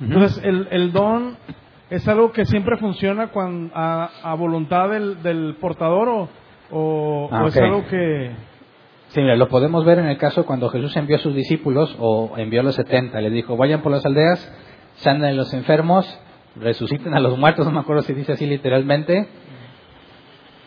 [0.00, 1.36] Entonces, el, el don
[1.90, 6.28] es algo que siempre funciona cuando, a, a voluntad del, del portador o,
[6.70, 8.30] o, Ah, o es algo que...
[9.08, 12.34] Sí, mira, lo podemos ver en el caso cuando Jesús envió a sus discípulos o
[12.36, 13.20] envió a los 70.
[13.20, 14.40] Les dijo, vayan por las aldeas,
[14.96, 16.20] sanen a los enfermos,
[16.56, 19.28] resuciten a los muertos, no me acuerdo si dice así literalmente.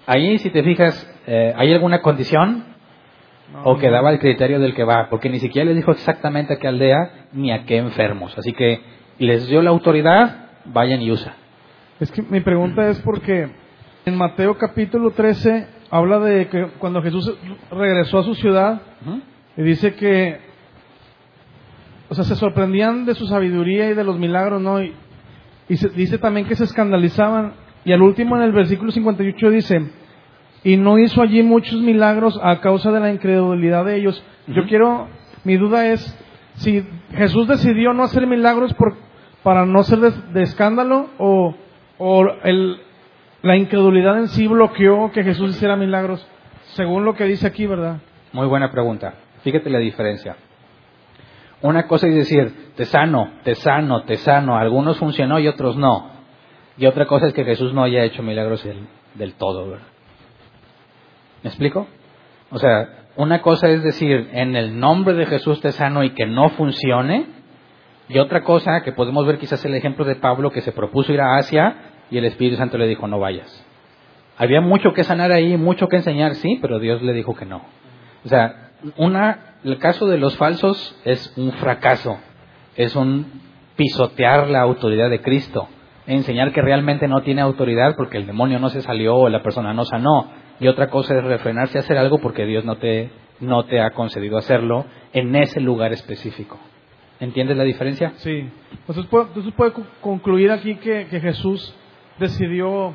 [0.05, 2.63] Ahí, si te fijas, eh, ¿hay alguna condición?
[3.51, 6.57] no, o quedaba el criterio del que va, porque ni siquiera les dijo exactamente a
[6.57, 8.37] qué aldea ni a qué enfermos.
[8.37, 8.81] Así que
[9.19, 11.33] les dio la autoridad, vayan y usa.
[11.99, 13.49] Es que mi pregunta es porque
[14.05, 17.33] en Mateo capítulo 13 habla de que cuando Jesús
[17.71, 18.81] regresó a su ciudad
[19.55, 20.39] y dice que,
[22.09, 24.81] o sea, se sorprendían de su sabiduría y de los milagros, ¿no?
[24.81, 24.93] Y,
[25.69, 27.53] y se- dice también que se escandalizaban.
[27.85, 29.91] Y al último en el versículo 58 dice,
[30.63, 34.23] y no hizo allí muchos milagros a causa de la incredulidad de ellos.
[34.47, 35.07] Yo quiero,
[35.43, 36.17] mi duda es,
[36.55, 36.83] si
[37.13, 38.95] Jesús decidió no hacer milagros por,
[39.43, 41.55] para no ser de, de escándalo o,
[41.97, 42.81] o el,
[43.47, 46.27] la incredulidad en sí bloqueó que Jesús hiciera milagros,
[46.73, 47.99] según lo que dice aquí, ¿verdad?
[48.33, 49.13] Muy buena pregunta.
[49.41, 50.35] Fíjate la diferencia.
[51.61, 54.57] Una cosa es decir, te sano, te sano, te sano.
[54.57, 56.11] Algunos funcionó y otros no.
[56.77, 59.69] Y otra cosa es que Jesús no haya hecho milagros del, del todo.
[59.69, 59.87] ¿verdad?
[61.41, 61.87] ¿Me explico?
[62.51, 66.25] O sea, una cosa es decir, en el nombre de Jesús te sano y que
[66.25, 67.27] no funcione.
[68.09, 71.21] Y otra cosa que podemos ver quizás el ejemplo de Pablo que se propuso ir
[71.21, 73.65] a Asia y el Espíritu Santo le dijo no vayas.
[74.37, 77.63] Había mucho que sanar ahí, mucho que enseñar, sí, pero Dios le dijo que no.
[78.23, 82.19] O sea, una, el caso de los falsos es un fracaso,
[82.75, 83.25] es un
[83.75, 85.67] pisotear la autoridad de Cristo,
[86.05, 89.73] enseñar que realmente no tiene autoridad porque el demonio no se salió o la persona
[89.73, 90.31] no sanó.
[90.59, 93.09] Y otra cosa es refrenarse a hacer algo porque Dios no te,
[93.39, 96.59] no te ha concedido hacerlo en ese lugar específico.
[97.19, 98.13] ¿Entiendes la diferencia?
[98.17, 98.47] Sí.
[98.87, 99.05] Entonces
[99.55, 101.75] puede, concluir aquí que Jesús
[102.19, 102.93] decidió,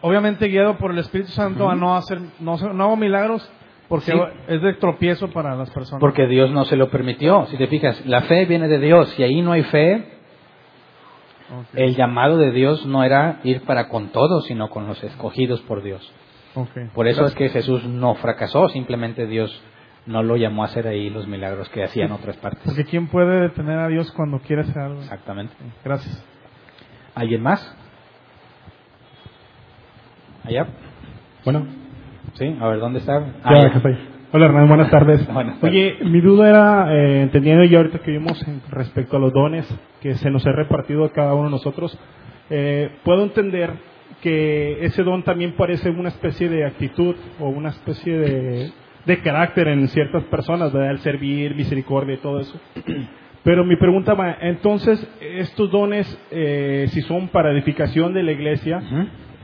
[0.00, 3.50] obviamente guiado por el Espíritu Santo, a no hacer, no, no hago milagros
[3.88, 4.18] porque Sí.
[4.48, 6.00] es de tropiezo para las personas.
[6.00, 7.46] Porque Dios no se lo permitió.
[7.46, 10.08] Si te fijas, la fe viene de Dios y ahí no hay fe.
[11.74, 15.82] El llamado de Dios no era ir para con todos, sino con los escogidos por
[15.82, 16.10] Dios.
[16.94, 19.62] Por eso es que Jesús no fracasó, simplemente Dios
[20.06, 22.62] no lo llamó a hacer ahí los milagros que hacía en otras partes.
[22.64, 25.00] Porque ¿quién puede detener a Dios cuando quiere hacer algo?
[25.00, 25.54] Exactamente.
[25.84, 26.24] Gracias.
[27.14, 27.76] ¿Alguien más?
[30.44, 30.66] Allá.
[31.44, 31.66] Bueno,
[32.34, 33.22] Sí, a ver, ¿dónde está?
[33.44, 33.82] Ah, ya.
[34.32, 35.26] Hola Hernán, buenas tardes.
[35.32, 35.70] Buenas tardes.
[35.70, 39.68] Oye, mi duda era, eh, entendiendo ya ahorita que vimos respecto a los dones
[40.00, 41.98] que se nos ha repartido a cada uno de nosotros,
[42.48, 43.72] eh, puedo entender
[44.22, 48.72] que ese don también parece una especie de actitud o una especie de,
[49.04, 50.92] de carácter en ciertas personas, ¿verdad?
[50.92, 52.58] El servir, misericordia y todo eso.
[53.44, 58.80] Pero mi pregunta va, entonces, estos dones, eh, si son para edificación de la iglesia,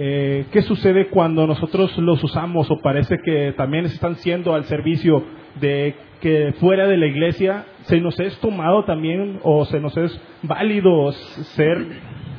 [0.01, 5.25] eh, ¿Qué sucede cuando nosotros los usamos o parece que también están siendo al servicio
[5.61, 10.20] de que fuera de la iglesia se nos es tomado también o se nos es
[10.45, 11.85] válido ser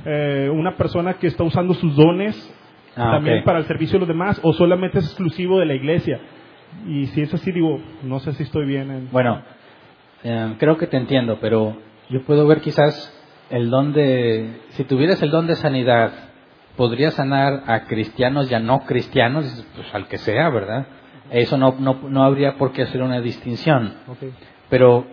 [0.05, 2.55] eh, una persona que está usando sus dones
[2.99, 6.19] Ah, también para el servicio de los demás o solamente es exclusivo de la iglesia?
[6.87, 8.91] Y si es así, digo, no sé si estoy bien.
[8.91, 9.09] En...
[9.11, 9.41] Bueno,
[10.23, 11.77] eh, creo que te entiendo, pero
[12.09, 13.13] yo puedo ver quizás
[13.49, 16.11] el don de, si tuvieras el don de sanidad,
[16.75, 20.87] podrías sanar a cristianos y a no cristianos, pues al que sea, ¿verdad?
[21.31, 23.93] Eso no, no, no habría por qué hacer una distinción.
[24.69, 25.05] Pero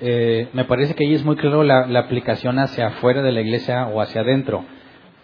[0.00, 3.40] eh, me parece que ahí es muy claro la, la aplicación hacia afuera de la
[3.40, 4.64] iglesia o hacia adentro.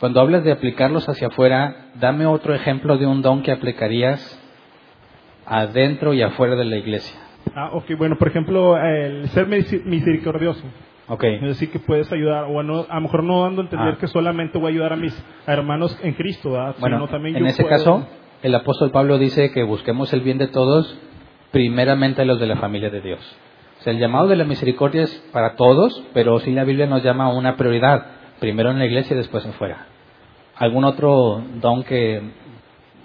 [0.01, 4.41] Cuando hablas de aplicarlos hacia afuera, dame otro ejemplo de un don que aplicarías
[5.47, 7.21] adentro y afuera de la iglesia.
[7.55, 10.63] Ah, ok, bueno, por ejemplo, el ser misericordioso.
[11.09, 11.25] Ok.
[11.25, 13.95] Es decir, que puedes ayudar, o a, no- a lo mejor no dando a entender
[13.95, 13.99] Ah.
[14.01, 15.15] que solamente voy a ayudar a mis
[15.47, 16.77] hermanos en Cristo, ¿verdad?
[16.79, 18.07] Bueno, Sino también en yo ese puedo- caso,
[18.43, 20.99] el apóstol Pablo dice que busquemos el bien de todos,
[21.51, 23.21] primeramente los de la familia de Dios.
[23.81, 27.03] O sea, el llamado de la misericordia es para todos, pero sí la Biblia nos
[27.03, 28.07] llama a una prioridad,
[28.41, 29.87] primero en la iglesia y después afuera.
[30.57, 32.23] ¿Algún otro don que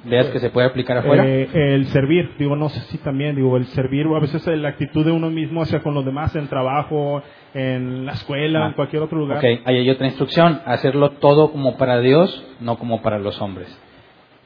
[0.03, 1.25] veas que se puede aplicar afuera?
[1.27, 4.69] Eh, el servir, digo, no sé si también, digo, el servir, o a veces la
[4.69, 7.21] actitud de uno mismo hacia con los demás, en trabajo,
[7.53, 8.67] en la escuela, Ah.
[8.67, 9.37] en cualquier otro lugar.
[9.39, 13.67] Ok, ahí hay otra instrucción, hacerlo todo como para Dios, no como para los hombres.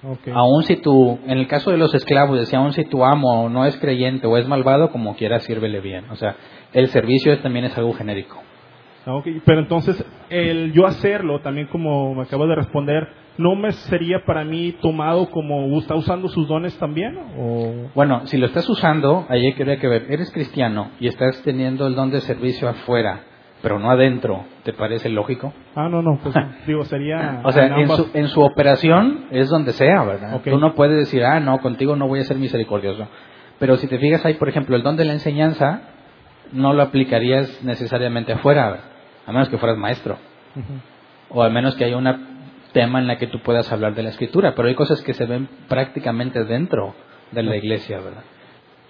[0.03, 0.29] Ok.
[0.33, 3.65] Aún si tú, en el caso de los esclavos, decía, aún si tu amo no
[3.65, 6.05] es creyente o es malvado, como quiera, sírvele bien.
[6.09, 6.35] O sea,
[6.73, 8.41] el servicio también es algo genérico.
[9.05, 9.21] Ah.
[9.45, 13.07] Pero entonces, el yo hacerlo, también como me acabas de responder,
[13.37, 17.17] ¿no me sería para mí tomado como está usando sus dones también?
[17.37, 17.89] ¿O...
[17.95, 21.95] Bueno, si lo estás usando, ahí hay que ver eres cristiano y estás teniendo el
[21.95, 23.21] don de servicio afuera,
[23.63, 25.51] pero no adentro, ¿te parece lógico?
[25.75, 26.35] Ah, no, no, pues
[26.67, 27.41] digo, sería...
[27.43, 30.35] O sea, en su, en su operación es donde sea, ¿verdad?
[30.35, 30.43] Ok.
[30.45, 33.07] Tú no puedes decir, ah, no, contigo no voy a ser misericordioso.
[33.57, 35.81] Pero si te fijas ahí, por ejemplo, el don de la enseñanza,
[36.51, 38.90] no lo aplicarías necesariamente afuera, ¿verdad?
[39.25, 40.17] A menos que fueras maestro.
[41.29, 42.07] O al menos que haya un
[42.73, 45.25] tema en la que tú puedas hablar de la escritura, pero hay cosas que se
[45.25, 46.95] ven prácticamente dentro
[47.31, 48.23] de la iglesia, ¿verdad?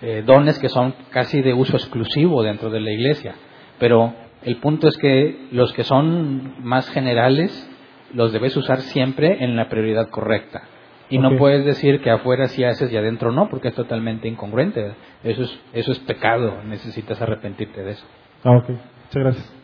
[0.01, 3.35] Eh, dones que son casi de uso exclusivo dentro de la iglesia,
[3.79, 4.13] pero
[4.43, 7.67] el punto es que los que son más generales
[8.13, 10.63] los debes usar siempre en la prioridad correcta.
[11.09, 14.93] Y no puedes decir que afuera sí haces y adentro no, porque es totalmente incongruente.
[15.23, 18.05] Eso es, eso es pecado, necesitas arrepentirte de eso.
[18.45, 18.69] Ah, ok.
[18.69, 19.60] Muchas gracias.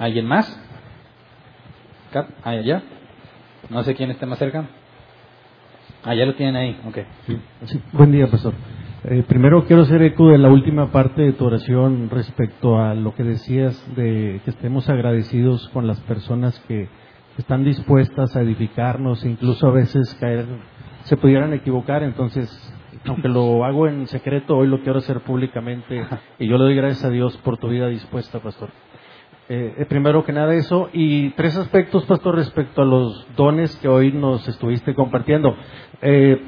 [0.00, 0.58] ¿Alguien más?
[2.10, 2.82] Cap, ah, allá.
[3.68, 4.64] No sé quién está más cerca.
[6.02, 6.80] Ah, ya lo tienen ahí.
[6.88, 7.00] Ok.
[7.66, 8.54] Sí, Buen día, pastor.
[9.04, 13.14] Eh, primero quiero hacer eco de la última parte de tu oración respecto a lo
[13.14, 16.88] que decías de que estemos agradecidos con las personas que
[17.36, 20.46] están dispuestas a edificarnos, incluso a veces caer,
[21.02, 22.02] se pudieran equivocar.
[22.04, 22.50] Entonces,
[23.04, 26.06] aunque lo hago en secreto, hoy lo quiero hacer públicamente
[26.38, 28.70] y yo le doy gracias a Dios por tu vida dispuesta, pastor.
[29.52, 34.12] Eh, primero que nada eso y tres aspectos, pastor, respecto a los dones que hoy
[34.12, 35.56] nos estuviste compartiendo.
[36.02, 36.40] Eh,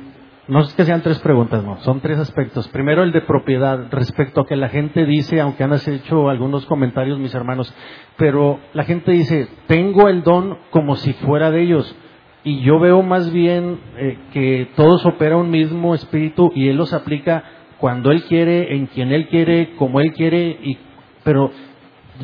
[0.46, 2.68] no es que sean tres preguntas, no, son tres aspectos.
[2.68, 7.18] Primero el de propiedad, respecto a que la gente dice, aunque han hecho algunos comentarios
[7.18, 7.74] mis hermanos,
[8.16, 11.96] pero la gente dice, tengo el don como si fuera de ellos.
[12.44, 16.92] Y yo veo más bien eh, que todos opera un mismo espíritu y Él los
[16.92, 17.42] aplica
[17.78, 20.78] cuando Él quiere, en quien Él quiere, como Él quiere, y,
[21.24, 21.50] pero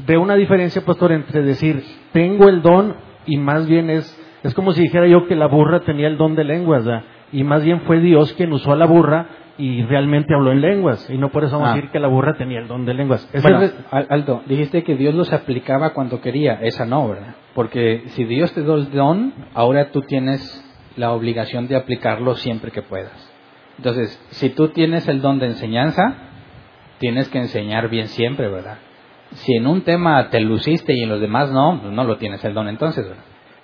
[0.06, 1.82] veo una diferencia, pastor, entre decir,
[2.12, 2.96] tengo el don
[3.26, 6.34] y más bien es, es como si dijera yo que la burra tenía el don
[6.34, 7.04] de lenguas, ¿verdad?
[7.30, 9.26] y más bien fue Dios quien usó a la burra
[9.58, 11.72] y realmente habló en lenguas, y no por eso vamos Ah.
[11.72, 13.28] a decir que la burra tenía el don de lenguas.
[13.32, 16.54] Ese Bueno, Aldo, dijiste que Dios los aplicaba cuando quería.
[16.62, 17.34] Esa no, ¿verdad?
[17.54, 20.64] Porque si Dios te dio el don, ahora tú tienes
[20.96, 23.10] la obligación de aplicarlo siempre que puedas.
[23.78, 26.14] Entonces, si tú tienes el don de enseñanza,
[26.98, 28.78] tienes que enseñar bien siempre, ¿verdad?
[29.32, 32.44] Si en un tema te luciste y en los demás no, pues no lo tienes
[32.44, 33.06] el don entonces.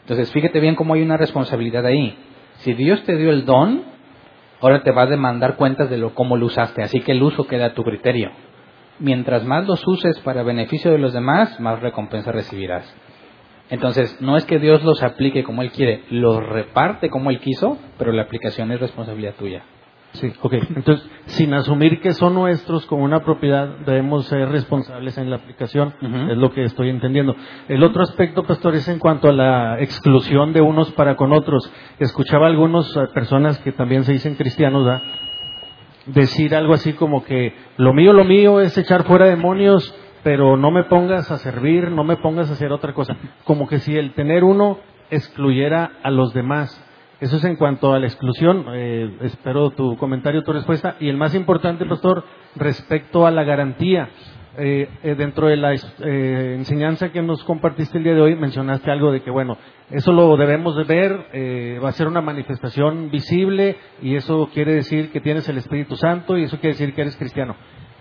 [0.01, 2.17] Entonces, fíjate bien cómo hay una responsabilidad ahí.
[2.59, 3.83] Si Dios te dio el don,
[4.61, 7.47] ahora te va a demandar cuentas de lo cómo lo usaste, así que el uso
[7.47, 8.31] queda a tu criterio.
[8.99, 12.95] Mientras más los uses para beneficio de los demás, más recompensa recibirás.
[13.71, 17.79] Entonces, no es que Dios los aplique como Él quiere, los reparte como Él quiso,
[17.99, 19.65] pero la aplicación es responsabilidad tuya.
[20.15, 20.55] Sí, ok.
[20.77, 25.93] Entonces, sin asumir que son nuestros como una propiedad, debemos ser responsables en la aplicación.
[26.31, 27.35] Es lo que estoy entendiendo.
[27.69, 31.71] El otro aspecto, pastor, es en cuanto a la exclusión de unos para con otros.
[31.99, 35.03] Escuchaba a algunas eh, personas que también se dicen cristianos,
[36.07, 39.93] decir algo así como que lo mío, lo mío es echar fuera demonios,
[40.23, 43.17] pero no me pongas a servir, no me pongas a hacer otra cosa.
[43.45, 44.79] Como que si el tener uno
[45.11, 46.81] excluyera a los demás.
[47.21, 48.67] Eso es en cuanto a la exclusión.
[48.75, 50.97] Eh, espero tu comentario, tu respuesta.
[51.01, 52.25] Y el más importante, pastor,
[52.57, 54.11] respecto a la garantía.
[54.57, 58.89] Eh, eh, dentro de la eh, enseñanza que nos compartiste el día de hoy, mencionaste
[58.89, 59.59] algo de que, bueno,
[59.91, 64.75] eso lo debemos de ver, eh, va a ser una manifestación visible y eso quiere
[64.75, 67.57] decir que tienes el Espíritu Santo y eso quiere decir que eres cristiano.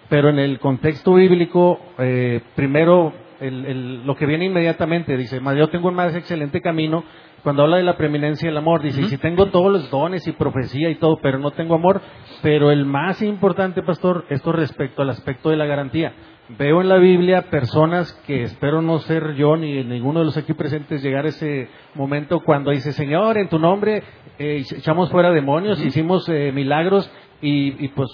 [0.10, 5.18] Pero en el contexto bíblico, eh, primero lo que viene inmediatamente.
[5.18, 7.04] Dice, yo tengo un más excelente camino.
[7.44, 10.90] Cuando habla de la preeminencia del amor, dice, si tengo todos los dones y profecía
[10.90, 12.00] y todo, pero no tengo amor,
[12.42, 16.14] pero el más importante, pastor, esto respecto al aspecto de la garantía.
[16.58, 20.54] Veo en la Biblia personas que espero no ser yo ni ninguno de los aquí
[20.54, 24.04] presentes llegar a ese momento cuando dice, Señor, en tu nombre
[24.40, 27.12] eh, echamos fuera demonios, hicimos eh, milagros
[27.42, 28.10] y, y pues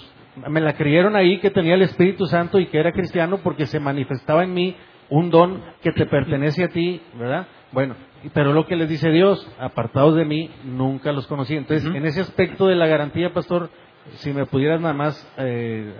[0.48, 3.78] me la creyeron ahí que tenía el Espíritu Santo y que era cristiano porque se
[3.78, 4.76] manifestaba en mí
[5.08, 7.46] un don que te pertenece a ti, ¿verdad?
[7.72, 7.94] Bueno,
[8.34, 11.56] pero lo que les dice Dios, apartados de mí, nunca los conocí.
[11.56, 13.70] Entonces, en ese aspecto de la garantía, pastor,
[14.16, 15.94] si me pudieras nada más eh,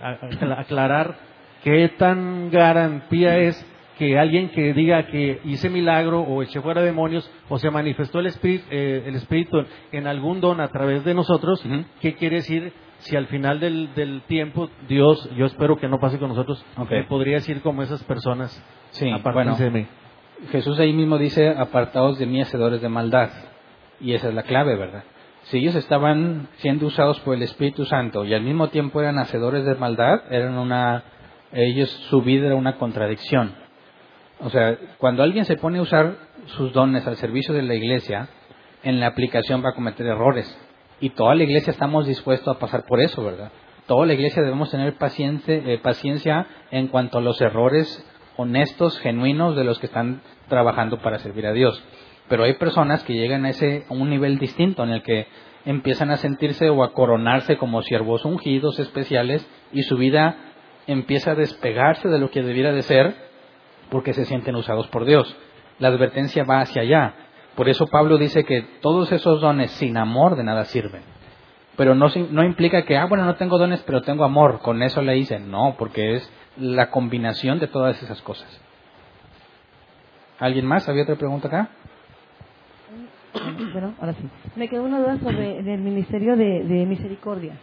[0.57, 1.19] aclarar
[1.63, 3.67] qué tan garantía es
[3.99, 8.27] que alguien que diga que hice milagro o eché fuera demonios o se manifestó el
[8.27, 9.59] espíritu, eh, el espíritu
[9.93, 11.63] en algún don a través de nosotros,
[12.01, 16.19] ¿qué quiere decir si al final del, del, tiempo Dios, yo espero que no pase
[16.19, 17.03] con nosotros, okay.
[17.05, 18.51] podría decir como esas personas,
[18.91, 19.87] sí, bueno, de mí.
[20.51, 23.31] Jesús ahí mismo dice, apartados de mí, hacedores de maldad.
[24.01, 25.05] Y esa es la clave, ¿verdad?
[25.45, 29.65] Si ellos estaban siendo usados por el Espíritu Santo y al mismo tiempo eran hacedores
[29.65, 31.05] de maldad, eran una,
[31.53, 33.55] ellos, su vida era una contradicción.
[34.41, 38.29] O sea, cuando alguien se pone a usar sus dones al servicio de la iglesia,
[38.83, 40.59] en la aplicación va a cometer errores
[41.01, 43.51] y toda la iglesia estamos dispuestos a pasar por eso, ¿verdad?
[43.87, 49.65] Toda la iglesia debemos tener eh, paciencia en cuanto a los errores honestos, genuinos de
[49.65, 51.83] los que están trabajando para servir a Dios.
[52.29, 55.27] Pero hay personas que llegan a ese un nivel distinto en el que
[55.65, 60.37] empiezan a sentirse o a coronarse como siervos ungidos especiales y su vida
[60.87, 63.15] empieza a despegarse de lo que debiera de ser
[63.91, 65.37] porque se sienten usados por Dios.
[65.79, 67.15] La advertencia va hacia allá.
[67.57, 71.03] Por eso Pablo dice que todos esos dones sin amor de nada sirven.
[71.81, 75.01] Pero no, no implica que, ah, bueno, no tengo dones, pero tengo amor, con eso
[75.01, 75.51] le dicen.
[75.51, 78.61] No, porque es la combinación de todas esas cosas.
[80.39, 80.87] ¿Alguien más?
[80.91, 81.71] ¿Había otra pregunta acá?
[83.73, 84.29] Bueno, ahora sí.
[84.57, 87.55] Me quedó una duda sobre el ministerio de, misericordia.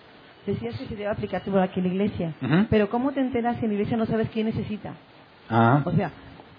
[0.47, 2.33] Decías que se debe aplicar por aquí en la iglesia,
[2.71, 4.93] pero ¿cómo te enteras si en la iglesia no sabes quién necesita?
[5.47, 5.83] Ah.
[5.85, 6.09] O sea,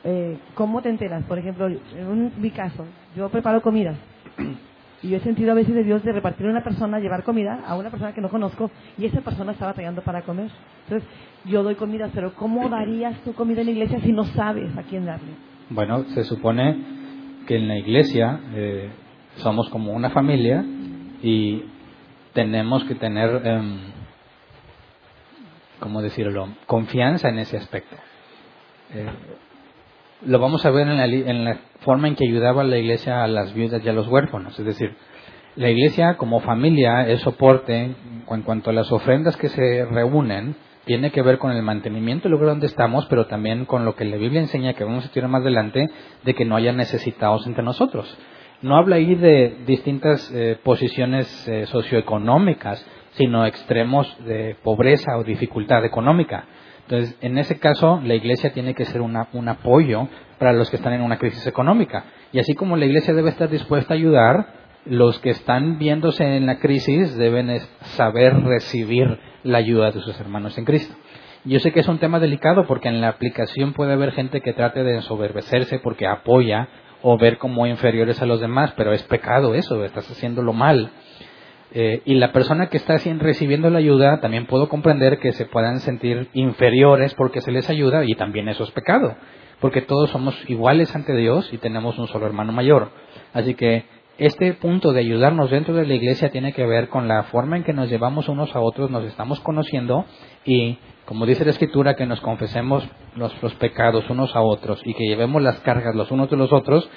[0.05, 1.25] eh, ¿cómo te enteras?
[1.25, 2.87] Por ejemplo, en mi caso,
[3.17, 3.97] yo preparo comida
[5.03, 7.61] y yo he sentido a veces de Dios de repartir a una persona, llevar comida
[7.67, 10.51] a una persona que no conozco y esa persona está batallando para comer.
[10.85, 11.09] Entonces,
[11.45, 14.83] yo doy comida, pero ¿cómo darías tu comida en la iglesia si no sabes a
[14.83, 15.31] quién darle?
[15.71, 16.77] Bueno, se supone
[17.47, 18.91] que en la iglesia eh,
[19.37, 20.65] somos como una familia
[21.23, 21.63] y
[22.33, 23.61] tenemos que tener, eh,
[25.79, 27.97] ¿cómo decirlo?, confianza en ese aspecto.
[28.95, 29.07] Eh,
[30.23, 33.83] lo vamos a ver en la, forma en que ayudaba la iglesia a las viudas
[33.85, 34.59] y a los huérfanos.
[34.59, 34.95] Es decir,
[35.57, 37.95] la iglesia como familia es soporte
[38.31, 42.33] en cuanto a las ofrendas que se reúnen, tiene que ver con el mantenimiento del
[42.33, 45.29] lugar donde estamos, pero también con lo que la Biblia enseña, que vamos a estudiar
[45.29, 45.87] más adelante,
[46.25, 48.17] de que no haya necesitados entre nosotros.
[48.63, 55.85] No habla ahí de distintas eh, posiciones eh, socioeconómicas, sino extremos de pobreza o dificultad
[55.85, 56.47] económica.
[56.89, 60.09] Entonces, en ese caso, la iglesia tiene que ser un apoyo
[60.39, 62.05] para los que están en una crisis económica.
[62.33, 64.55] Y así como la iglesia debe estar dispuesta a ayudar,
[64.87, 67.61] los que están viéndose en la crisis deben
[67.97, 70.95] saber recibir la ayuda de sus hermanos en Cristo.
[71.45, 74.55] Yo sé que es un tema delicado porque en la aplicación puede haber gente que
[74.55, 76.69] trate de ensoberbecerse porque apoya
[77.03, 80.91] o ver como inferiores a los demás, pero es pecado eso, estás haciéndolo mal.
[81.73, 85.81] Eh, y la persona que está recibiendo la ayuda también puedo comprender que se puedan
[85.81, 89.17] sentir inferiores porque se les ayuda y también eso es pecado,
[89.61, 92.91] porque todos somos iguales ante Dios y tenemos un solo hermano mayor.
[93.35, 93.85] Así que
[94.17, 97.65] este punto de ayudarnos dentro de la iglesia tiene que ver con la forma en
[97.65, 100.07] que nos llevamos unos a otros, nos estamos conociendo
[100.45, 105.07] y, como dice la Escritura, que nos confesemos nuestros pecados unos a otros y que
[105.07, 106.91] llevemos las cargas los unos de los otros,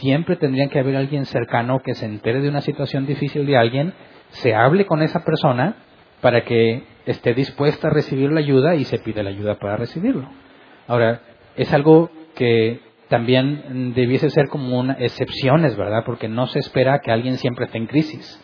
[0.00, 3.92] siempre tendría que haber alguien cercano que se entere de una situación difícil de alguien,
[4.30, 5.76] se hable con esa persona
[6.22, 10.28] para que esté dispuesta a recibir la ayuda y se pide la ayuda para recibirlo.
[10.86, 11.20] Ahora,
[11.56, 16.04] es algo que también debiese ser como una excepciones, ¿verdad?
[16.06, 18.40] Porque no se espera que alguien siempre esté en crisis.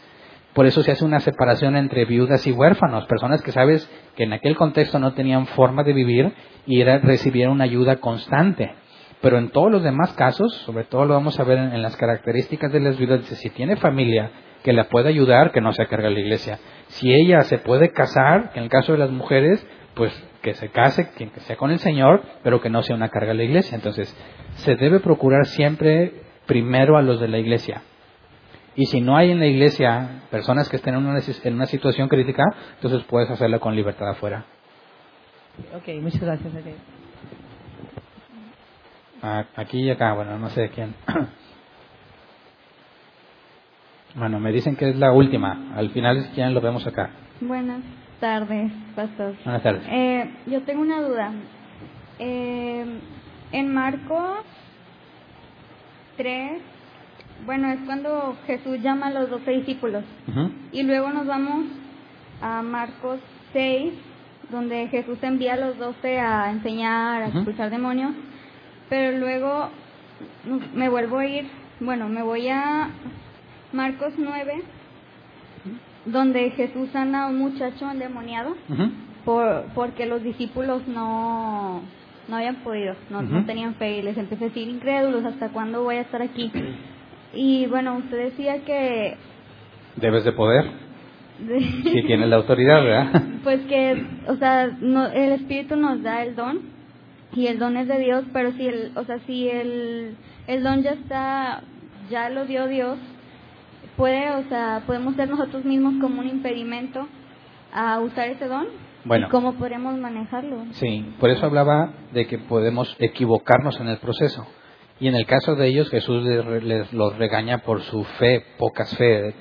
[0.52, 4.32] Por eso se hace una separación entre viudas y huérfanos, personas que sabes que en
[4.32, 6.32] aquel contexto no tenían forma de vivir
[6.66, 8.74] y recibieron una ayuda constante.
[9.20, 12.72] Pero en todos los demás casos, sobre todo lo vamos a ver en, las características
[12.72, 14.30] de las viudas, dice, si tiene familia
[14.62, 16.58] que la pueda ayudar, que no se cargue la iglesia.
[16.88, 20.12] Si ella se puede casar, en el caso de las mujeres, pues
[20.42, 23.34] que se case, que sea con el Señor, pero que no sea una carga a
[23.34, 23.74] la iglesia.
[23.74, 24.14] Entonces,
[24.56, 26.12] se debe procurar siempre
[26.46, 27.82] primero a los de la iglesia.
[28.76, 32.08] Y si no hay en la iglesia personas que estén en una, en una situación
[32.08, 32.44] crítica,
[32.74, 34.44] entonces puedes hacerlo con libertad afuera.
[35.74, 36.52] Ok, muchas gracias.
[39.22, 40.94] Aquí y acá, bueno, no sé de quién.
[44.16, 45.74] Bueno, me dicen que es la última.
[45.76, 47.10] Al final, es quién lo vemos acá.
[47.38, 47.82] Buenas
[48.18, 49.34] tardes, pastor.
[49.44, 49.82] Buenas tardes.
[49.90, 51.32] Eh, yo tengo una duda.
[52.18, 52.98] Eh,
[53.52, 54.38] en Marcos
[56.16, 56.62] 3,
[57.44, 60.02] bueno, es cuando Jesús llama a los doce discípulos.
[60.72, 61.66] Y luego nos vamos
[62.40, 63.20] a Marcos
[63.52, 63.92] 6,
[64.50, 68.12] donde Jesús envía a los doce a enseñar, a expulsar demonios.
[68.88, 69.70] Pero luego
[70.74, 71.46] me vuelvo a ir,
[71.80, 72.88] bueno, me voy a
[73.72, 74.62] Marcos 9,
[76.06, 78.56] donde Jesús sana a un muchacho endemoniado
[79.24, 81.82] por, porque los discípulos no,
[82.28, 85.82] no habían podido, no, no tenían fe y les empecé a decir incrédulos, ¿hasta cuándo
[85.82, 86.50] voy a estar aquí?
[87.34, 89.16] Y bueno, usted decía que...
[89.96, 90.64] Debes de poder.
[91.82, 93.22] si tienes la autoridad, ¿verdad?
[93.42, 96.75] Pues que, o sea, no, el Espíritu nos da el don
[97.36, 100.82] y el don es de Dios, pero si el, o sea, si el, el don
[100.82, 101.62] ya está,
[102.10, 102.98] ya lo dio Dios,
[103.96, 107.06] puede, o sea, podemos ser nosotros mismos como un impedimento
[107.72, 108.66] a usar ese don.
[109.04, 110.64] Bueno, ¿Cómo podemos manejarlo?
[110.72, 114.46] Sí, por eso hablaba de que podemos equivocarnos en el proceso.
[114.98, 119.34] Y en el caso de ellos, Jesús les, los regaña por su fe, pocas fe.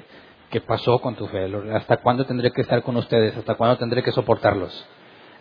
[0.51, 1.49] ¿Qué pasó con tu fe?
[1.73, 3.35] ¿Hasta cuándo tendré que estar con ustedes?
[3.37, 4.85] ¿Hasta cuándo tendré que soportarlos?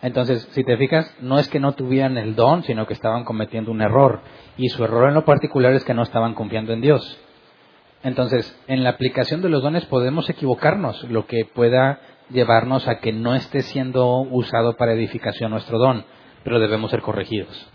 [0.01, 3.71] Entonces, si te fijas, no es que no tuvieran el don, sino que estaban cometiendo
[3.71, 4.21] un error.
[4.57, 7.19] Y su error en lo particular es que no estaban confiando en Dios.
[8.03, 11.99] Entonces, en la aplicación de los dones podemos equivocarnos, lo que pueda
[12.29, 16.05] llevarnos a que no esté siendo usado para edificación nuestro don,
[16.43, 17.67] pero debemos ser corregidos.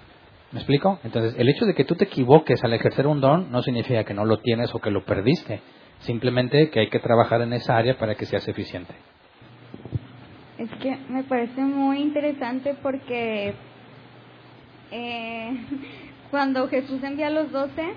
[0.53, 0.99] ¿Me explico?
[1.05, 4.15] Entonces, el hecho de que tú te equivoques al ejercer un don no significa que
[4.15, 5.61] no lo tienes o que lo perdiste,
[6.01, 8.95] simplemente que hay que trabajar en esa área para que seas eficiente.
[10.61, 13.55] Es que me parece muy interesante porque
[14.91, 15.61] eh,
[16.31, 17.95] cuando Jesús envía a los doce,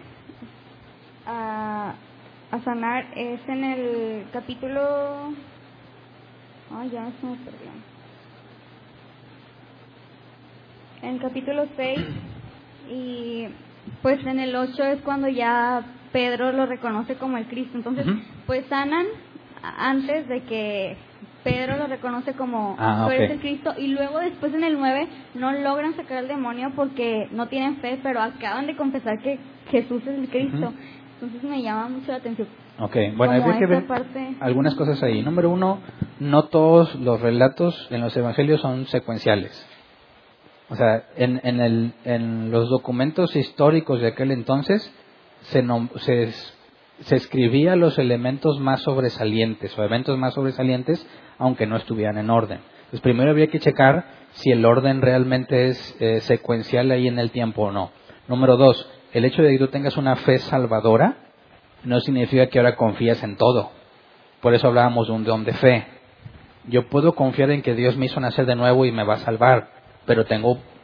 [1.27, 1.93] a
[2.53, 5.33] a sanar es en el capítulo...
[6.71, 7.71] Ay, ya se me perdió.
[11.01, 11.99] En el capítulo 6
[12.91, 13.47] y
[14.03, 17.75] pues en el 8 es cuando ya Pedro lo reconoce como el Cristo.
[17.75, 18.05] Entonces,
[18.45, 19.07] pues sanan
[19.63, 20.95] antes de que
[21.43, 25.95] Pedro lo reconoce como ah, el Cristo y luego después en el 9 no logran
[25.95, 29.39] sacar al demonio porque no tienen fe, pero acaban de confesar que
[29.69, 30.73] Jesús es el Cristo.
[31.15, 32.47] Entonces me llama mucho la atención.
[32.79, 33.85] Ok, bueno, hay que ver
[34.39, 35.21] algunas cosas ahí.
[35.21, 35.79] Número uno,
[36.19, 39.67] no todos los relatos en los evangelios son secuenciales.
[40.69, 44.91] O sea, en, en, el, en los documentos históricos de aquel entonces
[45.41, 45.63] se,
[45.97, 46.31] se,
[47.01, 51.05] se escribía los elementos más sobresalientes o eventos más sobresalientes,
[51.43, 52.59] aunque no estuvieran en orden.
[52.85, 57.31] Entonces, primero había que checar si el orden realmente es eh, secuencial ahí en el
[57.31, 57.91] tiempo o no.
[58.29, 61.17] Número dos, el hecho de que tú tengas una fe salvadora
[61.83, 63.71] no significa que ahora confías en todo.
[64.39, 65.85] Por eso hablábamos de un don de fe.
[66.69, 69.19] Yo puedo confiar en que Dios me hizo nacer de nuevo y me va a
[69.19, 69.67] salvar,
[70.05, 70.23] pero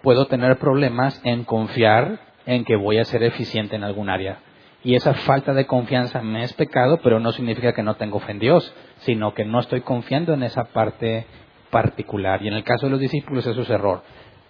[0.02, 4.40] puedo tener problemas en confiar en que voy a ser eficiente en algún área.
[4.84, 8.32] Y esa falta de confianza me es pecado, pero no significa que no tengo fe
[8.32, 11.26] en Dios, sino que no estoy confiando en esa parte
[11.70, 12.42] particular.
[12.42, 14.04] Y en el caso de los discípulos eso es error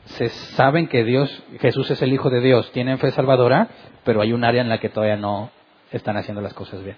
[0.09, 3.67] se saben que Dios, Jesús es el Hijo de Dios, tienen fe salvadora,
[4.03, 5.51] pero hay un área en la que todavía no
[5.91, 6.97] están haciendo las cosas bien.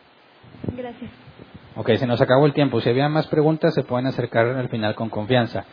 [0.75, 1.11] Gracias.
[1.75, 2.81] Ok, se nos acabó el tiempo.
[2.81, 5.65] Si había más preguntas, se pueden acercar al final con confianza.